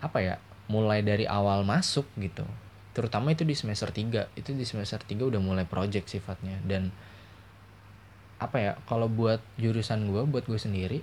apa 0.00 0.18
ya 0.24 0.34
mulai 0.68 1.00
dari 1.00 1.24
awal 1.24 1.64
masuk 1.64 2.04
gitu 2.20 2.44
terutama 2.98 3.30
itu 3.30 3.46
di 3.46 3.54
semester 3.54 3.94
3 3.94 4.34
itu 4.34 4.50
di 4.58 4.66
semester 4.66 4.98
3 4.98 5.22
udah 5.22 5.38
mulai 5.38 5.62
project 5.62 6.10
sifatnya. 6.10 6.58
Dan 6.66 6.90
apa 8.42 8.58
ya 8.58 8.72
kalau 8.90 9.06
buat 9.06 9.38
jurusan 9.54 10.10
gue 10.10 10.26
buat 10.26 10.42
gue 10.50 10.58
sendiri 10.58 10.98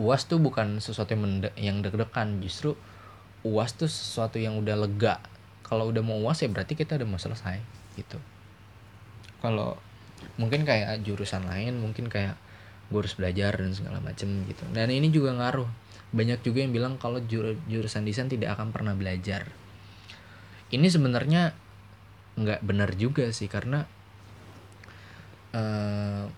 uas 0.00 0.24
tuh 0.24 0.40
bukan 0.40 0.80
sesuatu 0.80 1.12
yang 1.60 1.84
deg-degan. 1.84 2.40
Justru 2.40 2.80
uas 3.44 3.76
tuh 3.76 3.92
sesuatu 3.92 4.40
yang 4.40 4.56
udah 4.56 4.88
lega. 4.88 5.20
Kalau 5.68 5.92
udah 5.92 6.00
mau 6.00 6.16
uas 6.24 6.40
ya 6.40 6.48
berarti 6.48 6.72
kita 6.72 6.96
udah 6.96 7.04
mau 7.04 7.20
selesai 7.20 7.60
gitu. 8.00 8.16
Kalau 9.44 9.76
mungkin 10.40 10.64
kayak 10.64 11.04
jurusan 11.04 11.44
lain 11.44 11.76
mungkin 11.76 12.08
kayak 12.08 12.40
gue 12.86 12.98
harus 13.02 13.14
belajar 13.18 13.58
dan 13.58 13.74
segala 13.74 13.98
macem 13.98 14.46
gitu. 14.46 14.62
Dan 14.70 14.90
ini 14.94 15.10
juga 15.10 15.34
ngaruh. 15.34 15.66
Banyak 16.14 16.40
juga 16.46 16.62
yang 16.62 16.72
bilang 16.72 16.94
kalau 17.02 17.18
jur 17.26 17.58
jurusan 17.66 18.06
desain 18.06 18.30
tidak 18.30 18.54
akan 18.54 18.70
pernah 18.70 18.94
belajar. 18.94 19.50
Ini 20.70 20.86
sebenarnya 20.86 21.54
nggak 22.36 22.60
benar 22.62 22.92
juga 22.94 23.32
sih 23.32 23.48
karena 23.48 23.88
uh, 25.56 26.28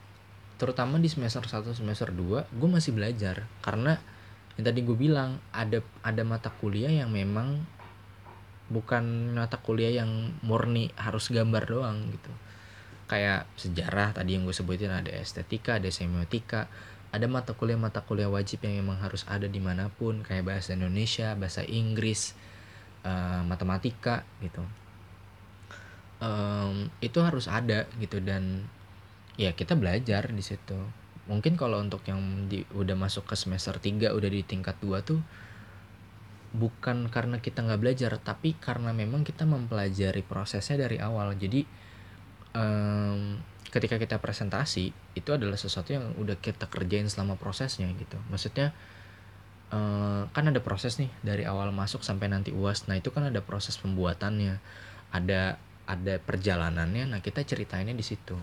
terutama 0.59 1.03
di 1.03 1.11
semester 1.11 1.43
1 1.43 1.75
semester 1.75 2.09
2 2.11 2.49
gue 2.49 2.69
masih 2.69 2.97
belajar. 2.97 3.45
Karena 3.61 4.01
yang 4.57 4.65
tadi 4.65 4.81
gue 4.83 4.97
bilang 4.97 5.39
ada 5.53 5.85
ada 6.01 6.23
mata 6.25 6.49
kuliah 6.49 6.91
yang 6.91 7.13
memang 7.13 7.61
bukan 8.69 9.33
mata 9.33 9.57
kuliah 9.61 10.05
yang 10.05 10.37
murni 10.45 10.93
harus 11.01 11.33
gambar 11.33 11.65
doang 11.65 12.13
gitu 12.13 12.33
kayak 13.09 13.49
sejarah 13.57 14.13
tadi 14.13 14.37
yang 14.37 14.45
gue 14.45 14.53
sebutin 14.53 14.93
ada 14.93 15.09
estetika 15.09 15.81
ada 15.81 15.89
semiotika 15.89 16.69
ada 17.09 17.25
mata 17.25 17.57
kuliah 17.57 17.81
mata 17.81 18.05
kuliah 18.05 18.29
wajib 18.29 18.61
yang 18.69 18.85
memang 18.85 19.01
harus 19.01 19.25
ada 19.25 19.49
di 19.49 19.59
mana 19.59 19.89
pun 19.89 20.21
kayak 20.21 20.45
bahasa 20.45 20.77
Indonesia 20.77 21.33
bahasa 21.33 21.65
Inggris 21.65 22.37
uh, 23.09 23.43
matematika 23.47 24.29
gitu. 24.45 24.63
Um, 26.19 26.91
itu 26.99 27.19
harus 27.23 27.47
ada 27.47 27.87
gitu. 27.97 28.19
Dan 28.21 28.67
ya 29.39 29.55
kita 29.55 29.79
belajar 29.79 30.29
di 30.29 30.43
situ. 30.43 30.77
Mungkin 31.29 31.61
kalau 31.61 31.81
untuk 31.81 32.05
yang 32.09 32.49
di, 32.49 32.65
udah 32.73 32.97
masuk 32.97 33.29
ke 33.29 33.37
semester 33.37 33.77
3 33.77 34.13
udah 34.17 34.31
di 34.33 34.43
tingkat 34.43 34.81
2 34.81 35.05
tuh 35.05 35.21
bukan 36.49 37.13
karena 37.13 37.45
kita 37.45 37.61
nggak 37.61 37.77
belajar 37.77 38.17
tapi 38.25 38.57
karena 38.57 38.97
memang 38.97 39.21
kita 39.21 39.45
mempelajari 39.45 40.25
prosesnya 40.25 40.89
dari 40.89 40.97
awal. 41.01 41.37
Jadi 41.37 41.65
um, 42.55 43.41
ketika 43.69 44.01
kita 44.01 44.17
presentasi 44.17 44.93
itu 45.13 45.31
adalah 45.33 45.61
sesuatu 45.61 45.93
yang 45.93 46.17
udah 46.17 46.41
kita 46.41 46.69
kerjain 46.69 47.09
selama 47.13 47.37
prosesnya 47.37 47.89
gitu. 47.97 48.17
Maksudnya 48.33 48.73
uh, 49.73 50.25
kan 50.33 50.45
ada 50.49 50.61
proses 50.65 50.97
nih 50.97 51.13
dari 51.21 51.45
awal 51.45 51.73
masuk 51.73 52.01
sampai 52.01 52.33
nanti 52.33 52.55
uas. 52.55 52.89
Nah 52.89 52.97
itu 52.97 53.13
kan 53.13 53.29
ada 53.29 53.45
proses 53.45 53.77
pembuatannya. 53.77 54.57
Ada 55.13 55.61
ada 55.89 56.15
perjalanannya. 56.21 57.13
Nah 57.13 57.21
kita 57.21 57.45
ceritainnya 57.45 57.97
di 57.97 58.05
situ. 58.05 58.37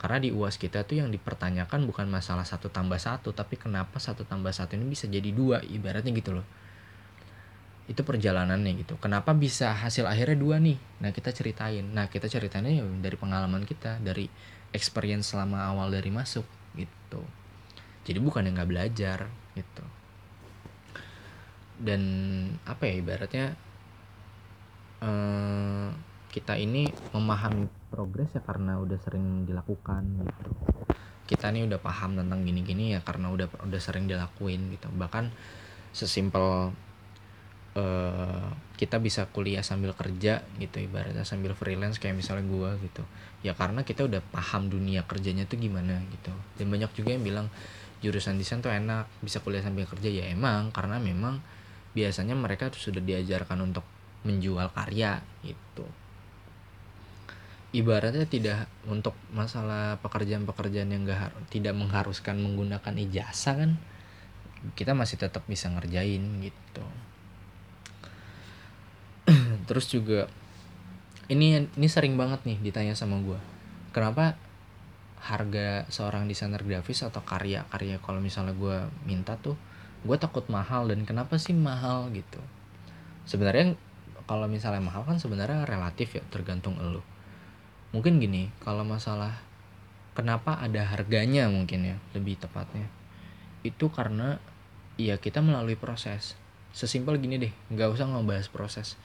Karena 0.00 0.20
di 0.20 0.34
uas 0.34 0.60
kita 0.60 0.84
tuh 0.84 1.00
yang 1.00 1.08
dipertanyakan 1.08 1.86
bukan 1.88 2.10
masalah 2.10 2.44
satu 2.44 2.68
tambah 2.68 2.98
satu 2.98 3.30
tapi 3.30 3.56
kenapa 3.56 3.96
satu 4.02 4.26
tambah 4.26 4.52
satu 4.52 4.76
ini 4.76 4.90
bisa 4.90 5.08
jadi 5.08 5.30
dua? 5.32 5.62
Ibaratnya 5.64 6.12
gitu 6.12 6.36
loh 6.36 6.63
itu 7.84 8.00
perjalanannya 8.00 8.80
gitu. 8.80 8.96
Kenapa 8.96 9.36
bisa 9.36 9.76
hasil 9.76 10.08
akhirnya 10.08 10.40
dua 10.40 10.56
nih? 10.56 10.80
Nah 11.04 11.12
kita 11.12 11.36
ceritain. 11.36 11.84
Nah 11.84 12.08
kita 12.08 12.32
ceritainnya 12.32 12.80
ya 12.80 12.84
dari 12.84 13.16
pengalaman 13.20 13.68
kita 13.68 14.00
dari 14.00 14.24
experience 14.72 15.36
selama 15.36 15.68
awal 15.68 15.92
dari 15.92 16.08
masuk 16.08 16.48
gitu. 16.80 17.20
Jadi 18.08 18.18
bukan 18.24 18.48
yang 18.48 18.56
nggak 18.56 18.70
belajar 18.72 19.18
gitu. 19.52 19.84
Dan 21.76 22.02
apa 22.64 22.88
ya 22.88 22.94
ibaratnya 22.96 23.46
eh, 25.04 25.88
kita 26.32 26.56
ini 26.56 26.88
memahami 27.12 27.68
progres 27.92 28.32
ya 28.32 28.40
karena 28.40 28.80
udah 28.80 28.96
sering 29.04 29.44
dilakukan 29.44 30.24
gitu. 30.24 30.50
Kita 31.28 31.52
nih 31.52 31.68
udah 31.68 31.80
paham 31.84 32.16
tentang 32.16 32.48
gini-gini 32.48 32.96
ya 32.96 33.04
karena 33.04 33.28
udah 33.28 33.46
udah 33.60 33.80
sering 33.80 34.08
dilakuin 34.08 34.72
gitu. 34.72 34.88
Bahkan 34.88 35.28
sesimpel 35.92 36.72
uh, 37.78 38.48
kita 38.74 38.98
bisa 38.98 39.30
kuliah 39.30 39.62
sambil 39.62 39.94
kerja 39.94 40.42
gitu 40.58 40.76
ibaratnya 40.82 41.22
sambil 41.22 41.54
freelance 41.54 42.02
kayak 42.02 42.18
misalnya 42.18 42.46
gua 42.46 42.74
gitu. 42.82 43.02
Ya 43.46 43.54
karena 43.54 43.86
kita 43.86 44.06
udah 44.06 44.22
paham 44.34 44.72
dunia 44.72 45.06
kerjanya 45.06 45.46
tuh 45.46 45.60
gimana 45.60 46.02
gitu. 46.10 46.32
Dan 46.58 46.70
banyak 46.74 46.90
juga 46.96 47.14
yang 47.14 47.22
bilang 47.22 47.46
jurusan 48.02 48.36
desain 48.36 48.60
tuh 48.64 48.72
enak 48.72 49.06
bisa 49.22 49.38
kuliah 49.44 49.62
sambil 49.62 49.86
kerja. 49.86 50.10
Ya 50.10 50.26
emang 50.30 50.74
karena 50.74 50.98
memang 50.98 51.38
biasanya 51.94 52.34
mereka 52.34 52.70
tuh 52.74 52.90
sudah 52.90 53.02
diajarkan 53.02 53.62
untuk 53.62 53.86
menjual 54.26 54.72
karya 54.74 55.22
gitu. 55.46 55.86
Ibaratnya 57.74 58.26
tidak 58.30 58.70
untuk 58.86 59.18
masalah 59.34 59.98
pekerjaan-pekerjaan 59.98 60.94
yang 60.94 61.02
gak 61.10 61.34
tidak 61.50 61.74
mengharuskan 61.74 62.38
menggunakan 62.38 62.94
ijazah 63.02 63.54
kan 63.58 63.70
kita 64.78 64.96
masih 64.96 65.20
tetap 65.20 65.44
bisa 65.44 65.68
ngerjain 65.68 66.22
gitu 66.40 66.86
terus 69.68 69.88
juga 69.88 70.28
ini 71.32 71.64
ini 71.64 71.88
sering 71.88 72.16
banget 72.20 72.44
nih 72.44 72.60
ditanya 72.60 72.92
sama 72.92 73.20
gue 73.24 73.40
kenapa 73.94 74.36
harga 75.24 75.88
seorang 75.88 76.28
desainer 76.28 76.60
grafis 76.60 77.00
atau 77.00 77.24
karya-karya 77.24 77.96
kalau 78.04 78.20
misalnya 78.20 78.52
gue 78.52 78.76
minta 79.08 79.40
tuh 79.40 79.56
gue 80.04 80.16
takut 80.20 80.44
mahal 80.52 80.84
dan 80.92 81.08
kenapa 81.08 81.40
sih 81.40 81.56
mahal 81.56 82.12
gitu? 82.12 82.36
Sebenarnya 83.24 83.72
kalau 84.28 84.44
misalnya 84.44 84.84
mahal 84.84 85.08
kan 85.08 85.16
sebenarnya 85.16 85.64
relatif 85.64 86.20
ya 86.20 86.22
tergantung 86.28 86.76
elu. 86.76 87.00
Mungkin 87.96 88.20
gini 88.20 88.52
kalau 88.60 88.84
masalah 88.84 89.40
kenapa 90.12 90.60
ada 90.60 90.84
harganya 90.84 91.48
mungkin 91.48 91.88
ya 91.88 91.96
lebih 92.12 92.36
tepatnya 92.36 92.84
itu 93.64 93.88
karena 93.88 94.36
ya 95.00 95.16
kita 95.16 95.40
melalui 95.40 95.80
proses. 95.80 96.36
Sesimpel 96.76 97.16
gini 97.16 97.40
deh 97.40 97.52
nggak 97.72 97.96
usah 97.96 98.04
ngebahas 98.12 98.52
proses 98.52 99.00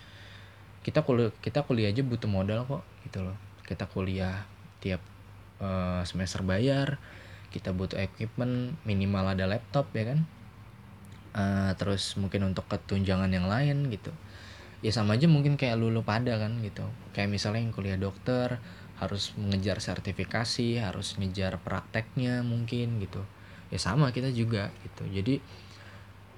kita 0.89 1.05
kuliah 1.05 1.29
kita 1.45 1.61
kuliah 1.61 1.93
aja 1.93 2.01
butuh 2.01 2.25
modal 2.25 2.65
kok 2.65 2.81
gitu 3.05 3.21
loh. 3.21 3.37
Kita 3.61 3.85
kuliah 3.85 4.49
tiap 4.81 5.05
uh, 5.61 6.01
semester 6.01 6.41
bayar 6.41 6.97
kita 7.53 7.73
butuh 7.73 7.97
equipment 7.97 8.77
minimal 8.85 9.25
ada 9.33 9.45
laptop 9.45 9.89
ya 9.93 10.13
kan? 10.13 10.19
Uh, 11.29 11.71
terus 11.77 12.17
mungkin 12.17 12.49
untuk 12.49 12.65
ketunjangan 12.65 13.29
yang 13.29 13.45
lain 13.45 13.93
gitu. 13.93 14.09
Ya 14.81 14.89
sama 14.89 15.13
aja 15.13 15.29
mungkin 15.29 15.61
kayak 15.61 15.77
lulu 15.77 16.01
pada 16.01 16.41
kan 16.41 16.57
gitu. 16.65 16.89
Kayak 17.13 17.29
misalnya 17.37 17.61
yang 17.61 17.73
kuliah 17.73 17.99
dokter 18.01 18.57
harus 18.97 19.31
mengejar 19.37 19.79
sertifikasi 19.79 20.81
harus 20.81 21.15
ngejar 21.21 21.61
prakteknya 21.61 22.41
mungkin 22.41 22.97
gitu. 22.97 23.21
Ya 23.69 23.77
sama 23.77 24.09
kita 24.09 24.33
juga 24.33 24.73
gitu. 24.81 25.05
Jadi 25.05 25.37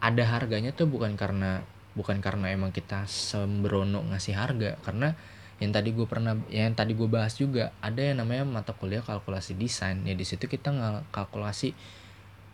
ada 0.02 0.24
harganya 0.26 0.74
tuh 0.74 0.90
bukan 0.90 1.16
karena 1.16 1.62
bukan 1.92 2.24
karena 2.24 2.52
emang 2.56 2.72
kita 2.72 3.04
sembrono 3.08 4.04
ngasih 4.12 4.36
harga 4.36 4.80
karena 4.80 5.16
yang 5.62 5.70
tadi 5.70 5.94
gue 5.94 6.10
pernah 6.10 6.34
yang 6.50 6.74
tadi 6.74 6.98
gue 6.98 7.06
bahas 7.06 7.38
juga 7.38 7.70
ada 7.86 8.02
yang 8.02 8.26
namanya 8.26 8.50
mata 8.50 8.74
kuliah 8.74 9.06
kalkulasi 9.06 9.54
desain. 9.54 10.02
Ya 10.10 10.18
di 10.18 10.26
situ 10.26 10.50
kita 10.50 10.74
kalkulasi 11.14 11.78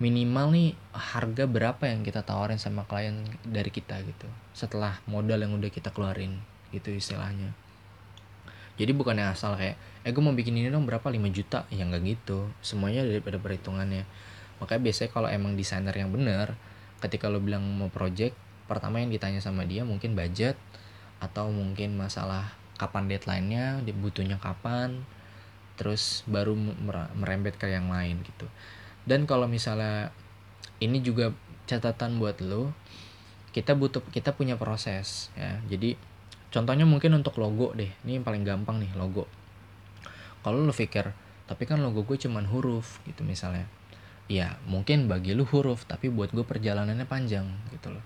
minimal 0.03 0.51
nih 0.51 0.69
harga 0.91 1.47
berapa 1.47 1.81
yang 1.87 2.03
kita 2.03 2.21
tawarin 2.27 2.59
sama 2.59 2.83
klien 2.85 3.25
dari 3.41 3.71
kita 3.73 3.97
gitu 4.05 4.27
setelah 4.53 4.99
modal 5.09 5.41
yang 5.41 5.55
udah 5.55 5.71
kita 5.71 5.95
keluarin 5.95 6.37
gitu 6.75 6.91
istilahnya. 6.91 7.55
Jadi 8.77 8.91
bukan 8.93 9.17
yang 9.17 9.31
asal 9.33 9.55
kayak 9.55 9.79
eh 10.05 10.11
gue 10.11 10.21
mau 10.21 10.35
bikin 10.35 10.53
ini 10.53 10.67
dong 10.67 10.83
berapa? 10.83 11.07
5 11.07 11.17
juta? 11.31 11.63
Ya 11.71 11.87
nggak 11.87 12.03
gitu. 12.03 12.51
Semuanya 12.59 13.07
daripada 13.07 13.39
perhitungannya. 13.39 14.03
Makanya 14.59 14.81
biasanya 14.83 15.09
kalau 15.15 15.31
emang 15.31 15.55
desainer 15.55 15.95
yang 15.95 16.11
bener 16.11 16.59
ketika 16.99 17.31
lo 17.31 17.39
bilang 17.39 17.63
mau 17.63 17.87
project 17.87 18.35
pertama 18.67 18.99
yang 18.99 19.09
ditanya 19.09 19.39
sama 19.39 19.63
dia 19.63 19.87
mungkin 19.87 20.13
budget 20.13 20.59
atau 21.17 21.49
mungkin 21.49 21.97
masalah 21.97 22.53
kapan 22.77 23.09
deadline-nya 23.09 23.81
butuhnya 23.97 24.37
kapan 24.37 25.01
terus 25.77 26.21
baru 26.29 26.53
merembet 27.17 27.57
ke 27.57 27.69
yang 27.69 27.89
lain 27.89 28.21
gitu. 28.21 28.45
Dan 29.07 29.25
kalau 29.25 29.49
misalnya 29.49 30.13
ini 30.77 31.01
juga 31.01 31.33
catatan 31.65 32.21
buat 32.21 32.37
lo 32.41 32.73
kita 33.53 33.73
butuh 33.73 34.05
kita 34.13 34.33
punya 34.37 34.57
proses 34.57 35.33
ya. 35.33 35.57
Jadi 35.65 35.97
contohnya 36.53 36.85
mungkin 36.85 37.17
untuk 37.17 37.37
logo 37.41 37.73
deh 37.73 37.89
ini 38.05 38.21
yang 38.21 38.25
paling 38.25 38.45
gampang 38.45 38.81
nih 38.81 38.91
logo. 38.93 39.25
Kalau 40.45 40.61
lo 40.61 40.73
pikir 40.73 41.13
tapi 41.47 41.63
kan 41.63 41.79
logo 41.79 42.03
gue 42.03 42.17
cuman 42.19 42.45
huruf 42.49 43.01
gitu 43.09 43.25
misalnya. 43.25 43.65
Ya 44.27 44.59
mungkin 44.67 45.07
bagi 45.07 45.33
lu 45.33 45.47
huruf 45.47 45.87
tapi 45.87 46.11
buat 46.11 46.33
gue 46.35 46.43
perjalanannya 46.43 47.07
panjang 47.07 47.47
gitu 47.71 47.95
loh 47.95 48.03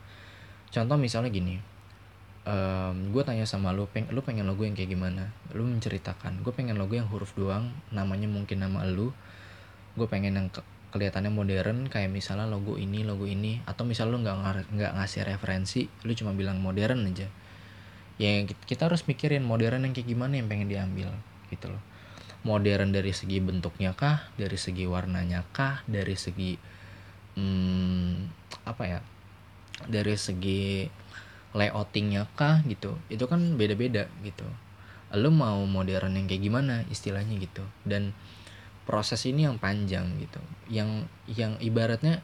contoh 0.72 0.95
misalnya 0.95 1.30
gini 1.30 1.59
um, 2.45 3.13
gue 3.13 3.24
tanya 3.26 3.45
sama 3.45 3.69
lu 3.74 3.86
peng 3.89 4.09
lu 4.09 4.22
pengen 4.26 4.49
logo 4.49 4.65
yang 4.65 4.74
kayak 4.74 4.93
gimana? 4.93 5.34
Lu 5.53 5.65
menceritakan 5.65 6.41
gue 6.41 6.53
pengen 6.53 6.78
logo 6.78 6.97
yang 6.97 7.09
huruf 7.09 7.34
doang 7.38 7.74
namanya 7.93 8.26
mungkin 8.30 8.63
nama 8.63 8.86
lu. 8.88 9.13
Gue 9.97 10.07
pengen 10.07 10.38
yang 10.38 10.47
ke 10.49 10.63
kelihatannya 10.91 11.32
modern 11.32 11.88
kayak 11.88 12.11
misalnya 12.11 12.47
logo 12.49 12.76
ini 12.80 13.05
logo 13.05 13.28
ini. 13.30 13.61
Atau 13.67 13.86
misal 13.86 14.09
lu 14.09 14.22
nggak 14.22 14.72
nggak 14.74 14.91
ngasih 14.97 15.28
referensi 15.28 15.86
lu 16.05 16.11
cuma 16.17 16.34
bilang 16.34 16.57
modern 16.59 17.05
aja. 17.09 17.28
Ya 18.22 18.45
kita 18.45 18.86
harus 18.89 19.05
mikirin 19.09 19.41
modern 19.41 19.86
yang 19.86 19.93
kayak 19.97 20.09
gimana 20.09 20.38
yang 20.38 20.47
pengen 20.49 20.69
diambil 20.69 21.09
gitu 21.49 21.69
loh. 21.69 21.82
Modern 22.41 22.89
dari 22.89 23.13
segi 23.13 23.38
bentuknya 23.38 23.93
kah 23.93 24.26
dari 24.34 24.57
segi 24.57 24.89
warnanya 24.89 25.45
kah 25.53 25.86
dari 25.86 26.17
segi 26.17 26.57
hmm, 27.38 28.13
apa 28.65 28.84
ya 28.89 28.99
dari 29.88 30.18
segi 30.18 30.86
layoutingnya 31.52 32.32
kah 32.40 32.64
gitu 32.64 32.96
itu 33.12 33.24
kan 33.28 33.60
beda-beda 33.60 34.08
gitu. 34.24 34.48
Lo 35.12 35.28
mau 35.28 35.60
modern 35.68 36.16
yang 36.16 36.26
kayak 36.28 36.44
gimana 36.44 36.88
istilahnya 36.88 37.36
gitu. 37.40 37.64
Dan 37.84 38.16
proses 38.88 39.24
ini 39.28 39.44
yang 39.44 39.60
panjang 39.60 40.08
gitu. 40.20 40.40
Yang 40.72 41.12
yang 41.28 41.60
ibaratnya 41.60 42.24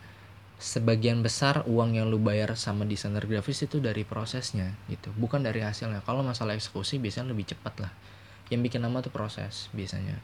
sebagian 0.57 1.21
besar 1.21 1.61
uang 1.69 2.01
yang 2.01 2.09
lu 2.09 2.17
bayar 2.17 2.57
sama 2.57 2.81
desainer 2.81 3.21
grafis 3.29 3.61
itu 3.61 3.77
dari 3.77 4.01
prosesnya 4.01 4.73
gitu 4.87 5.11
bukan 5.19 5.43
dari 5.43 5.61
hasilnya. 5.61 6.01
Kalau 6.07 6.23
masalah 6.23 6.55
eksekusi 6.55 6.97
biasanya 6.97 7.35
lebih 7.35 7.51
cepat 7.51 7.83
lah. 7.83 7.91
Yang 8.47 8.71
bikin 8.71 8.81
nama 8.87 9.03
tuh 9.03 9.11
proses 9.11 9.67
biasanya. 9.75 10.17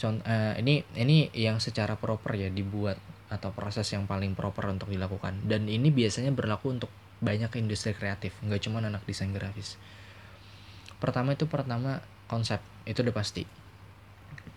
Contoh, 0.00 0.24
uh, 0.26 0.56
ini 0.58 0.82
ini 0.98 1.30
yang 1.36 1.62
secara 1.62 1.94
proper 1.94 2.34
ya 2.34 2.48
dibuat 2.50 2.96
atau 3.32 3.48
proses 3.56 3.88
yang 3.96 4.04
paling 4.04 4.36
proper 4.36 4.68
untuk 4.68 4.92
dilakukan. 4.92 5.40
Dan 5.48 5.64
ini 5.72 5.88
biasanya 5.88 6.36
berlaku 6.36 6.76
untuk 6.76 6.92
banyak 7.24 7.48
industri 7.56 7.96
kreatif 7.96 8.36
nggak 8.44 8.60
cuma 8.68 8.84
anak 8.84 9.00
desain 9.08 9.32
grafis. 9.32 9.80
Pertama 11.00 11.32
itu 11.32 11.48
pertama 11.48 12.04
konsep 12.28 12.60
itu 12.84 13.00
udah 13.00 13.16
pasti. 13.16 13.48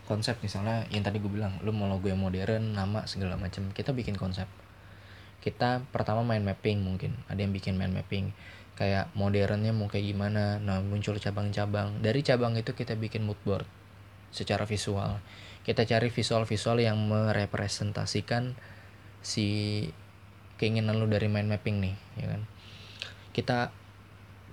Konsep 0.05 0.37
misalnya 0.43 0.85
yang 0.91 1.01
tadi 1.01 1.17
gue 1.23 1.31
bilang 1.31 1.57
lu 1.63 1.71
mau 1.73 1.87
logo 1.89 2.05
yang 2.11 2.19
modern 2.19 2.75
nama 2.75 3.07
segala 3.07 3.39
macam 3.39 3.71
kita 3.71 3.95
bikin 3.95 4.19
konsep. 4.19 4.45
Kita 5.39 5.81
pertama 5.93 6.25
main 6.25 6.43
mapping 6.43 6.83
mungkin 6.83 7.15
ada 7.31 7.39
yang 7.39 7.55
bikin 7.55 7.79
main 7.79 7.95
mapping. 7.95 8.35
Kayak 8.75 9.07
modernnya 9.15 9.71
mau 9.71 9.87
kayak 9.87 10.11
gimana 10.11 10.59
nah 10.59 10.83
muncul 10.83 11.15
cabang-cabang. 11.15 12.03
Dari 12.03 12.21
cabang 12.21 12.59
itu 12.59 12.75
kita 12.75 12.97
bikin 12.99 13.23
mood 13.23 13.39
board 13.47 13.65
secara 14.35 14.67
visual 14.67 15.21
kita 15.65 15.81
cari 15.89 16.13
visual-visual 16.13 16.77
yang 16.77 17.01
merepresentasikan 17.09 18.53
si 19.25 19.81
keinginan 20.61 21.01
lu 21.01 21.09
dari 21.09 21.25
mind 21.25 21.49
mapping 21.49 21.81
nih 21.81 21.95
ya 22.21 22.27
kan? 22.29 22.41
Kita 23.33 23.57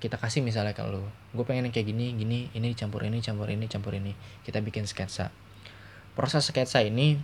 kita 0.02 0.18
kasih 0.18 0.42
misalnya 0.42 0.74
kalau 0.74 1.04
gue 1.30 1.44
pengen 1.46 1.70
kayak 1.70 1.94
gini 1.94 2.16
gini 2.18 2.50
ini 2.56 2.74
campur 2.74 3.04
ini 3.04 3.20
campur 3.20 3.46
ini 3.52 3.68
campur 3.68 3.92
ini. 3.92 4.16
Kita 4.42 4.64
bikin 4.64 4.88
sketsa. 4.88 5.28
Proses 6.16 6.48
sketsa 6.48 6.80
ini 6.80 7.20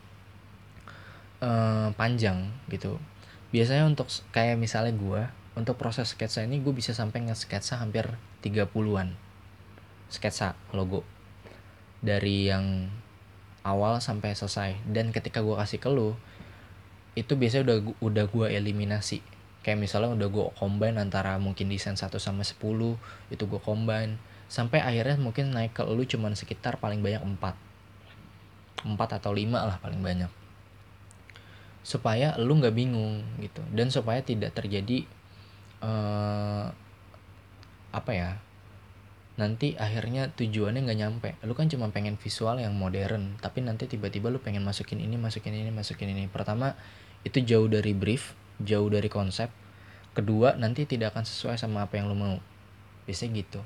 uh, 1.41 1.91
panjang 1.97 2.53
gitu. 2.69 3.01
Biasanya 3.51 3.89
untuk 3.89 4.13
kayak 4.37 4.61
misalnya 4.61 4.93
gue 4.93 5.23
untuk 5.57 5.81
proses 5.81 6.13
sketsa 6.13 6.45
ini 6.45 6.61
gue 6.61 6.71
bisa 6.71 6.93
sampai 6.95 7.25
nge-sketsa 7.27 7.81
hampir 7.81 8.07
30-an 8.45 9.17
sketsa 10.13 10.55
logo. 10.77 11.03
Dari 11.99 12.53
yang 12.53 12.87
awal 13.69 14.01
sampai 14.01 14.33
selesai. 14.33 14.81
Dan 14.89 15.13
ketika 15.13 15.45
gue 15.45 15.53
kasih 15.53 15.77
ke 15.77 15.89
lu 15.93 16.17
itu 17.13 17.35
biasanya 17.35 17.69
udah 17.69 17.79
udah 18.01 18.25
gue 18.31 18.47
eliminasi. 18.57 19.21
Kayak 19.61 19.85
misalnya 19.85 20.15
udah 20.17 20.29
gue 20.33 20.47
combine 20.57 20.97
antara 20.97 21.37
mungkin 21.37 21.69
desain 21.69 21.99
1 21.99 22.09
sama 22.17 22.47
10 22.47 22.57
itu 23.29 23.45
gue 23.45 23.61
combine. 23.61 24.17
Sampai 24.49 24.81
akhirnya 24.81 25.21
mungkin 25.21 25.53
naik 25.53 25.77
ke 25.77 25.85
lu 25.85 26.09
cuman 26.09 26.33
sekitar 26.33 26.81
paling 26.81 27.05
banyak 27.05 27.21
4 27.21 28.89
4 28.89 28.97
atau 28.97 29.33
5 29.35 29.45
lah 29.53 29.77
paling 29.83 30.01
banyak. 30.01 30.31
Supaya 31.85 32.39
lu 32.41 32.57
nggak 32.57 32.73
bingung 32.73 33.21
gitu. 33.45 33.61
Dan 33.75 33.93
supaya 33.93 34.25
tidak 34.25 34.57
terjadi 34.57 35.05
uh, 35.85 36.71
apa 37.89 38.13
ya 38.13 38.31
nanti 39.39 39.79
akhirnya 39.79 40.35
tujuannya 40.35 40.83
nggak 40.83 40.99
nyampe. 40.99 41.29
Lu 41.47 41.55
kan 41.55 41.71
cuma 41.71 41.87
pengen 41.95 42.19
visual 42.19 42.59
yang 42.59 42.75
modern 42.75 43.39
tapi 43.39 43.63
nanti 43.63 43.87
tiba-tiba 43.87 44.35
lu 44.35 44.43
pengen 44.43 44.67
masukin 44.67 44.99
ini 44.99 45.15
masukin 45.15 45.55
ini 45.55 45.71
masukin 45.71 46.11
ini. 46.11 46.27
Pertama 46.27 46.75
itu 47.23 47.39
jauh 47.47 47.71
dari 47.71 47.95
brief 47.95 48.35
jauh 48.59 48.91
dari 48.91 49.07
konsep. 49.07 49.49
Kedua 50.13 50.59
nanti 50.59 50.83
tidak 50.91 51.15
akan 51.15 51.23
sesuai 51.23 51.55
sama 51.55 51.87
apa 51.87 52.03
yang 52.03 52.11
lu 52.11 52.19
mau. 52.19 52.43
Biasanya 53.07 53.31
gitu. 53.39 53.63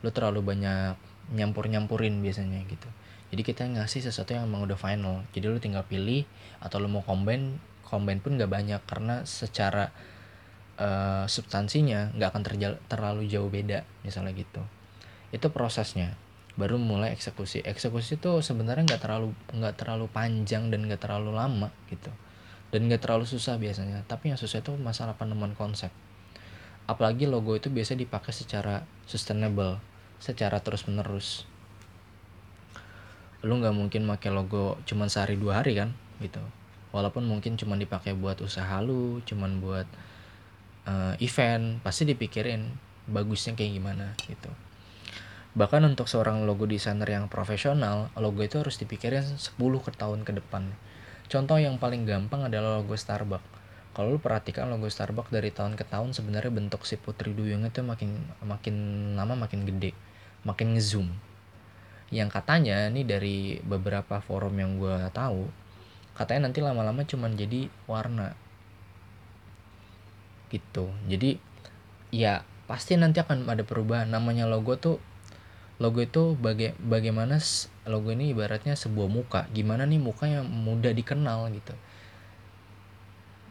Lu 0.00 0.08
terlalu 0.08 0.40
banyak 0.40 0.96
nyampur 1.36 1.68
nyampurin 1.68 2.24
biasanya 2.24 2.64
gitu. 2.64 2.88
Jadi 3.28 3.42
kita 3.44 3.68
ngasih 3.68 4.00
sesuatu 4.00 4.32
yang 4.32 4.48
emang 4.48 4.64
udah 4.64 4.80
final. 4.80 5.28
Jadi 5.36 5.44
lu 5.44 5.60
tinggal 5.60 5.84
pilih 5.84 6.24
atau 6.64 6.80
lu 6.80 6.88
mau 6.88 7.04
combine 7.04 7.60
combine 7.84 8.18
pun 8.24 8.40
nggak 8.40 8.48
banyak 8.48 8.80
karena 8.88 9.22
secara 9.28 9.92
uh, 10.80 11.28
substansinya 11.28 12.16
nggak 12.16 12.28
akan 12.32 12.42
terlalu 12.90 13.30
jauh 13.30 13.46
beda 13.46 13.86
misalnya 14.02 14.34
gitu 14.34 14.58
itu 15.34 15.46
prosesnya. 15.50 16.14
Baru 16.56 16.80
mulai 16.80 17.12
eksekusi. 17.12 17.60
Eksekusi 17.66 18.16
itu 18.16 18.40
sebenarnya 18.40 18.88
nggak 18.88 19.02
terlalu 19.02 19.36
nggak 19.52 19.74
terlalu 19.76 20.06
panjang 20.08 20.72
dan 20.72 20.88
nggak 20.88 21.02
terlalu 21.02 21.36
lama 21.36 21.68
gitu. 21.92 22.08
Dan 22.72 22.88
nggak 22.88 23.04
terlalu 23.04 23.28
susah 23.28 23.60
biasanya. 23.60 24.02
Tapi 24.08 24.32
yang 24.32 24.40
susah 24.40 24.64
itu 24.64 24.72
masalah 24.80 25.14
penemuan 25.20 25.52
konsep. 25.52 25.92
Apalagi 26.86 27.28
logo 27.28 27.52
itu 27.58 27.68
biasa 27.68 27.98
dipakai 27.98 28.32
secara 28.32 28.86
sustainable 29.04 29.82
secara 30.16 30.64
terus 30.64 30.88
menerus 30.88 31.44
lu 33.44 33.60
nggak 33.60 33.76
mungkin 33.76 34.08
pakai 34.08 34.32
logo 34.32 34.80
cuman 34.88 35.12
sehari 35.12 35.36
dua 35.36 35.60
hari 35.62 35.76
kan 35.76 35.92
gitu. 36.18 36.40
Walaupun 36.90 37.28
mungkin 37.28 37.60
cuma 37.60 37.76
dipakai 37.76 38.16
buat 38.16 38.40
usaha 38.40 38.80
lu 38.80 39.20
cuman 39.28 39.60
buat 39.60 39.86
uh, 40.88 41.14
event 41.20 41.82
pasti 41.84 42.08
dipikirin 42.08 42.72
bagusnya 43.06 43.54
kayak 43.54 43.72
gimana 43.76 44.06
gitu 44.26 44.50
Bahkan 45.56 45.88
untuk 45.88 46.04
seorang 46.04 46.44
logo 46.44 46.68
desainer 46.68 47.08
yang 47.08 47.32
profesional, 47.32 48.12
logo 48.12 48.44
itu 48.44 48.60
harus 48.60 48.76
dipikirin 48.76 49.24
10 49.24 49.56
ke 49.56 49.90
tahun 49.96 50.20
ke 50.20 50.36
depan. 50.36 50.68
Contoh 51.32 51.56
yang 51.56 51.80
paling 51.80 52.04
gampang 52.04 52.44
adalah 52.44 52.76
logo 52.76 52.92
Starbucks. 52.92 53.56
Kalau 53.96 54.12
lu 54.12 54.20
perhatikan 54.20 54.68
logo 54.68 54.84
Starbucks 54.84 55.32
dari 55.32 55.48
tahun 55.48 55.80
ke 55.80 55.88
tahun 55.88 56.12
sebenarnya 56.12 56.52
bentuk 56.52 56.84
si 56.84 57.00
Putri 57.00 57.32
Duyung 57.32 57.64
itu 57.64 57.80
makin 57.80 58.20
makin 58.44 58.76
lama 59.16 59.32
makin 59.32 59.64
gede, 59.64 59.96
makin 60.44 60.76
ngezoom. 60.76 61.08
Yang 62.12 62.36
katanya 62.36 62.92
nih 62.92 63.08
dari 63.08 63.36
beberapa 63.64 64.20
forum 64.20 64.52
yang 64.60 64.76
gue 64.76 65.08
tahu, 65.16 65.48
katanya 66.12 66.52
nanti 66.52 66.60
lama-lama 66.60 67.00
cuman 67.08 67.32
jadi 67.32 67.72
warna 67.88 68.36
gitu. 70.52 70.92
Jadi 71.08 71.40
ya 72.12 72.44
pasti 72.68 73.00
nanti 73.00 73.24
akan 73.24 73.48
ada 73.48 73.64
perubahan. 73.64 74.12
Namanya 74.12 74.44
logo 74.44 74.76
tuh 74.76 75.00
logo 75.76 76.00
itu 76.00 76.32
baga 76.40 76.72
bagaimana 76.80 77.36
logo 77.84 78.08
ini 78.08 78.32
ibaratnya 78.32 78.72
sebuah 78.72 79.08
muka. 79.08 79.40
Gimana 79.52 79.84
nih 79.84 80.00
muka 80.00 80.24
yang 80.24 80.48
mudah 80.48 80.92
dikenal 80.96 81.52
gitu? 81.52 81.74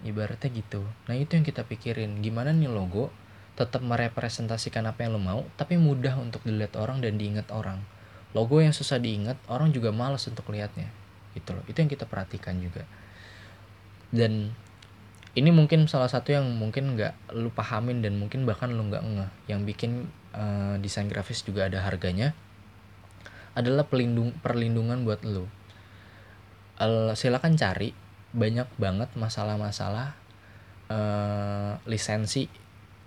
Ibaratnya 0.06 0.50
gitu. 0.50 0.82
Nah 1.06 1.16
itu 1.18 1.38
yang 1.38 1.46
kita 1.46 1.66
pikirin. 1.66 2.22
Gimana 2.26 2.50
nih 2.50 2.70
logo 2.70 3.14
tetap 3.56 3.80
merepresentasikan 3.80 4.84
apa 4.84 5.08
yang 5.08 5.16
lo 5.16 5.22
mau 5.24 5.48
tapi 5.56 5.80
mudah 5.80 6.20
untuk 6.20 6.44
dilihat 6.44 6.76
orang 6.76 7.00
dan 7.00 7.16
diingat 7.16 7.48
orang. 7.54 7.80
Logo 8.36 8.60
yang 8.60 8.76
susah 8.76 9.00
diingat 9.00 9.40
orang 9.48 9.72
juga 9.72 9.94
males 9.94 10.26
untuk 10.28 10.50
lihatnya. 10.52 10.90
Gitu 11.38 11.54
loh. 11.54 11.64
Itu 11.70 11.78
yang 11.80 11.90
kita 11.94 12.10
perhatikan 12.10 12.58
juga. 12.60 12.84
Dan 14.10 14.52
ini 15.36 15.52
mungkin 15.52 15.86
salah 15.92 16.08
satu 16.08 16.32
yang 16.32 16.48
mungkin 16.56 16.96
nggak 16.96 17.36
lu 17.36 17.52
pahamin 17.52 18.00
dan 18.00 18.16
mungkin 18.16 18.48
bahkan 18.48 18.72
lu 18.72 18.88
nggak 18.88 19.04
ngeh. 19.04 19.32
Yang 19.52 19.60
bikin 19.72 19.92
uh, 20.36 20.76
desain 20.84 21.08
grafis 21.08 21.42
juga 21.42 21.72
ada 21.72 21.82
harganya 21.82 22.36
adalah 23.56 23.88
pelindung 23.88 24.36
perlindungan 24.44 25.08
buat 25.08 25.24
lu 25.24 25.48
uh, 26.80 27.16
silakan 27.16 27.56
cari 27.56 27.96
banyak 28.36 28.68
banget 28.76 29.10
masalah-masalah 29.16 30.12
uh, 30.92 31.80
lisensi 31.88 32.52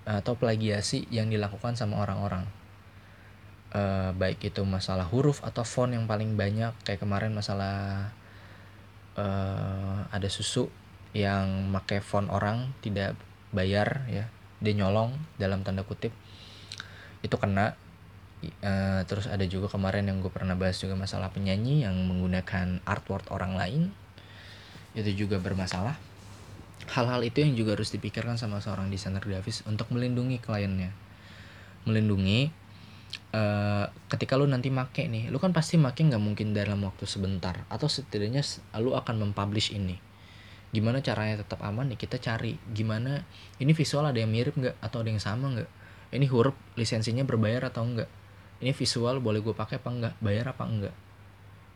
atau 0.08 0.40
plagiasi 0.40 1.04
yang 1.12 1.28
dilakukan 1.28 1.76
sama 1.76 2.00
orang-orang. 2.00 2.48
Uh, 3.68 4.16
baik 4.16 4.40
itu 4.40 4.64
masalah 4.64 5.04
huruf 5.04 5.44
atau 5.44 5.60
font 5.60 5.92
yang 5.92 6.08
paling 6.08 6.40
banyak 6.40 6.72
kayak 6.88 7.04
kemarin 7.04 7.36
masalah 7.36 8.08
uh, 9.20 10.08
ada 10.08 10.24
susu 10.32 10.72
yang 11.12 11.68
pakai 11.76 12.00
font 12.00 12.32
orang 12.32 12.72
tidak 12.80 13.12
bayar 13.52 14.08
ya 14.08 14.24
dia 14.64 14.72
nyolong 14.72 15.12
dalam 15.36 15.68
tanda 15.68 15.84
kutip 15.84 16.16
itu 17.22 17.36
kena. 17.38 17.74
Uh, 18.62 19.02
terus 19.10 19.26
ada 19.26 19.42
juga 19.50 19.66
kemarin 19.66 20.06
yang 20.06 20.22
gue 20.22 20.30
pernah 20.30 20.54
bahas 20.54 20.78
juga 20.78 20.94
masalah 20.94 21.34
penyanyi 21.34 21.82
yang 21.82 21.98
menggunakan 22.06 22.78
artwork 22.86 23.30
orang 23.34 23.58
lain. 23.58 23.82
Itu 24.94 25.10
juga 25.14 25.42
bermasalah. 25.42 25.98
Hal-hal 26.94 27.20
itu 27.26 27.42
yang 27.42 27.58
juga 27.58 27.74
harus 27.74 27.90
dipikirkan 27.90 28.38
sama 28.38 28.62
seorang 28.62 28.88
desainer 28.88 29.20
grafis 29.20 29.66
untuk 29.66 29.90
melindungi 29.90 30.38
kliennya. 30.38 30.94
Melindungi 31.84 32.68
Uh, 33.28 33.84
ketika 34.08 34.40
lu 34.40 34.48
nanti 34.48 34.72
make 34.72 35.04
nih, 35.04 35.28
lu 35.28 35.36
kan 35.36 35.52
pasti 35.52 35.76
make 35.76 36.00
nggak 36.00 36.20
mungkin 36.20 36.56
dalam 36.56 36.80
waktu 36.84 37.04
sebentar 37.04 37.60
atau 37.68 37.84
setidaknya 37.84 38.40
lu 38.80 38.96
akan 38.96 39.20
mempublish 39.20 39.72
ini. 39.72 40.00
Gimana 40.72 41.00
caranya 41.00 41.40
tetap 41.40 41.60
aman? 41.64 41.92
Nih 41.92 42.00
kita 42.00 42.20
cari 42.20 42.56
gimana 42.72 43.24
ini 43.60 43.72
visual 43.72 44.04
ada 44.08 44.16
yang 44.20 44.32
mirip 44.32 44.56
nggak 44.56 44.76
atau 44.80 45.00
ada 45.04 45.08
yang 45.12 45.20
sama 45.20 45.52
nggak? 45.56 45.70
Ini 46.08 46.26
huruf 46.28 46.56
lisensinya 46.78 47.26
berbayar 47.26 47.68
atau 47.68 47.84
enggak? 47.84 48.08
Ini 48.64 48.74
visual 48.74 49.20
boleh 49.20 49.44
gue 49.44 49.54
pakai 49.54 49.78
apa 49.78 49.88
enggak? 49.92 50.14
Bayar 50.18 50.52
apa 50.52 50.64
enggak? 50.64 50.94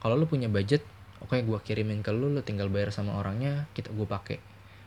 Kalau 0.00 0.18
lu 0.18 0.26
punya 0.26 0.50
budget, 0.50 0.82
oke 1.22 1.36
okay, 1.36 1.46
gue 1.46 1.58
kirimin 1.62 2.02
ke 2.02 2.10
lu, 2.10 2.32
lu 2.32 2.42
tinggal 2.42 2.72
bayar 2.72 2.90
sama 2.90 3.14
orangnya, 3.20 3.70
kita 3.76 3.94
gue 3.94 4.08
pakai. 4.08 4.38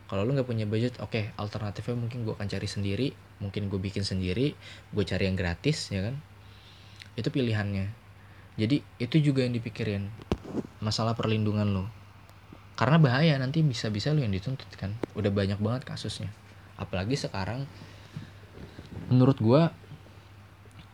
Kalau 0.06 0.22
lu 0.22 0.38
nggak 0.38 0.46
punya 0.46 0.70
budget, 0.70 1.00
oke 1.02 1.14
okay, 1.14 1.34
alternatifnya 1.40 1.98
mungkin 1.98 2.28
gue 2.28 2.34
akan 2.36 2.46
cari 2.46 2.68
sendiri, 2.70 3.08
mungkin 3.42 3.72
gue 3.72 3.80
bikin 3.80 4.06
sendiri, 4.06 4.54
gue 4.94 5.04
cari 5.08 5.24
yang 5.26 5.38
gratis 5.40 5.90
ya 5.90 6.06
kan? 6.06 6.18
itu 7.16 7.32
pilihannya 7.32 7.88
jadi 8.60 8.84
itu 9.00 9.16
juga 9.20 9.44
yang 9.48 9.56
dipikirin 9.56 10.12
masalah 10.84 11.16
perlindungan 11.16 11.68
lo 11.72 11.86
karena 12.76 13.00
bahaya 13.00 13.40
nanti 13.40 13.64
bisa-bisa 13.64 14.12
lo 14.12 14.20
yang 14.20 14.36
dituntut 14.36 14.68
kan 14.76 14.92
udah 15.16 15.32
banyak 15.32 15.60
banget 15.60 15.88
kasusnya 15.88 16.28
apalagi 16.76 17.16
sekarang 17.16 17.64
menurut 19.10 19.38
gue 19.40 19.62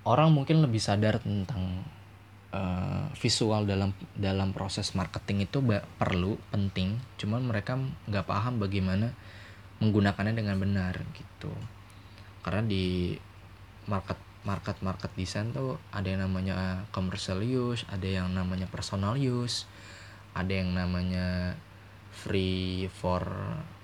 orang 0.05 0.30
mungkin 0.34 0.66
lebih 0.66 0.82
sadar 0.82 1.22
tentang 1.22 1.86
uh, 2.51 3.05
visual 3.18 3.64
dalam 3.66 3.95
dalam 4.18 4.51
proses 4.51 4.93
marketing 4.97 5.47
itu 5.47 5.62
perlu 5.97 6.38
penting. 6.49 6.99
Cuman 7.18 7.45
mereka 7.45 7.78
nggak 7.80 8.28
paham 8.28 8.57
bagaimana 8.62 9.14
menggunakannya 9.82 10.34
dengan 10.38 10.57
benar 10.62 11.01
gitu. 11.18 11.51
Karena 12.41 12.62
di 12.66 13.18
market 13.89 14.18
market-market 14.41 15.14
desain 15.14 15.53
tuh 15.53 15.78
ada 15.93 16.09
yang 16.09 16.26
namanya 16.26 16.86
commercial 16.89 17.45
use, 17.45 17.86
ada 17.93 18.05
yang 18.09 18.34
namanya 18.34 18.66
personal 18.66 19.14
use, 19.14 19.70
ada 20.34 20.49
yang 20.49 20.74
namanya 20.74 21.53
free 22.09 22.89
for 22.89 23.22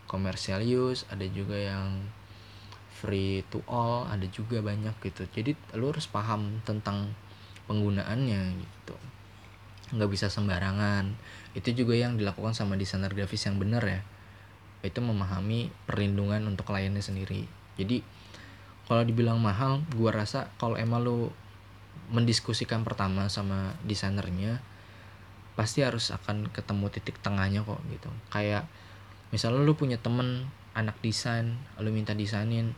commercial 0.09 0.57
use, 0.65 1.05
ada 1.13 1.25
juga 1.29 1.53
yang 1.53 2.09
free 2.97 3.45
to 3.53 3.61
all, 3.69 4.09
ada 4.09 4.25
juga 4.33 4.57
banyak 4.65 4.97
gitu. 5.05 5.29
Jadi 5.29 5.53
lu 5.77 5.93
harus 5.93 6.09
paham 6.09 6.65
tentang 6.65 7.13
penggunaannya 7.69 8.41
gitu. 8.57 8.95
Nggak 9.93 10.09
bisa 10.09 10.27
sembarangan. 10.33 11.13
Itu 11.53 11.77
juga 11.77 11.93
yang 11.93 12.17
dilakukan 12.17 12.57
sama 12.57 12.73
desainer 12.73 13.13
grafis 13.13 13.45
yang 13.45 13.61
benar 13.61 13.85
ya. 13.85 14.01
Itu 14.81 15.05
memahami 15.05 15.69
perlindungan 15.85 16.41
untuk 16.49 16.73
kliennya 16.73 17.05
sendiri. 17.05 17.45
Jadi 17.77 18.01
kalau 18.89 19.05
dibilang 19.05 19.37
mahal 19.37 19.85
gua 19.93 20.15
rasa 20.15 20.49
kalau 20.57 20.79
emang 20.79 21.05
lu 21.05 21.29
mendiskusikan 22.07 22.87
pertama 22.87 23.27
sama 23.27 23.75
desainernya 23.83 24.63
pasti 25.59 25.83
harus 25.83 26.13
akan 26.15 26.47
ketemu 26.55 26.87
titik 26.87 27.19
tengahnya 27.19 27.67
kok 27.67 27.83
gitu 27.91 28.07
kayak 28.31 28.63
misalnya 29.35 29.59
lu 29.65 29.75
punya 29.75 29.99
temen 29.99 30.47
anak 30.71 30.95
desain 31.03 31.59
lu 31.81 31.91
minta 31.91 32.15
desainin 32.15 32.71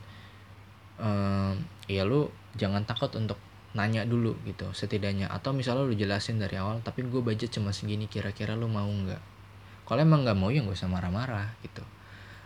ya 1.88 2.02
lu 2.04 2.28
jangan 2.54 2.84
takut 2.84 3.10
untuk 3.16 3.40
nanya 3.70 4.02
dulu 4.02 4.34
gitu 4.44 4.70
setidaknya. 4.74 5.30
Atau 5.30 5.54
misalnya 5.54 5.86
lu 5.86 5.94
jelasin 5.94 6.36
dari 6.42 6.58
awal 6.58 6.82
tapi 6.82 7.06
gue 7.06 7.22
budget 7.22 7.54
cuma 7.54 7.70
segini 7.70 8.10
kira-kira 8.10 8.58
lu 8.58 8.66
mau 8.66 8.86
nggak? 8.86 9.22
Kalau 9.86 10.00
emang 10.02 10.22
nggak 10.22 10.38
mau 10.38 10.54
ya 10.54 10.62
gak 10.62 10.78
usah 10.78 10.90
marah-marah 10.90 11.54
gitu. 11.66 11.82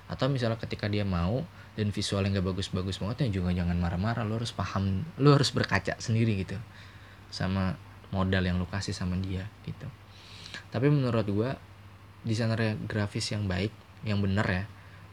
Atau 0.09 0.28
misalnya 0.28 0.61
ketika 0.61 0.88
dia 0.88 1.05
mau 1.05 1.44
dan 1.74 1.90
visualnya 1.90 2.38
nggak 2.38 2.46
bagus-bagus 2.55 3.00
banget 3.00 3.28
ya 3.28 3.40
juga 3.40 3.57
jangan 3.57 3.76
marah-marah. 3.80 4.24
Lo 4.24 4.36
harus 4.36 4.52
paham 4.52 5.05
lo 5.16 5.32
harus 5.32 5.52
berkaca 5.52 5.96
sendiri 5.96 6.44
gitu 6.44 6.57
sama 7.32 7.74
modal 8.14 8.44
yang 8.46 8.61
lo 8.61 8.68
kasih 8.68 8.92
sama 8.94 9.16
dia 9.18 9.48
gitu. 9.64 9.88
Tapi 10.70 10.86
menurut 10.92 11.26
gua 11.32 11.57
desainer 12.24 12.76
grafis 12.84 13.32
yang 13.32 13.48
baik 13.48 13.72
yang 14.05 14.20
bener 14.20 14.44
ya. 14.44 14.64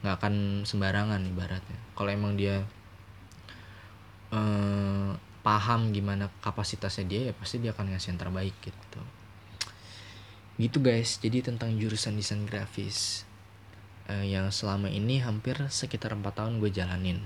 Nggak 0.04 0.16
akan 0.20 0.34
sembarangan 0.68 1.24
ibaratnya. 1.24 1.80
Kalau 1.96 2.10
emang 2.12 2.36
dia 2.36 2.68
eh, 4.32 5.12
paham 5.42 5.90
gimana 5.90 6.30
kapasitasnya 6.46 7.06
dia 7.10 7.22
ya 7.30 7.34
pasti 7.34 7.58
dia 7.58 7.74
akan 7.74 7.94
ngasih 7.94 8.14
yang 8.14 8.22
terbaik 8.22 8.56
gitu. 8.62 9.02
Gitu 10.62 10.78
guys. 10.78 11.18
Jadi 11.18 11.42
tentang 11.42 11.74
jurusan 11.76 12.14
desain 12.14 12.46
grafis 12.46 13.26
uh, 14.06 14.26
yang 14.26 14.54
selama 14.54 14.88
ini 14.94 15.22
hampir 15.22 15.58
sekitar 15.70 16.14
empat 16.14 16.38
tahun 16.38 16.62
gue 16.62 16.70
jalanin. 16.70 17.20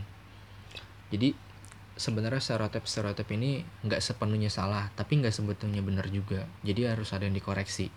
Jadi 1.12 1.36
sebenarnya 1.96 2.44
stereotip 2.44 2.84
stereotip 2.88 3.28
ini 3.32 3.64
nggak 3.88 4.04
sepenuhnya 4.04 4.52
salah 4.52 4.92
tapi 5.00 5.20
nggak 5.20 5.36
sebetulnya 5.36 5.84
benar 5.84 6.08
juga. 6.08 6.48
Jadi 6.64 6.88
harus 6.88 7.12
ada 7.12 7.28
yang 7.28 7.36
dikoreksi. 7.36 7.92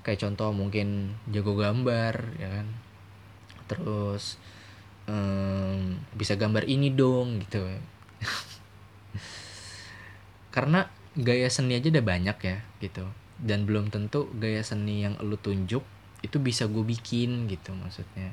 Kayak 0.00 0.24
contoh 0.24 0.56
mungkin 0.56 1.18
jago 1.28 1.52
gambar 1.52 2.40
ya 2.40 2.48
kan? 2.60 2.66
Terus 3.68 4.40
um, 5.04 6.00
bisa 6.16 6.40
gambar 6.40 6.64
ini 6.64 6.94
dong 6.94 7.44
gitu 7.44 7.66
karena 10.54 10.88
gaya 11.16 11.48
seni 11.48 11.80
aja 11.80 11.88
udah 11.88 12.04
banyak 12.04 12.38
ya 12.40 12.56
gitu. 12.80 13.04
Dan 13.36 13.68
belum 13.68 13.92
tentu 13.92 14.32
gaya 14.36 14.64
seni 14.64 15.04
yang 15.04 15.16
lu 15.20 15.36
tunjuk 15.36 15.84
itu 16.24 16.36
bisa 16.40 16.68
gue 16.68 16.84
bikin 16.84 17.48
gitu 17.48 17.72
maksudnya. 17.76 18.32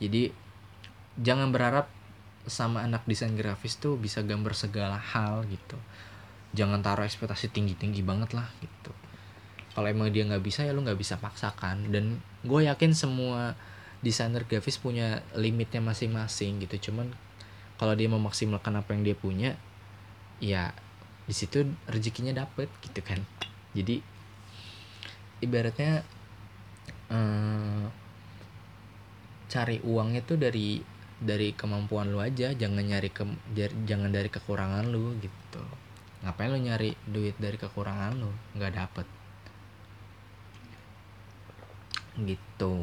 Jadi 0.00 0.32
jangan 1.20 1.54
berharap 1.54 1.86
sama 2.44 2.84
anak 2.84 3.08
desain 3.08 3.32
grafis 3.32 3.80
tuh 3.80 3.96
bisa 3.96 4.20
gambar 4.20 4.52
segala 4.52 5.00
hal 5.00 5.48
gitu. 5.48 5.80
Jangan 6.54 6.84
taruh 6.84 7.04
ekspektasi 7.04 7.50
tinggi 7.50 7.74
tinggi 7.74 8.04
banget 8.04 8.36
lah 8.36 8.46
gitu. 8.60 8.92
Kalau 9.74 9.90
emang 9.90 10.12
dia 10.14 10.22
nggak 10.22 10.44
bisa 10.44 10.62
ya 10.62 10.70
lu 10.70 10.84
nggak 10.84 11.00
bisa 11.00 11.18
paksakan. 11.18 11.90
Dan 11.90 12.20
gue 12.44 12.60
yakin 12.68 12.94
semua 12.94 13.58
desainer 14.04 14.44
grafis 14.44 14.76
punya 14.76 15.24
limitnya 15.34 15.80
masing-masing 15.80 16.62
gitu. 16.62 16.90
Cuman 16.90 17.10
kalau 17.74 17.94
dia 17.98 18.06
memaksimalkan 18.06 18.78
apa 18.78 18.94
yang 18.94 19.02
dia 19.02 19.16
punya 19.18 19.50
ya 20.38 20.70
di 21.24 21.34
situ 21.34 21.64
rezekinya 21.88 22.36
dapet 22.36 22.70
gitu 22.84 23.00
kan. 23.00 23.18
Jadi 23.74 23.98
ibaratnya 25.42 26.06
uh, 27.10 27.84
cari 29.50 29.80
uangnya 29.82 30.22
tuh 30.22 30.38
dari 30.38 30.78
dari 31.18 31.56
kemampuan 31.56 32.12
lu 32.12 32.20
aja. 32.22 32.54
Jangan 32.54 32.84
nyari 32.84 33.10
ke 33.10 33.24
jangan 33.88 34.10
dari 34.12 34.28
kekurangan 34.30 34.84
lu 34.92 35.16
gitu. 35.18 35.64
Ngapain 36.22 36.52
lu 36.52 36.60
nyari 36.60 36.94
duit 37.08 37.34
dari 37.40 37.58
kekurangan 37.58 38.12
lu? 38.14 38.30
Nggak 38.54 38.72
dapet. 38.78 39.06
Gitu. 42.14 42.74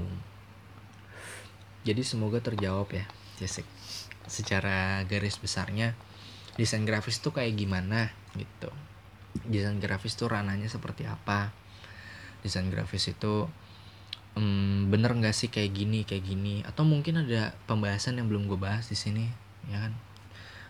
Jadi 1.81 2.01
semoga 2.03 2.37
terjawab 2.43 2.91
ya 2.93 3.07
Jessic 3.41 3.65
secara 4.31 5.03
garis 5.03 5.35
besarnya 5.35 5.91
desain 6.55 6.87
grafis 6.87 7.19
tuh 7.19 7.35
kayak 7.35 7.51
gimana 7.59 8.11
gitu. 8.39 8.71
Desain 9.43 9.75
grafis 9.83 10.15
tuh 10.15 10.31
rananya 10.31 10.71
seperti 10.71 11.03
apa? 11.03 11.51
Desain 12.39 12.67
grafis 12.71 13.11
itu 13.11 13.47
um, 14.39 14.87
bener 14.87 15.11
nggak 15.11 15.35
sih 15.35 15.51
kayak 15.51 15.71
gini 15.75 16.07
kayak 16.07 16.23
gini? 16.23 16.63
Atau 16.63 16.87
mungkin 16.87 17.27
ada 17.27 17.55
pembahasan 17.67 18.19
yang 18.19 18.31
belum 18.31 18.47
gue 18.47 18.59
bahas 18.59 18.87
di 18.87 18.95
sini 18.95 19.27
ya 19.67 19.83
kan? 19.83 19.93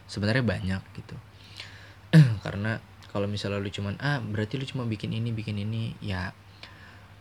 Sebenarnya 0.10 0.42
banyak 0.42 0.82
gitu. 0.98 1.16
Karena 2.46 2.82
kalau 3.14 3.30
misalnya 3.30 3.62
lu 3.62 3.70
cuman 3.70 3.98
ah 4.02 4.18
berarti 4.24 4.58
lu 4.58 4.66
cuma 4.66 4.88
bikin 4.88 5.12
ini 5.12 5.36
bikin 5.36 5.60
ini 5.60 5.94
ya 6.00 6.32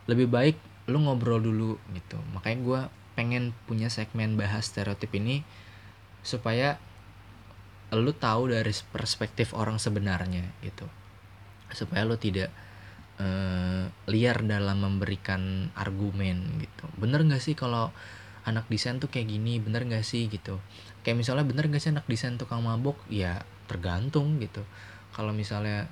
lebih 0.07 0.31
baik 0.31 0.57
lu 0.89 1.01
ngobrol 1.05 1.41
dulu 1.41 1.77
gitu. 1.93 2.17
Makanya 2.33 2.57
gue 2.61 2.81
pengen 3.13 3.51
punya 3.67 3.91
segmen 3.91 4.39
bahas 4.39 4.71
stereotip 4.71 5.11
ini 5.13 5.43
supaya 6.21 6.77
lu 7.91 8.15
tahu 8.15 8.55
dari 8.55 8.71
perspektif 8.93 9.51
orang 9.51 9.77
sebenarnya 9.77 10.47
gitu. 10.63 10.87
Supaya 11.71 12.07
lu 12.07 12.15
tidak 12.15 12.49
uh, 13.19 13.89
liar 14.07 14.37
dalam 14.47 14.79
memberikan 14.79 15.73
argumen 15.75 16.61
gitu. 16.63 16.85
Bener 16.95 17.25
nggak 17.27 17.43
sih 17.43 17.53
kalau 17.57 17.91
anak 18.45 18.65
desain 18.69 18.97
tuh 18.97 19.09
kayak 19.09 19.29
gini? 19.29 19.61
Bener 19.61 19.85
gak 19.85 20.05
sih 20.05 20.25
gitu? 20.29 20.57
Kayak 21.05 21.25
misalnya 21.25 21.45
bener 21.45 21.69
gak 21.69 21.81
sih 21.81 21.93
anak 21.93 22.05
desain 22.09 22.37
tukang 22.37 22.65
mabok? 22.65 22.97
Ya 23.09 23.45
tergantung 23.69 24.41
gitu. 24.41 24.65
Kalau 25.13 25.35
misalnya 25.35 25.89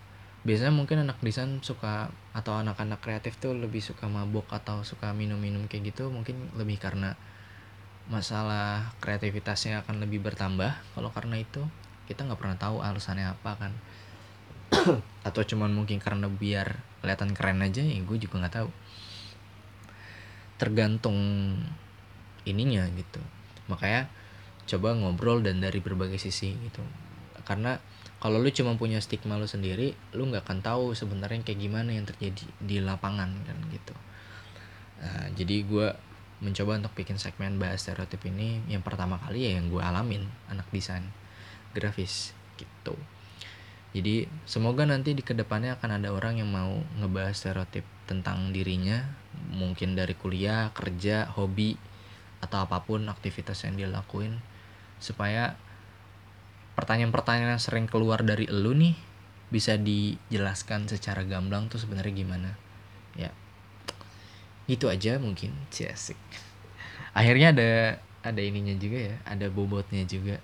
biasanya 0.47 0.71
mungkin 0.71 1.03
anak 1.03 1.19
desain 1.19 1.59
suka 1.59 2.09
atau 2.31 2.55
anak-anak 2.55 3.03
kreatif 3.03 3.35
tuh 3.37 3.51
lebih 3.51 3.83
suka 3.83 4.07
mabok 4.07 4.47
atau 4.55 4.87
suka 4.87 5.11
minum-minum 5.11 5.67
kayak 5.67 5.91
gitu 5.91 6.07
mungkin 6.07 6.47
lebih 6.55 6.79
karena 6.79 7.19
masalah 8.09 8.89
kreativitasnya 8.99 9.85
akan 9.85 10.01
lebih 10.03 10.19
bertambah. 10.25 10.73
Kalau 10.97 11.09
karena 11.13 11.37
itu 11.37 11.61
kita 12.09 12.25
nggak 12.25 12.41
pernah 12.41 12.57
tahu 12.57 12.81
alasannya 12.81 13.29
apa 13.29 13.51
kan. 13.55 13.73
Atau 15.27 15.45
cuman 15.45 15.69
mungkin 15.69 16.01
karena 16.01 16.25
biar 16.25 16.81
kelihatan 16.99 17.31
keren 17.37 17.61
aja 17.61 17.85
ya 17.85 18.01
gue 18.01 18.17
juga 18.17 18.41
nggak 18.41 18.55
tahu. 18.65 18.69
Tergantung 20.57 21.17
ininya 22.49 22.89
gitu. 22.97 23.21
Makanya 23.69 24.09
coba 24.65 24.97
ngobrol 24.97 25.45
dan 25.45 25.61
dari 25.61 25.77
berbagai 25.77 26.17
sisi 26.17 26.57
gitu. 26.65 26.81
Karena 27.45 27.77
kalau 28.19 28.41
lu 28.41 28.51
cuma 28.51 28.75
punya 28.75 28.99
stigma 28.99 29.39
lu 29.39 29.47
sendiri 29.47 29.95
lu 30.11 30.27
nggak 30.27 30.43
akan 30.43 30.59
tahu 30.59 30.91
sebenarnya 30.91 31.39
kayak 31.45 31.61
gimana 31.61 31.95
yang 31.95 32.03
terjadi 32.03 32.43
di 32.57 32.77
lapangan 32.81 33.31
kan 33.45 33.57
gitu. 33.71 33.95
Nah, 34.99 35.31
jadi 35.37 35.55
gue 35.63 35.87
mencoba 36.39 36.79
untuk 36.79 36.95
bikin 36.95 37.19
segmen 37.19 37.59
bahas 37.59 37.83
stereotip 37.83 38.23
ini 38.27 38.63
yang 38.71 38.79
pertama 38.79 39.19
kali 39.19 39.43
ya 39.47 39.59
yang 39.59 39.67
gue 39.67 39.83
alamin 39.83 40.23
anak 40.47 40.67
desain 40.71 41.03
grafis 41.75 42.31
gitu. 42.55 42.95
Jadi 43.89 44.29
semoga 44.45 44.85
nanti 44.85 45.17
di 45.17 45.25
ke 45.25 45.33
depannya 45.33 45.75
akan 45.75 45.99
ada 45.99 46.13
orang 46.13 46.37
yang 46.37 46.49
mau 46.53 46.79
ngebahas 47.01 47.33
stereotip 47.33 47.83
tentang 48.05 48.53
dirinya 48.53 49.01
mungkin 49.49 49.97
dari 49.97 50.13
kuliah 50.13 50.69
kerja 50.77 51.29
hobi 51.33 51.73
atau 52.39 52.63
apa 52.63 52.85
pun 52.85 53.09
aktivitas 53.09 53.65
yang 53.67 53.75
dia 53.75 53.89
lakuin 53.89 54.39
supaya 55.01 55.57
pertanyaan-pertanyaan 56.79 57.59
yang 57.59 57.63
sering 57.63 57.89
keluar 57.89 58.23
dari 58.23 58.47
elu 58.47 58.71
nih 58.71 58.95
bisa 59.49 59.75
dijelaskan 59.75 60.87
secara 60.87 61.25
gamblang 61.25 61.67
tuh 61.67 61.81
sebenarnya 61.81 62.13
gimana 62.13 62.49
gitu 64.69 64.85
aja 64.85 65.17
mungkin. 65.17 65.51
Ciasik 65.73 66.15
akhirnya 67.13 67.51
ada 67.51 67.71
ada 68.21 68.41
ininya 68.43 68.75
juga 68.77 69.11
ya 69.11 69.15
ada 69.25 69.47
bobotnya 69.49 70.03
juga. 70.05 70.37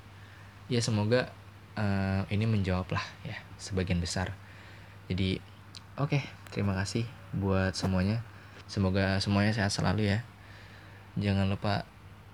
Ya 0.66 0.82
semoga 0.82 1.30
uh, 1.78 2.26
ini 2.34 2.50
menjawab 2.50 2.90
lah 2.90 3.06
ya 3.22 3.38
sebagian 3.62 4.02
besar. 4.02 4.34
Jadi 5.08 5.38
oke 6.00 6.18
okay, 6.18 6.24
terima 6.50 6.74
kasih 6.74 7.06
buat 7.36 7.78
semuanya. 7.78 8.26
Semoga 8.66 9.22
semuanya 9.22 9.54
sehat 9.54 9.72
selalu 9.72 10.10
ya. 10.10 10.20
Jangan 11.16 11.48
lupa 11.48 11.86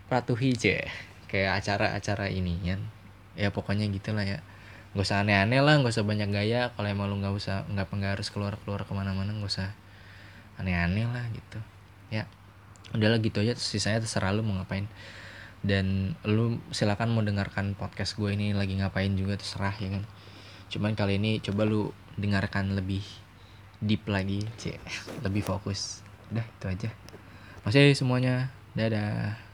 patuhi 0.07 0.55
aja 0.55 0.87
kayak 1.27 1.61
acara-acara 1.63 2.31
ini 2.31 2.55
ya. 2.63 2.79
Ya 3.35 3.49
pokoknya 3.51 3.87
gitulah 3.91 4.23
ya. 4.23 4.39
Gak 4.91 5.07
usah 5.07 5.23
aneh-aneh 5.23 5.63
lah 5.63 5.79
gak 5.79 5.91
usah 5.91 6.07
banyak 6.07 6.31
gaya. 6.31 6.71
Kalau 6.75 6.87
emang 6.87 7.07
lu 7.11 7.19
nggak 7.19 7.35
usah 7.35 7.67
nggak 7.67 7.91
harus 8.15 8.31
keluar 8.31 8.59
keluar 8.63 8.83
ke 8.87 8.91
mana-mana 8.95 9.31
gak 9.35 9.51
usah 9.51 9.69
aneh-aneh 10.59 11.07
lah 11.07 11.25
gitu 11.31 11.59
ya. 12.11 12.29
Udahlah 12.91 13.23
gitu 13.23 13.39
aja 13.41 13.55
sisanya 13.55 14.03
terserah 14.03 14.35
lu 14.35 14.43
mau 14.43 14.59
ngapain. 14.59 14.85
Dan 15.63 16.17
lu 16.27 16.59
silakan 16.75 17.15
mau 17.15 17.23
dengarkan 17.23 17.73
podcast 17.73 18.19
gue 18.19 18.35
ini 18.35 18.51
lagi 18.51 18.75
ngapain 18.77 19.15
juga 19.15 19.39
terserah 19.39 19.73
ya 19.79 19.89
kan. 19.89 20.03
Cuman 20.69 20.93
kali 20.93 21.17
ini 21.17 21.39
coba 21.39 21.65
lu 21.65 21.95
dengarkan 22.19 22.75
lebih 22.75 23.01
deep 23.81 24.05
lagi 24.05 24.45
cie 24.59 24.77
lebih 25.25 25.41
fokus. 25.41 26.05
Udah 26.29 26.45
itu 26.45 26.65
aja. 26.67 26.89
Masih 27.63 27.95
semuanya. 27.95 28.51
Dadah. 28.75 29.50